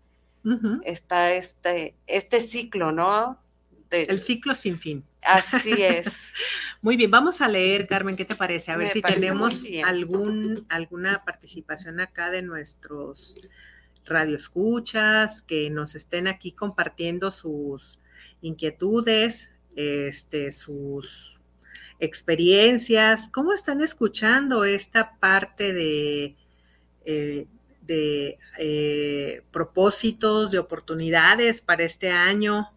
está 0.85 1.35
este, 1.35 1.95
este 2.07 2.41
ciclo, 2.41 2.91
¿no? 2.91 3.39
el 3.91 4.21
ciclo 4.23 4.55
sin 4.55 4.79
fin. 4.79 5.05
Así 5.21 5.75
es. 5.83 6.33
muy 6.81 6.97
bien, 6.97 7.11
vamos 7.11 7.43
a 7.43 7.49
leer, 7.49 7.87
Carmen, 7.87 8.17
¿qué 8.17 8.25
te 8.25 8.35
parece? 8.35 8.73
A 8.73 8.79
ver 8.79 8.89
si 8.89 9.03
tenemos 9.03 9.67
algún, 9.85 10.65
alguna 10.71 11.23
participación 11.23 12.01
acá 12.01 12.31
de 12.31 12.41
nuestros 12.41 13.43
radioescuchas, 14.05 15.43
que 15.43 15.71
nos 15.71 15.95
estén 15.95 16.27
aquí 16.29 16.53
compartiendo 16.53 17.31
sus 17.31 17.99
inquietudes, 18.41 19.55
este, 19.77 20.53
sus 20.53 21.41
experiencias, 21.99 23.29
cómo 23.29 23.53
están 23.53 23.81
escuchando 23.81 24.65
esta 24.65 25.19
parte 25.21 25.73
de, 25.73 26.37
eh, 27.05 27.47
de 27.83 28.39
eh, 28.59 29.43
propósitos, 29.53 30.51
de 30.51 30.59
oportunidades 30.59 31.61
para 31.61 31.85
este 31.85 32.11
año. 32.11 32.73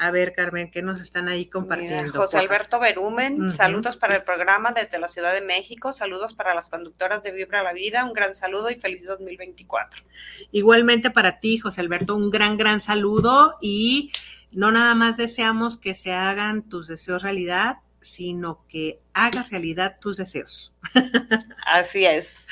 A 0.00 0.12
ver, 0.12 0.32
Carmen, 0.32 0.70
¿qué 0.70 0.80
nos 0.80 1.00
están 1.00 1.26
ahí 1.26 1.46
compartiendo? 1.46 2.12
José 2.12 2.38
Alberto 2.38 2.78
Berumen, 2.78 3.50
saludos 3.50 3.96
para 3.96 4.14
el 4.14 4.22
programa 4.22 4.70
desde 4.70 5.00
la 5.00 5.08
Ciudad 5.08 5.34
de 5.34 5.40
México, 5.40 5.92
saludos 5.92 6.34
para 6.34 6.54
las 6.54 6.68
conductoras 6.70 7.24
de 7.24 7.32
Vibra 7.32 7.64
la 7.64 7.72
Vida, 7.72 8.04
un 8.04 8.12
gran 8.12 8.32
saludo 8.32 8.70
y 8.70 8.76
feliz 8.76 9.04
2024. 9.06 10.04
Igualmente 10.52 11.10
para 11.10 11.40
ti, 11.40 11.58
José 11.58 11.80
Alberto, 11.80 12.14
un 12.14 12.30
gran, 12.30 12.56
gran 12.56 12.80
saludo 12.80 13.56
y 13.60 14.12
no 14.52 14.70
nada 14.70 14.94
más 14.94 15.16
deseamos 15.16 15.76
que 15.76 15.94
se 15.94 16.12
hagan 16.12 16.62
tus 16.62 16.86
deseos 16.86 17.22
realidad, 17.22 17.78
sino 18.00 18.64
que 18.68 19.00
hagas 19.14 19.50
realidad 19.50 19.96
tus 20.00 20.16
deseos. 20.16 20.74
Así 21.66 22.06
es. 22.06 22.46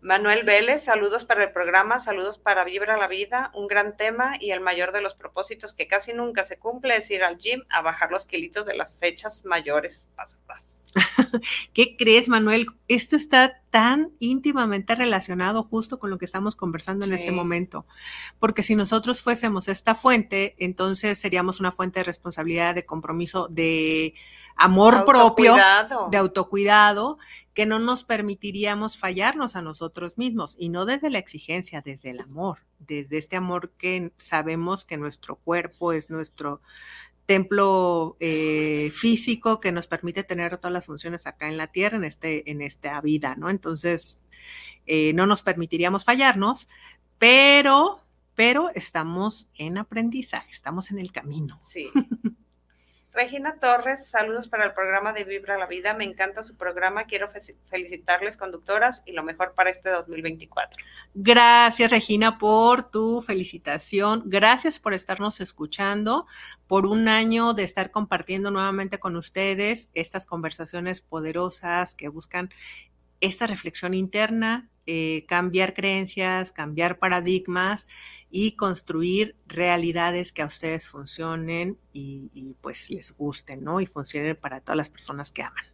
Manuel 0.00 0.44
Vélez, 0.44 0.84
saludos 0.84 1.24
para 1.24 1.42
el 1.42 1.50
programa, 1.50 1.98
saludos 1.98 2.38
para 2.38 2.62
Vibra 2.62 2.96
la 2.96 3.08
Vida, 3.08 3.50
un 3.52 3.66
gran 3.66 3.96
tema 3.96 4.36
y 4.38 4.52
el 4.52 4.60
mayor 4.60 4.92
de 4.92 5.00
los 5.00 5.16
propósitos 5.16 5.74
que 5.74 5.88
casi 5.88 6.12
nunca 6.12 6.44
se 6.44 6.56
cumple 6.56 6.96
es 6.96 7.10
ir 7.10 7.24
al 7.24 7.36
gym 7.38 7.64
a 7.68 7.82
bajar 7.82 8.12
los 8.12 8.24
kilitos 8.24 8.64
de 8.64 8.76
las 8.76 8.94
fechas 8.94 9.44
mayores. 9.44 10.08
Paz. 10.14 10.77
¿Qué 11.72 11.96
crees, 11.96 12.28
Manuel? 12.28 12.66
Esto 12.88 13.16
está 13.16 13.60
tan 13.70 14.10
íntimamente 14.18 14.94
relacionado 14.94 15.62
justo 15.62 15.98
con 15.98 16.10
lo 16.10 16.18
que 16.18 16.24
estamos 16.24 16.56
conversando 16.56 17.04
en 17.04 17.12
este 17.12 17.32
momento, 17.32 17.86
porque 18.38 18.62
si 18.62 18.74
nosotros 18.74 19.22
fuésemos 19.22 19.68
esta 19.68 19.94
fuente, 19.94 20.54
entonces 20.58 21.18
seríamos 21.18 21.60
una 21.60 21.70
fuente 21.70 22.00
de 22.00 22.04
responsabilidad, 22.04 22.74
de 22.74 22.86
compromiso, 22.86 23.48
de 23.48 24.14
amor 24.56 25.04
propio, 25.04 25.56
de 26.10 26.16
autocuidado, 26.16 27.18
que 27.54 27.66
no 27.66 27.78
nos 27.78 28.04
permitiríamos 28.04 28.98
fallarnos 28.98 29.54
a 29.54 29.62
nosotros 29.62 30.18
mismos 30.18 30.56
y 30.58 30.68
no 30.68 30.84
desde 30.84 31.10
la 31.10 31.18
exigencia, 31.18 31.80
desde 31.80 32.10
el 32.10 32.20
amor, 32.20 32.60
desde 32.78 33.18
este 33.18 33.36
amor 33.36 33.70
que 33.76 34.12
sabemos 34.16 34.84
que 34.84 34.96
nuestro 34.96 35.36
cuerpo 35.36 35.92
es 35.92 36.10
nuestro 36.10 36.60
templo 37.28 38.16
eh, 38.20 38.90
físico 38.94 39.60
que 39.60 39.70
nos 39.70 39.86
permite 39.86 40.24
tener 40.24 40.56
todas 40.56 40.72
las 40.72 40.86
funciones 40.86 41.26
acá 41.26 41.46
en 41.46 41.58
la 41.58 41.66
tierra, 41.66 41.98
en, 41.98 42.04
este, 42.04 42.50
en 42.50 42.62
esta 42.62 42.98
vida, 43.02 43.34
¿no? 43.36 43.50
Entonces, 43.50 44.22
eh, 44.86 45.12
no 45.12 45.26
nos 45.26 45.42
permitiríamos 45.42 46.06
fallarnos, 46.06 46.68
pero, 47.18 48.00
pero 48.34 48.70
estamos 48.74 49.50
en 49.58 49.76
aprendizaje, 49.76 50.50
estamos 50.50 50.90
en 50.90 51.00
el 51.00 51.12
camino. 51.12 51.60
Sí. 51.62 51.90
Regina 53.18 53.56
Torres, 53.58 54.08
saludos 54.08 54.46
para 54.46 54.64
el 54.64 54.74
programa 54.74 55.12
de 55.12 55.24
Vibra 55.24 55.58
la 55.58 55.66
Vida. 55.66 55.92
Me 55.92 56.04
encanta 56.04 56.44
su 56.44 56.54
programa. 56.56 57.06
Quiero 57.06 57.28
felicitarles, 57.68 58.36
conductoras, 58.36 59.02
y 59.06 59.12
lo 59.12 59.24
mejor 59.24 59.54
para 59.54 59.70
este 59.70 59.90
2024. 59.90 60.80
Gracias, 61.14 61.90
Regina, 61.90 62.38
por 62.38 62.92
tu 62.92 63.20
felicitación. 63.20 64.22
Gracias 64.26 64.78
por 64.78 64.94
estarnos 64.94 65.40
escuchando, 65.40 66.28
por 66.68 66.86
un 66.86 67.08
año 67.08 67.54
de 67.54 67.64
estar 67.64 67.90
compartiendo 67.90 68.52
nuevamente 68.52 69.00
con 69.00 69.16
ustedes 69.16 69.90
estas 69.94 70.24
conversaciones 70.24 71.00
poderosas 71.00 71.96
que 71.96 72.06
buscan 72.06 72.50
esta 73.20 73.46
reflexión 73.46 73.94
interna, 73.94 74.70
eh, 74.86 75.24
cambiar 75.26 75.74
creencias, 75.74 76.52
cambiar 76.52 76.98
paradigmas 76.98 77.86
y 78.30 78.52
construir 78.52 79.36
realidades 79.46 80.32
que 80.32 80.42
a 80.42 80.46
ustedes 80.46 80.88
funcionen 80.88 81.78
y, 81.92 82.54
pues 82.60 82.90
les 82.90 83.16
gusten, 83.16 83.64
¿no? 83.64 83.80
Y 83.80 83.86
funcionen 83.86 84.36
para 84.36 84.60
todas 84.60 84.76
las 84.76 84.90
personas 84.90 85.30
que 85.30 85.42
aman. 85.42 85.64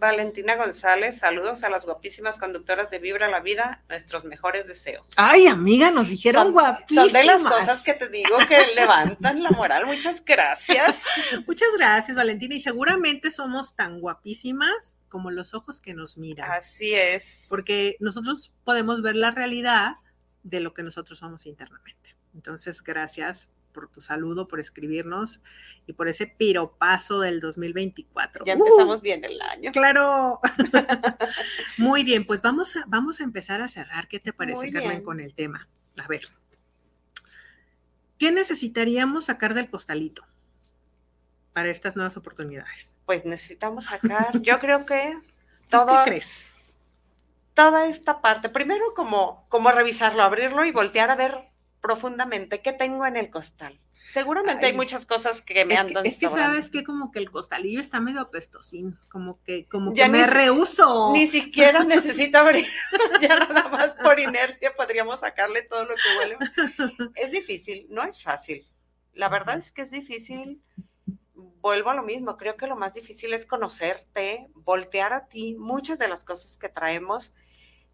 Valentina 0.00 0.56
González, 0.56 1.18
saludos 1.18 1.62
a 1.62 1.68
las 1.68 1.84
guapísimas 1.84 2.38
conductoras 2.38 2.90
de 2.90 2.98
Vibra 2.98 3.28
la 3.28 3.40
Vida, 3.40 3.84
nuestros 3.88 4.24
mejores 4.24 4.66
deseos. 4.66 5.06
Ay, 5.16 5.46
amiga, 5.46 5.90
nos 5.90 6.08
dijeron 6.08 6.52
guapísimas. 6.52 7.04
Son 7.04 7.12
de 7.12 7.24
las 7.24 7.44
cosas 7.44 7.84
que 7.84 7.92
te 7.92 8.08
digo 8.08 8.38
que 8.48 8.66
levantan 8.74 9.42
la 9.42 9.50
moral. 9.50 9.84
Muchas 9.84 10.24
gracias. 10.24 11.04
Muchas 11.46 11.68
gracias, 11.76 12.16
Valentina. 12.16 12.54
Y 12.54 12.60
seguramente 12.60 13.30
somos 13.30 13.76
tan 13.76 14.00
guapísimas 14.00 14.98
como 15.08 15.30
los 15.30 15.52
ojos 15.52 15.82
que 15.82 15.92
nos 15.92 16.16
miran. 16.16 16.50
Así 16.50 16.94
es. 16.94 17.46
Porque 17.50 17.96
nosotros 18.00 18.54
podemos 18.64 19.02
ver 19.02 19.16
la 19.16 19.30
realidad 19.30 19.96
de 20.42 20.60
lo 20.60 20.72
que 20.72 20.82
nosotros 20.82 21.18
somos 21.18 21.44
internamente. 21.44 22.16
Entonces, 22.34 22.82
gracias 22.82 23.52
por 23.70 23.88
tu 23.88 24.00
saludo, 24.00 24.48
por 24.48 24.60
escribirnos 24.60 25.42
y 25.86 25.92
por 25.92 26.08
ese 26.08 26.26
piropaso 26.26 27.20
del 27.20 27.40
2024. 27.40 28.44
Ya 28.44 28.54
empezamos 28.54 29.00
bien 29.00 29.24
el 29.24 29.40
año. 29.40 29.72
Claro. 29.72 30.40
Muy 31.78 32.04
bien, 32.04 32.26
pues 32.26 32.42
vamos 32.42 32.76
a, 32.76 32.84
vamos 32.86 33.20
a 33.20 33.24
empezar 33.24 33.60
a 33.60 33.68
cerrar. 33.68 34.08
¿Qué 34.08 34.20
te 34.20 34.32
parece, 34.32 34.72
Carmen, 34.72 35.02
con 35.02 35.20
el 35.20 35.34
tema? 35.34 35.68
A 35.98 36.06
ver. 36.06 36.22
¿Qué 38.18 38.30
necesitaríamos 38.30 39.26
sacar 39.26 39.54
del 39.54 39.70
costalito 39.70 40.22
para 41.52 41.70
estas 41.70 41.96
nuevas 41.96 42.16
oportunidades? 42.16 42.96
Pues 43.06 43.24
necesitamos 43.24 43.86
sacar, 43.86 44.40
yo 44.42 44.58
creo 44.58 44.84
que 44.84 45.18
todo. 45.68 46.04
¿Qué 46.04 46.10
crees? 46.10 46.56
toda 47.60 47.84
esta 47.84 48.22
parte, 48.22 48.48
primero 48.48 48.94
como, 48.94 49.46
como 49.50 49.70
revisarlo, 49.70 50.22
abrirlo 50.22 50.64
y 50.64 50.72
voltear 50.72 51.10
a 51.10 51.14
ver 51.14 51.49
profundamente 51.80 52.60
qué 52.60 52.72
tengo 52.72 53.06
en 53.06 53.16
el 53.16 53.30
costal. 53.30 53.80
Seguramente 54.10 54.66
hay 54.66 54.72
muchas 54.72 55.06
cosas 55.06 55.40
que 55.40 55.64
me 55.64 55.76
andan. 55.76 56.04
es 56.04 56.18
que 56.18 56.28
sabes 56.28 56.70
que 56.70 56.82
como 56.82 57.12
que 57.12 57.20
el 57.20 57.30
costalillo 57.30 57.80
está 57.80 58.00
medio 58.00 58.20
apestosín, 58.20 58.98
como 59.08 59.40
que, 59.44 59.68
como 59.68 59.92
que 59.92 60.08
me 60.08 60.26
rehuso. 60.26 61.12
Ni 61.12 61.28
siquiera 61.28 61.84
necesito 61.84 62.38
abrir, 62.38 62.66
ya 63.20 63.36
nada 63.36 63.68
más 63.68 63.92
por 64.02 64.18
inercia 64.18 64.74
podríamos 64.74 65.20
sacarle 65.20 65.62
todo 65.62 65.84
lo 65.84 65.94
que 65.94 66.18
huele. 66.18 66.36
Es 67.14 67.30
difícil, 67.30 67.86
no 67.88 68.02
es 68.02 68.20
fácil. 68.20 68.66
La 69.12 69.28
verdad 69.28 69.58
es 69.58 69.70
que 69.70 69.82
es 69.82 69.92
difícil. 69.92 70.60
Vuelvo 71.34 71.90
a 71.90 71.94
lo 71.94 72.02
mismo, 72.02 72.36
creo 72.36 72.56
que 72.56 72.66
lo 72.66 72.74
más 72.74 72.94
difícil 72.94 73.32
es 73.32 73.46
conocerte, 73.46 74.48
voltear 74.54 75.12
a 75.12 75.26
ti. 75.26 75.54
Muchas 75.56 76.00
de 76.00 76.08
las 76.08 76.24
cosas 76.24 76.56
que 76.56 76.68
traemos 76.68 77.32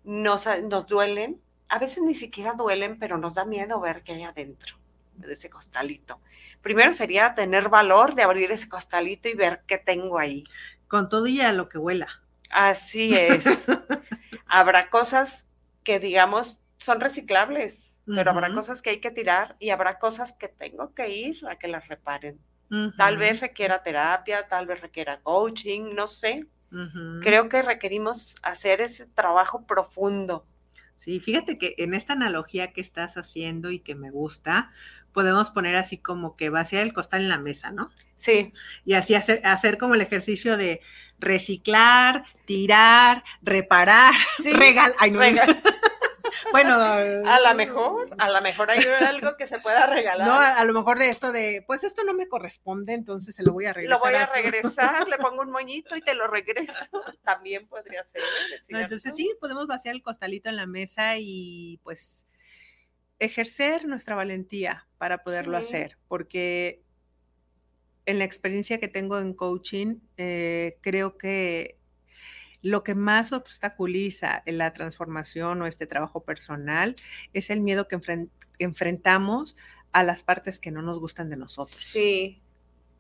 nos, 0.03 0.47
nos 0.62 0.87
duelen, 0.87 1.43
a 1.69 1.79
veces 1.79 2.03
ni 2.03 2.14
siquiera 2.14 2.55
duelen, 2.55 2.99
pero 2.99 3.19
nos 3.19 3.35
da 3.35 3.45
miedo 3.45 3.81
ver 3.81 4.03
qué 4.03 4.12
hay 4.12 4.23
adentro 4.25 4.77
de 5.14 5.33
ese 5.33 5.51
costalito. 5.51 6.21
Primero 6.61 6.93
sería 6.93 7.35
tener 7.35 7.69
valor 7.69 8.14
de 8.14 8.23
abrir 8.23 8.53
ese 8.53 8.69
costalito 8.69 9.29
y 9.29 9.35
ver 9.35 9.62
qué 9.67 9.79
tengo 9.79 10.19
ahí. 10.19 10.45
Con 10.89 11.09
todo 11.09 11.27
y 11.27 11.41
a 11.41 11.53
lo 11.53 11.69
que 11.69 11.79
huela. 11.79 12.09
Así 12.51 13.14
es. 13.17 13.67
habrá 14.47 14.91
cosas 14.91 15.49
que, 15.85 16.01
digamos, 16.01 16.59
son 16.79 17.01
reciclables, 17.01 18.01
pero 18.07 18.31
habrá 18.31 18.53
cosas 18.53 18.83
que 18.83 18.91
hay 18.91 19.01
que 19.01 19.11
tirar 19.11 19.57
y 19.59 19.71
habrá 19.71 19.99
cosas 19.99 20.33
que 20.33 20.49
tengo 20.49 20.95
que 20.95 21.09
ir 21.09 21.47
a 21.49 21.57
que 21.57 21.69
las 21.69 21.89
reparen. 21.89 22.39
Tal 22.97 23.17
vez 23.17 23.41
requiera 23.41 23.83
terapia, 23.83 24.43
tal 24.43 24.67
vez 24.67 24.81
requiera 24.81 25.21
coaching, 25.21 25.95
no 25.95 26.07
sé. 26.07 26.47
Creo 27.23 27.49
que 27.49 27.62
requerimos 27.62 28.35
hacer 28.43 28.81
ese 28.81 29.07
trabajo 29.07 29.67
profundo. 29.67 30.45
Sí, 30.97 31.21
fíjate 31.21 31.59
que 31.59 31.75
en 31.79 31.95
esta 31.95 32.15
analogía 32.15 32.73
que 32.73 32.81
estás 32.81 33.17
haciendo 33.17 33.71
y 33.71 33.81
que 33.81 33.95
me 33.95 34.11
gusta, 34.11 34.73
podemos 35.13 35.51
poner 35.51 35.77
así 35.77 35.99
como 35.99 36.37
que 36.37 36.51
vaciar 36.51 36.83
el 36.83 36.93
costal 36.93 37.23
en 37.23 37.29
la 37.29 37.39
mesa, 37.39 37.71
¿no? 37.71 37.91
Sí. 38.17 38.53
Y 38.85 38.95
así 38.95 39.15
hacer, 39.15 39.41
hacer 39.45 39.79
como 39.79 39.95
el 39.95 40.01
ejercicio 40.01 40.57
de 40.57 40.81
reciclar, 41.19 42.25
tirar, 42.45 43.25
reparar, 43.43 44.15
regalar. 44.53 45.57
Bueno, 46.53 46.74
a 46.80 47.41
lo 47.41 47.55
mejor, 47.55 48.09
a 48.18 48.30
lo 48.30 48.41
mejor 48.43 48.70
hay 48.70 48.84
algo 49.07 49.37
que 49.37 49.47
se 49.47 49.59
pueda 49.59 49.87
regalar. 49.87 50.26
No, 50.26 50.34
a, 50.39 50.64
lo 50.64 50.72
mejor 50.72 50.99
de 50.99 51.09
esto 51.09 51.32
de, 51.32 51.64
pues 51.66 51.84
esto 51.84 52.05
no 52.05 52.14
me 52.14 52.28
corresponde, 52.28 52.95
entonces 52.95 53.34
se 53.34 53.43
lo 53.43 53.53
voy 53.53 53.66
a 53.66 53.72
regresar. 53.72 53.99
Lo 53.99 54.05
voy 54.05 54.14
a 54.14 54.26
regresar, 54.26 55.09
le 55.09 55.18
pongo 55.18 55.43
un 55.43 55.51
moñito 55.53 55.97
y 55.97 56.03
te 56.03 56.14
lo 56.14 56.26
regreso. 56.26 56.89
También 57.24 57.66
podría 57.68 58.05
ser. 58.05 58.22
entonces 58.68 59.14
sí, 59.14 59.32
podemos 59.41 59.66
vaciar 59.66 59.95
el 59.95 60.03
costalito 60.03 60.49
en 60.49 60.57
la 60.57 60.66
mesa 60.66 61.18
y 61.18 61.80
pues 61.82 62.26
ejercer 63.18 63.87
nuestra 63.87 64.14
valentía 64.14 64.87
para 64.99 65.22
poderlo 65.24 65.59
Sí. 65.59 65.64
hacer, 65.64 65.99
porque 66.09 66.82
en 68.05 68.18
la 68.18 68.24
experiencia 68.24 68.78
que 68.78 68.89
tengo 68.89 69.18
en 69.18 69.34
coaching, 69.34 69.97
eh, 70.16 70.78
creo 70.80 71.18
que 71.18 71.76
lo 72.63 72.83
que 72.83 72.95
más 72.95 73.33
obstaculiza 73.33 74.43
en 74.47 74.59
la 74.59 74.73
transformación 74.73 75.63
o 75.63 75.67
este 75.67 75.87
trabajo 75.87 76.25
personal 76.25 76.97
es 77.33 77.51
el 77.51 77.61
miedo 77.61 77.87
que 77.89 77.97
enfren- 77.99 78.31
enfrentamos 78.59 79.57
a 79.93 80.03
las 80.03 80.23
partes 80.23 80.59
que 80.59 80.71
no 80.71 80.83
nos 80.83 80.99
gustan 80.99 81.31
de 81.31 81.37
nosotros. 81.37 81.71
Sí, 81.71 82.41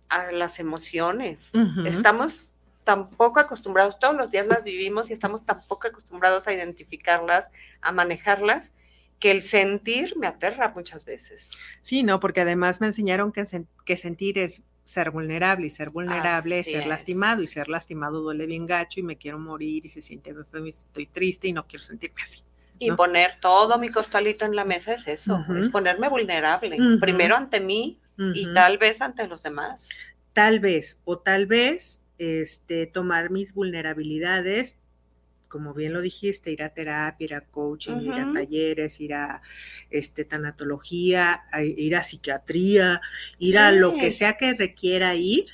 a 0.08 0.30
las 0.32 0.58
emociones. 0.60 1.50
Estamos 1.84 2.52
tan 2.84 3.10
poco 3.10 3.40
acostumbrados, 3.40 3.98
todos 3.98 4.14
los 4.14 4.30
días 4.30 4.46
las 4.46 4.62
vivimos 4.62 5.10
y 5.10 5.12
estamos 5.12 5.44
tan 5.44 5.58
poco 5.66 5.88
acostumbrados 5.88 6.46
a 6.46 6.52
identificarlas, 6.54 7.50
a 7.80 7.90
manejarlas, 7.90 8.74
que 9.18 9.30
el 9.32 9.42
sentir 9.42 10.16
me 10.18 10.26
aterra 10.28 10.72
muchas 10.74 11.04
veces. 11.04 11.50
Sí, 11.80 12.02
no, 12.02 12.20
porque 12.20 12.42
además 12.42 12.80
me 12.80 12.86
enseñaron 12.86 13.32
que, 13.32 13.42
sen- 13.42 13.66
que 13.84 13.96
sentir 13.96 14.38
es 14.38 14.62
ser 14.86 15.10
vulnerable 15.10 15.66
y 15.66 15.70
ser 15.70 15.90
vulnerable 15.90 16.60
es 16.60 16.66
ser 16.70 16.86
lastimado 16.86 17.42
y 17.42 17.48
ser 17.48 17.68
lastimado 17.68 18.20
duele 18.20 18.46
bien 18.46 18.66
gacho 18.66 19.00
y 19.00 19.02
me 19.02 19.16
quiero 19.18 19.36
morir 19.36 19.84
y 19.84 19.88
se 19.88 20.00
siente 20.00 20.32
estoy 20.68 21.06
triste 21.06 21.48
y 21.48 21.52
no 21.52 21.66
quiero 21.66 21.82
sentirme 21.82 22.22
así. 22.22 22.42
Y 22.78 22.92
poner 22.92 23.40
todo 23.40 23.78
mi 23.78 23.88
costalito 23.88 24.44
en 24.44 24.54
la 24.54 24.64
mesa 24.64 24.92
es 24.92 25.08
eso, 25.08 25.44
es 25.58 25.68
ponerme 25.70 26.08
vulnerable, 26.08 26.78
primero 27.00 27.36
ante 27.36 27.58
mí 27.58 28.00
y 28.16 28.52
tal 28.54 28.78
vez 28.78 29.02
ante 29.02 29.26
los 29.26 29.42
demás. 29.42 29.88
Tal 30.32 30.60
vez, 30.60 31.02
o 31.04 31.18
tal 31.18 31.46
vez, 31.46 32.04
este, 32.18 32.86
tomar 32.86 33.30
mis 33.30 33.54
vulnerabilidades, 33.54 34.78
como 35.48 35.74
bien 35.74 35.92
lo 35.92 36.00
dijiste, 36.02 36.50
ir 36.52 36.62
a 36.62 36.70
terapia, 36.70 37.24
ir 37.24 37.34
a 37.34 37.40
coaching, 37.42 37.98
ir 38.00 38.20
a 38.20 38.30
talleres, 38.30 39.00
ir 39.00 39.14
a 39.14 39.42
este, 39.90 40.24
tanatología, 40.24 41.44
a- 41.52 41.62
ir 41.62 41.96
a 41.96 42.02
psiquiatría, 42.04 43.00
ir 43.38 43.58
a 43.58 43.72
lo 43.72 43.96
que 43.96 44.10
sea 44.10 44.36
que 44.36 44.54
requiera 44.54 45.14
ir 45.14 45.46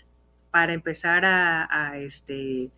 para 0.50 0.72
empezar 0.72 1.24
a, 1.24 1.66
a, 1.90 1.98
este 1.98 2.70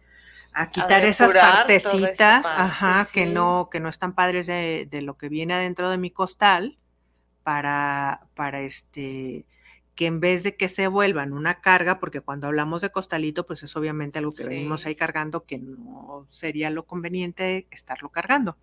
a 0.53 0.71
quitar 0.71 1.05
esas 1.05 1.37
partecitas, 1.37 2.53
parte, 2.53 2.55
ajá, 2.57 3.11
que 3.13 3.27
no, 3.27 3.69
que 3.71 3.81
no 3.81 3.89
están 3.89 4.15
padres 4.15 4.47
de, 4.47 4.87
de 4.91 5.03
lo 5.03 5.17
que 5.19 5.29
viene 5.29 5.55
adentro 5.55 5.91
de 5.91 5.99
mi 5.99 6.11
costal, 6.11 6.79
para, 7.43 8.29
para 8.35 8.61
este, 8.63 9.47
que 9.95 10.07
en 10.07 10.21
vez 10.21 10.43
de 10.43 10.57
que 10.57 10.69
se 10.69 10.89
vuelvan 10.89 11.33
una 11.33 11.61
carga, 11.61 12.01
porque 12.01 12.21
cuando 12.21 12.47
hablamos 12.49 12.83
de 12.83 12.91
costalito, 12.91 13.47
pues 13.47 13.63
es 13.63 13.77
obviamente 13.77 14.19
algo 14.19 14.33
que 14.33 14.43
Sí. 14.45 14.49
venimos 14.49 14.87
ahí 14.87 14.95
cargando, 14.97 15.45
que 15.45 15.59
no 15.59 16.25
sería 16.27 16.71
lo 16.71 16.87
conveniente 16.87 17.67
estarlo 17.71 18.11
cargando. 18.11 18.59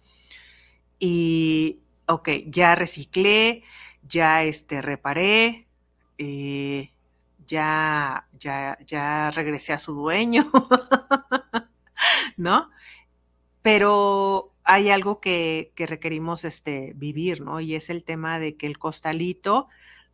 Y, 1.00 1.80
ok, 2.08 2.30
ya 2.48 2.76
reciclé, 2.76 3.64
ya 4.08 4.44
este, 4.44 4.82
reparé, 4.82 5.68
eh, 6.18 6.92
ya, 7.48 8.28
ya, 8.40 8.78
ya 8.86 9.32
regresé 9.32 9.74
a 9.74 9.78
su 9.80 9.94
dueño, 9.94 10.50
¿no? 12.38 12.70
Pero 13.62 14.54
hay 14.64 14.90
algo 14.90 15.20
que, 15.20 15.72
que 15.76 15.86
requerimos 15.88 16.46
este, 16.46 16.94
vivir, 16.96 17.42
¿no? 17.42 17.60
Y 17.60 17.76
es 17.76 17.90
el 17.90 18.04
tema 18.04 18.40
de 18.40 18.58
que 18.58 18.68
el 18.68 18.78
costalito 18.80 19.68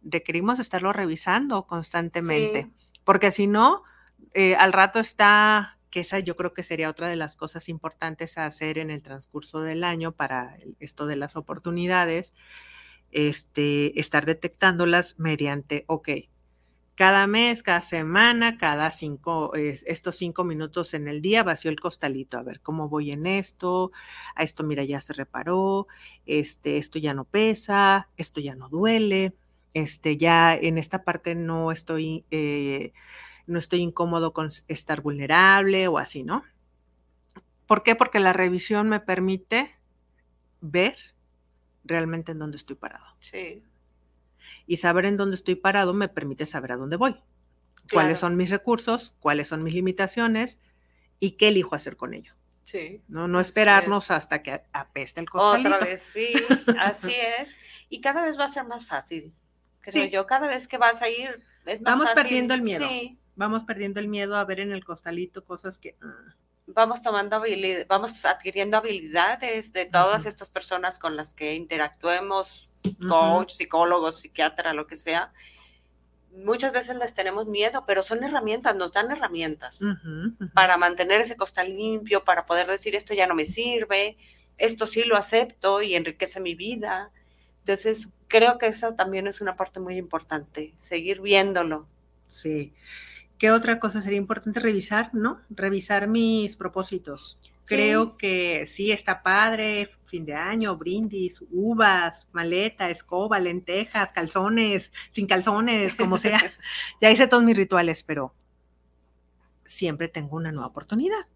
requerimos 0.03 0.59
estarlo 0.59 0.93
revisando 0.93 1.65
constantemente, 1.67 2.63
Sí. 2.63 2.99
porque 3.03 3.31
si 3.31 3.47
no, 3.47 3.83
eh, 4.33 4.55
al 4.55 4.73
rato 4.73 4.99
está, 4.99 5.77
que 5.89 6.01
esa 6.01 6.19
yo 6.19 6.35
creo 6.35 6.53
que 6.53 6.63
sería 6.63 6.89
otra 6.89 7.07
de 7.09 7.15
las 7.15 7.35
cosas 7.35 7.69
importantes 7.69 8.37
a 8.37 8.45
hacer 8.45 8.77
en 8.77 8.91
el 8.91 9.01
transcurso 9.01 9.61
del 9.61 9.83
año 9.83 10.11
para 10.11 10.57
esto 10.79 11.05
de 11.07 11.15
las 11.15 11.35
oportunidades, 11.35 12.33
este, 13.11 13.99
estar 13.99 14.25
detectándolas 14.25 15.17
mediante, 15.17 15.85
ok, 15.87 16.09
cada 16.95 17.27
mes, 17.27 17.61
cada 17.61 17.81
semana, 17.81 18.57
cada 18.57 18.89
cinco, 18.91 19.53
es- 19.53 19.83
estos 19.87 20.15
cinco 20.17 20.43
minutos 20.43 20.93
en 20.95 21.07
el 21.07 21.21
día 21.21 21.43
vació 21.43 21.69
el 21.69 21.79
costalito, 21.79 22.37
a 22.37 22.43
ver 22.43 22.59
cómo 22.59 22.89
voy 22.89 23.11
en 23.11 23.27
esto, 23.27 23.91
a 24.35 24.41
esto 24.43 24.63
mira 24.63 24.83
ya 24.83 24.99
se 24.99 25.13
reparó, 25.13 25.87
este, 26.25 26.77
esto 26.77 26.97
ya 26.97 27.13
no 27.13 27.23
pesa, 27.23 28.09
esto 28.17 28.41
ya 28.41 28.55
no 28.55 28.67
duele, 28.67 29.33
este, 29.73 30.17
ya 30.17 30.55
en 30.55 30.77
esta 30.77 31.03
parte 31.03 31.35
no 31.35 31.71
estoy, 31.71 32.25
eh, 32.31 32.93
no 33.45 33.59
estoy 33.59 33.81
incómodo 33.81 34.33
con 34.33 34.49
estar 34.67 35.01
vulnerable 35.01 35.87
o 35.87 35.97
así, 35.97 36.23
¿no? 36.23 36.43
¿Por 37.65 37.83
qué? 37.83 37.95
Porque 37.95 38.19
la 38.19 38.33
revisión 38.33 38.87
me 38.89 38.99
permite 38.99 39.75
ver 40.61 40.97
realmente 41.83 42.31
en 42.31 42.39
dónde 42.39 42.57
estoy 42.57 42.75
parado. 42.75 43.05
Sí, 43.19 43.63
Y 44.65 44.77
saber 44.77 45.05
en 45.05 45.17
dónde 45.17 45.35
estoy 45.35 45.55
parado 45.55 45.93
me 45.93 46.09
permite 46.09 46.45
saber 46.45 46.71
a 46.73 46.77
dónde 46.77 46.95
voy, 46.97 47.21
cuáles 47.91 48.19
son 48.19 48.35
mis 48.35 48.49
recursos, 48.49 49.15
cuáles 49.19 49.47
son 49.47 49.63
mis 49.63 49.73
limitaciones 49.73 50.59
y 51.19 51.31
qué 51.31 51.49
elijo 51.49 51.75
hacer 51.75 51.97
con 51.97 52.13
ello. 52.13 52.33
sí. 52.65 53.01
No, 53.07 53.27
no 53.27 53.39
esperarnos 53.39 54.05
es. 54.05 54.11
hasta 54.11 54.43
que 54.43 54.61
apeste 54.73 55.19
el 55.21 55.29
costalito. 55.29 55.75
Otra 55.75 55.85
vez, 55.85 56.01
sí, 56.01 56.33
así 56.79 57.13
es. 57.39 57.57
Y 57.89 58.01
cada 58.01 58.21
vez 58.21 58.37
va 58.39 58.45
a 58.45 58.49
ser 58.49 58.65
más 58.65 58.85
fácil, 58.85 59.33
creo 59.91 60.05
Sí. 60.05 60.09
yo. 60.11 60.25
Cada 60.27 60.47
vez 60.47 60.67
que 60.67 60.77
vas 60.77 61.01
a 61.01 61.09
ir, 61.09 61.41
es 61.65 61.81
más 61.81 61.93
Vamos 61.93 62.09
fácil. 62.09 62.23
perdiendo 62.23 62.53
el 62.53 62.61
miedo. 62.61 62.87
Sí, 62.87 63.17
Vamos 63.35 63.63
perdiendo 63.63 63.99
el 63.99 64.07
miedo 64.07 64.35
a 64.35 64.45
ver 64.45 64.59
en 64.59 64.71
el 64.71 64.83
costalito 64.83 65.45
cosas 65.45 65.77
que... 65.77 65.95
ah, 66.01 66.33
vamos 66.65 67.01
tomando 67.03 67.35
habilidades, 67.35 67.87
vamos 67.87 68.25
adquiriendo 68.25 68.77
habilidades 68.77 69.73
de 69.73 69.85
todas 69.85 70.25
estas 70.25 70.49
personas 70.49 70.97
con 70.99 71.15
las 71.15 71.33
que 71.35 71.53
interactuemos, 71.53 72.69
coach, 73.07 73.51
psicólogos, 73.53 74.19
psiquiatra, 74.21 74.73
lo 74.73 74.87
que 74.87 74.97
sea. 74.97 75.31
Muchas 76.31 76.71
veces 76.71 76.95
les 76.97 77.13
tenemos 77.13 77.47
miedo, 77.47 77.83
pero 77.87 78.03
son 78.03 78.23
herramientas, 78.23 78.75
nos 78.75 78.91
dan 78.91 79.11
herramientas 79.11 79.79
para 80.53 80.77
mantener 80.77 81.21
ese 81.21 81.35
costal 81.37 81.69
limpio, 81.75 82.23
para 82.23 82.45
poder 82.45 82.67
decir 82.67 82.95
esto 82.95 83.13
ya 83.13 83.27
no 83.27 83.33
me 83.35 83.45
sirve, 83.45 84.17
esto 84.57 84.85
sí 84.87 85.03
lo 85.03 85.15
acepto 85.15 85.81
y 85.81 85.95
enriquece 85.95 86.39
mi 86.39 86.53
vida. 86.55 87.11
Entonces, 87.67 88.13
creo 88.29 88.57
que 88.57 88.67
esa 88.67 88.95
también 88.95 89.27
es 89.27 89.41
una 89.41 89.57
parte 89.57 89.81
muy 89.81 89.97
importante, 89.97 90.73
seguir 90.77 91.19
viéndolo. 91.19 91.85
Sí. 92.27 92.73
¿Qué 93.37 93.51
otra 93.51 93.77
cosa 93.77 93.99
sería 93.99 94.17
importante 94.17 94.61
revisar, 94.61 95.13
no? 95.13 95.41
Revisar 95.49 96.07
mis 96.07 96.55
propósitos. 96.55 97.37
Sí. 97.59 97.75
Creo 97.75 98.15
que 98.15 98.65
sí 98.67 98.93
está 98.93 99.21
padre, 99.21 99.89
fin 100.05 100.25
de 100.25 100.33
año, 100.33 100.77
brindis, 100.77 101.43
uvas, 101.51 102.29
maleta, 102.31 102.89
escoba, 102.89 103.37
lentejas, 103.37 104.13
calzones, 104.13 104.93
sin 105.11 105.27
calzones, 105.27 105.93
como 105.95 106.17
sea. 106.17 106.39
ya 107.01 107.11
hice 107.11 107.27
todos 107.27 107.43
mis 107.43 107.57
rituales, 107.57 108.01
pero 108.01 108.33
siempre 109.65 110.07
tengo 110.07 110.37
una 110.37 110.53
nueva 110.53 110.67
oportunidad. 110.67 111.27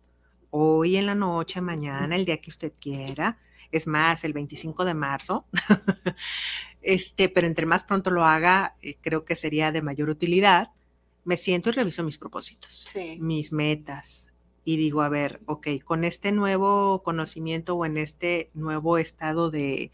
Hoy 0.49 0.95
en 0.95 1.07
la 1.07 1.15
noche, 1.15 1.59
mañana, 1.59 2.15
el 2.15 2.23
día 2.23 2.39
que 2.39 2.51
usted 2.51 2.71
quiera. 2.79 3.37
Es 3.71 3.87
más, 3.87 4.23
el 4.23 4.33
25 4.33 4.85
de 4.85 4.93
marzo. 4.93 5.45
este, 6.81 7.29
pero 7.29 7.47
entre 7.47 7.65
más 7.65 7.83
pronto 7.83 8.11
lo 8.11 8.25
haga, 8.25 8.75
eh, 8.81 8.97
creo 9.01 9.25
que 9.25 9.35
sería 9.35 9.71
de 9.71 9.81
mayor 9.81 10.09
utilidad. 10.09 10.71
Me 11.23 11.37
siento 11.37 11.69
y 11.69 11.73
reviso 11.73 12.03
mis 12.03 12.17
propósitos 12.17 12.73
Sí, 12.73 13.17
mis 13.19 13.51
metas 13.51 14.31
y 14.63 14.77
digo, 14.77 15.01
a 15.01 15.09
ver, 15.09 15.41
ok, 15.45 15.67
con 15.83 16.03
este 16.03 16.31
nuevo 16.31 17.01
conocimiento 17.03 17.75
o 17.75 17.85
en 17.85 17.97
este 17.97 18.49
nuevo 18.53 18.97
estado 18.97 19.49
de 19.49 19.91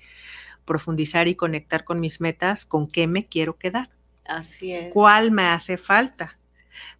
profundizar 0.66 1.28
y 1.28 1.36
conectar 1.36 1.86
con 1.86 2.00
mis 2.00 2.20
metas, 2.20 2.66
¿con 2.66 2.88
qué 2.88 3.08
me 3.08 3.26
quiero 3.26 3.58
quedar? 3.58 3.90
así 4.26 4.74
es. 4.74 4.94
¿Cuál 4.94 5.32
me 5.32 5.46
hace 5.46 5.78
falta? 5.78 6.37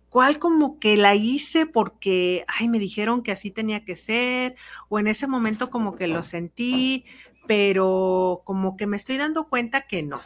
¿Cuál 0.10 0.40
como 0.40 0.80
que 0.80 0.96
la 0.98 1.16
hice 1.16 1.66
porque, 1.66 2.46
ay, 2.48 2.68
me 2.70 2.80
dijeron 2.80 3.24
que 3.24 3.32
así 3.32 3.52
tenía 3.52 3.84
que 3.84 3.96
ser? 3.96 4.56
O 4.90 5.00
en 5.00 5.08
ese 5.08 5.28
momento 5.28 5.70
como 5.70 5.96
que 5.96 6.08
lo 6.08 6.24
sentí, 6.24 7.06
pero 7.46 8.42
como 8.46 8.78
que 8.78 8.88
me 8.88 8.98
estoy 8.98 9.18
dando 9.18 9.48
cuenta 9.48 9.82
que 9.88 10.04
no 10.04 10.22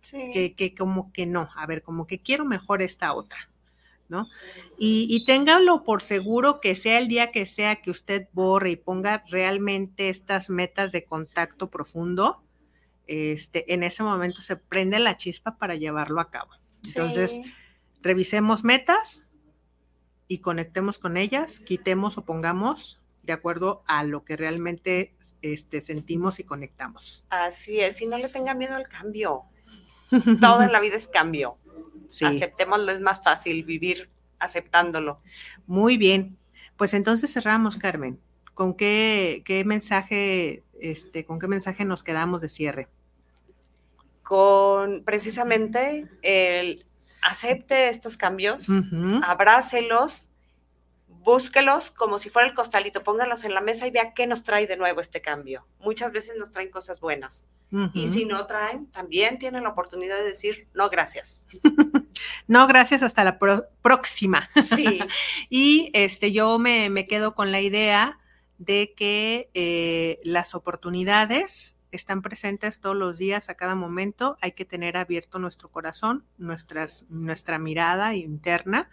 Sí. 0.00 0.30
que, 0.32 0.54
que 0.54 0.72
como 0.72 1.12
que 1.12 1.26
no, 1.26 1.48
a 1.56 1.66
ver, 1.66 1.82
como 1.82 2.06
que 2.06 2.20
quiero 2.20 2.44
mejor 2.44 2.80
esta 2.80 3.12
otra, 3.12 3.50
¿no? 4.08 4.28
Y, 4.78 5.08
y 5.10 5.26
por 5.84 6.00
seguro 6.00 6.60
que 6.60 6.76
sea 6.76 6.98
el 7.00 7.08
día 7.08 7.32
que 7.32 7.44
sea 7.44 7.76
que 7.82 7.90
usted 7.90 8.28
borre 8.32 8.70
y 8.70 8.76
ponga 8.76 9.24
realmente 9.28 10.08
estas 10.08 10.48
metas 10.48 10.92
de 10.92 11.04
contacto 11.04 11.70
profundo, 11.70 12.40
este, 13.08 13.72
en 13.74 13.82
ese 13.82 14.04
momento 14.04 14.42
se 14.42 14.56
prende 14.56 15.00
la 15.00 15.16
chispa 15.16 15.56
para 15.58 15.74
llevarlo 15.74 16.20
a 16.20 16.30
cabo. 16.30 16.52
Entonces, 16.84 17.40
Sí. 17.42 17.52
revisemos 18.02 18.62
metas 18.62 19.25
y 20.28 20.38
conectemos 20.38 20.98
con 20.98 21.16
ellas, 21.16 21.60
quitemos 21.60 22.18
o 22.18 22.24
pongamos 22.24 23.02
de 23.22 23.32
acuerdo 23.32 23.82
a 23.86 24.04
lo 24.04 24.24
que 24.24 24.36
realmente 24.36 25.14
este, 25.42 25.80
sentimos 25.80 26.38
y 26.38 26.44
conectamos. 26.44 27.26
Así 27.28 27.80
es, 27.80 28.00
y 28.00 28.06
no 28.06 28.18
le 28.18 28.28
tenga 28.28 28.54
miedo 28.54 28.74
al 28.74 28.88
cambio. 28.88 29.42
Todo 30.40 30.62
en 30.62 30.72
la 30.72 30.80
vida 30.80 30.96
es 30.96 31.08
cambio. 31.08 31.58
Sí. 32.08 32.24
Aceptémoslo, 32.24 32.92
es 32.92 33.00
más 33.00 33.22
fácil 33.22 33.64
vivir 33.64 34.08
aceptándolo. 34.38 35.20
Muy 35.66 35.96
bien. 35.96 36.38
Pues 36.76 36.94
entonces 36.94 37.32
cerramos, 37.32 37.76
Carmen. 37.76 38.20
¿Con 38.54 38.74
qué, 38.74 39.42
qué 39.44 39.64
mensaje, 39.64 40.62
este, 40.80 41.24
con 41.24 41.38
qué 41.38 41.48
mensaje 41.48 41.84
nos 41.84 42.02
quedamos 42.02 42.40
de 42.42 42.48
cierre? 42.48 42.88
con 44.26 45.04
precisamente 45.04 46.08
el 46.22 46.84
acepte 47.26 47.88
estos 47.88 48.16
cambios, 48.16 48.68
abrácelos, 49.22 50.28
búsquelos 51.08 51.90
como 51.90 52.20
si 52.20 52.30
fuera 52.30 52.48
el 52.48 52.54
costalito, 52.54 53.02
póngalos 53.02 53.44
en 53.44 53.52
la 53.52 53.60
mesa 53.60 53.86
y 53.86 53.90
vea 53.90 54.14
qué 54.14 54.28
nos 54.28 54.44
trae 54.44 54.66
de 54.68 54.76
nuevo 54.76 55.00
este 55.00 55.20
cambio. 55.20 55.66
Muchas 55.80 56.12
veces 56.12 56.36
nos 56.36 56.52
traen 56.52 56.70
cosas 56.70 57.00
buenas. 57.00 57.46
Y 57.92 58.08
si 58.08 58.24
no 58.24 58.46
traen, 58.46 58.86
también 58.92 59.38
tienen 59.40 59.64
la 59.64 59.70
oportunidad 59.70 60.16
de 60.16 60.24
decir, 60.24 60.68
no, 60.72 60.88
gracias. 60.88 61.48
no, 62.46 62.66
gracias, 62.68 63.02
hasta 63.02 63.24
la 63.24 63.38
próxima. 63.82 64.48
Sí. 64.62 65.00
y 65.50 65.90
este, 65.92 66.30
yo 66.30 66.60
me, 66.60 66.88
me, 66.90 67.08
quedo 67.08 67.34
con 67.34 67.50
la 67.50 67.60
idea 67.60 68.20
de 68.58 68.94
que 68.96 69.50
eh, 69.52 70.20
las 70.22 70.54
oportunidades 70.54 71.75
están 71.92 72.22
presentes 72.22 72.80
todos 72.80 72.96
los 72.96 73.18
días, 73.18 73.48
a 73.48 73.54
cada 73.54 73.74
momento. 73.74 74.36
Hay 74.40 74.52
que 74.52 74.64
tener 74.64 74.96
abierto 74.96 75.38
nuestro 75.38 75.70
corazón, 75.70 76.24
nuestras, 76.38 77.06
nuestra 77.08 77.58
mirada 77.58 78.14
interna 78.14 78.88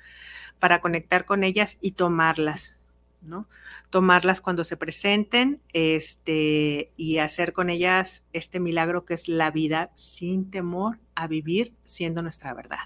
para 0.60 0.82
conectar 0.82 1.26
con 1.26 1.44
ellas 1.44 1.78
y 1.82 1.92
tomarlas, 1.92 2.82
¿no? 3.22 3.48
Tomarlas 3.90 4.42
cuando 4.42 4.64
se 4.64 4.78
presenten 4.78 5.62
este, 5.74 6.92
y 6.96 7.18
hacer 7.18 7.54
con 7.54 7.70
ellas 7.70 8.26
este 8.34 8.60
milagro 8.60 9.06
que 9.06 9.14
es 9.14 9.28
la 9.28 9.52
vida 9.52 9.92
sin 9.96 10.50
temor 10.50 11.00
a 11.16 11.28
vivir 11.28 11.74
siendo 11.84 12.22
nuestra 12.22 12.54
verdad. 12.54 12.80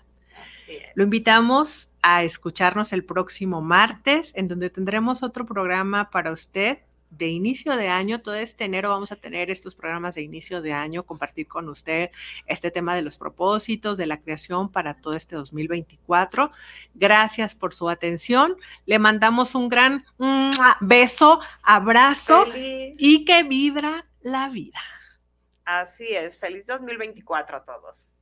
Lo 0.96 1.04
invitamos 1.04 1.94
a 2.02 2.24
escucharnos 2.24 2.94
el 2.94 3.04
próximo 3.06 3.62
martes, 3.62 4.34
en 4.36 4.48
donde 4.48 4.70
tendremos 4.70 5.24
otro 5.24 5.46
programa 5.46 6.10
para 6.10 6.32
usted 6.32 6.80
de 7.10 7.28
inicio 7.28 7.76
de 7.76 7.90
año, 7.90 8.22
todo 8.22 8.36
este 8.36 8.66
enero 8.66 8.90
vamos 8.90 9.12
a 9.12 9.16
tener 9.16 9.50
estos 9.50 9.76
programas 9.76 10.16
de 10.16 10.22
inicio 10.22 10.62
de 10.62 10.74
año, 10.74 11.04
compartir 11.04 11.48
con 11.48 11.70
usted 11.70 12.12
este 12.46 12.72
tema 12.72 12.96
de 12.96 13.02
los 13.02 13.18
propósitos, 13.18 13.98
de 13.98 14.08
la 14.08 14.22
creación 14.22 14.72
para 14.72 14.96
todo 14.96 15.14
este 15.14 15.36
2024. 15.36 16.52
Gracias 16.94 17.56
por 17.56 17.74
su 17.74 17.90
atención. 17.90 18.58
Le 18.86 19.00
mandamos 19.00 19.56
un 19.56 19.70
gran 19.70 20.06
beso, 20.82 21.40
abrazo 21.64 22.46
y 22.56 23.26
que 23.26 23.44
vibra 23.44 24.08
la 24.22 24.50
vida. 24.50 24.80
Así 25.66 26.08
es. 26.14 26.38
Feliz 26.38 26.66
2024 26.68 27.58
a 27.58 27.66
todos. 27.66 28.17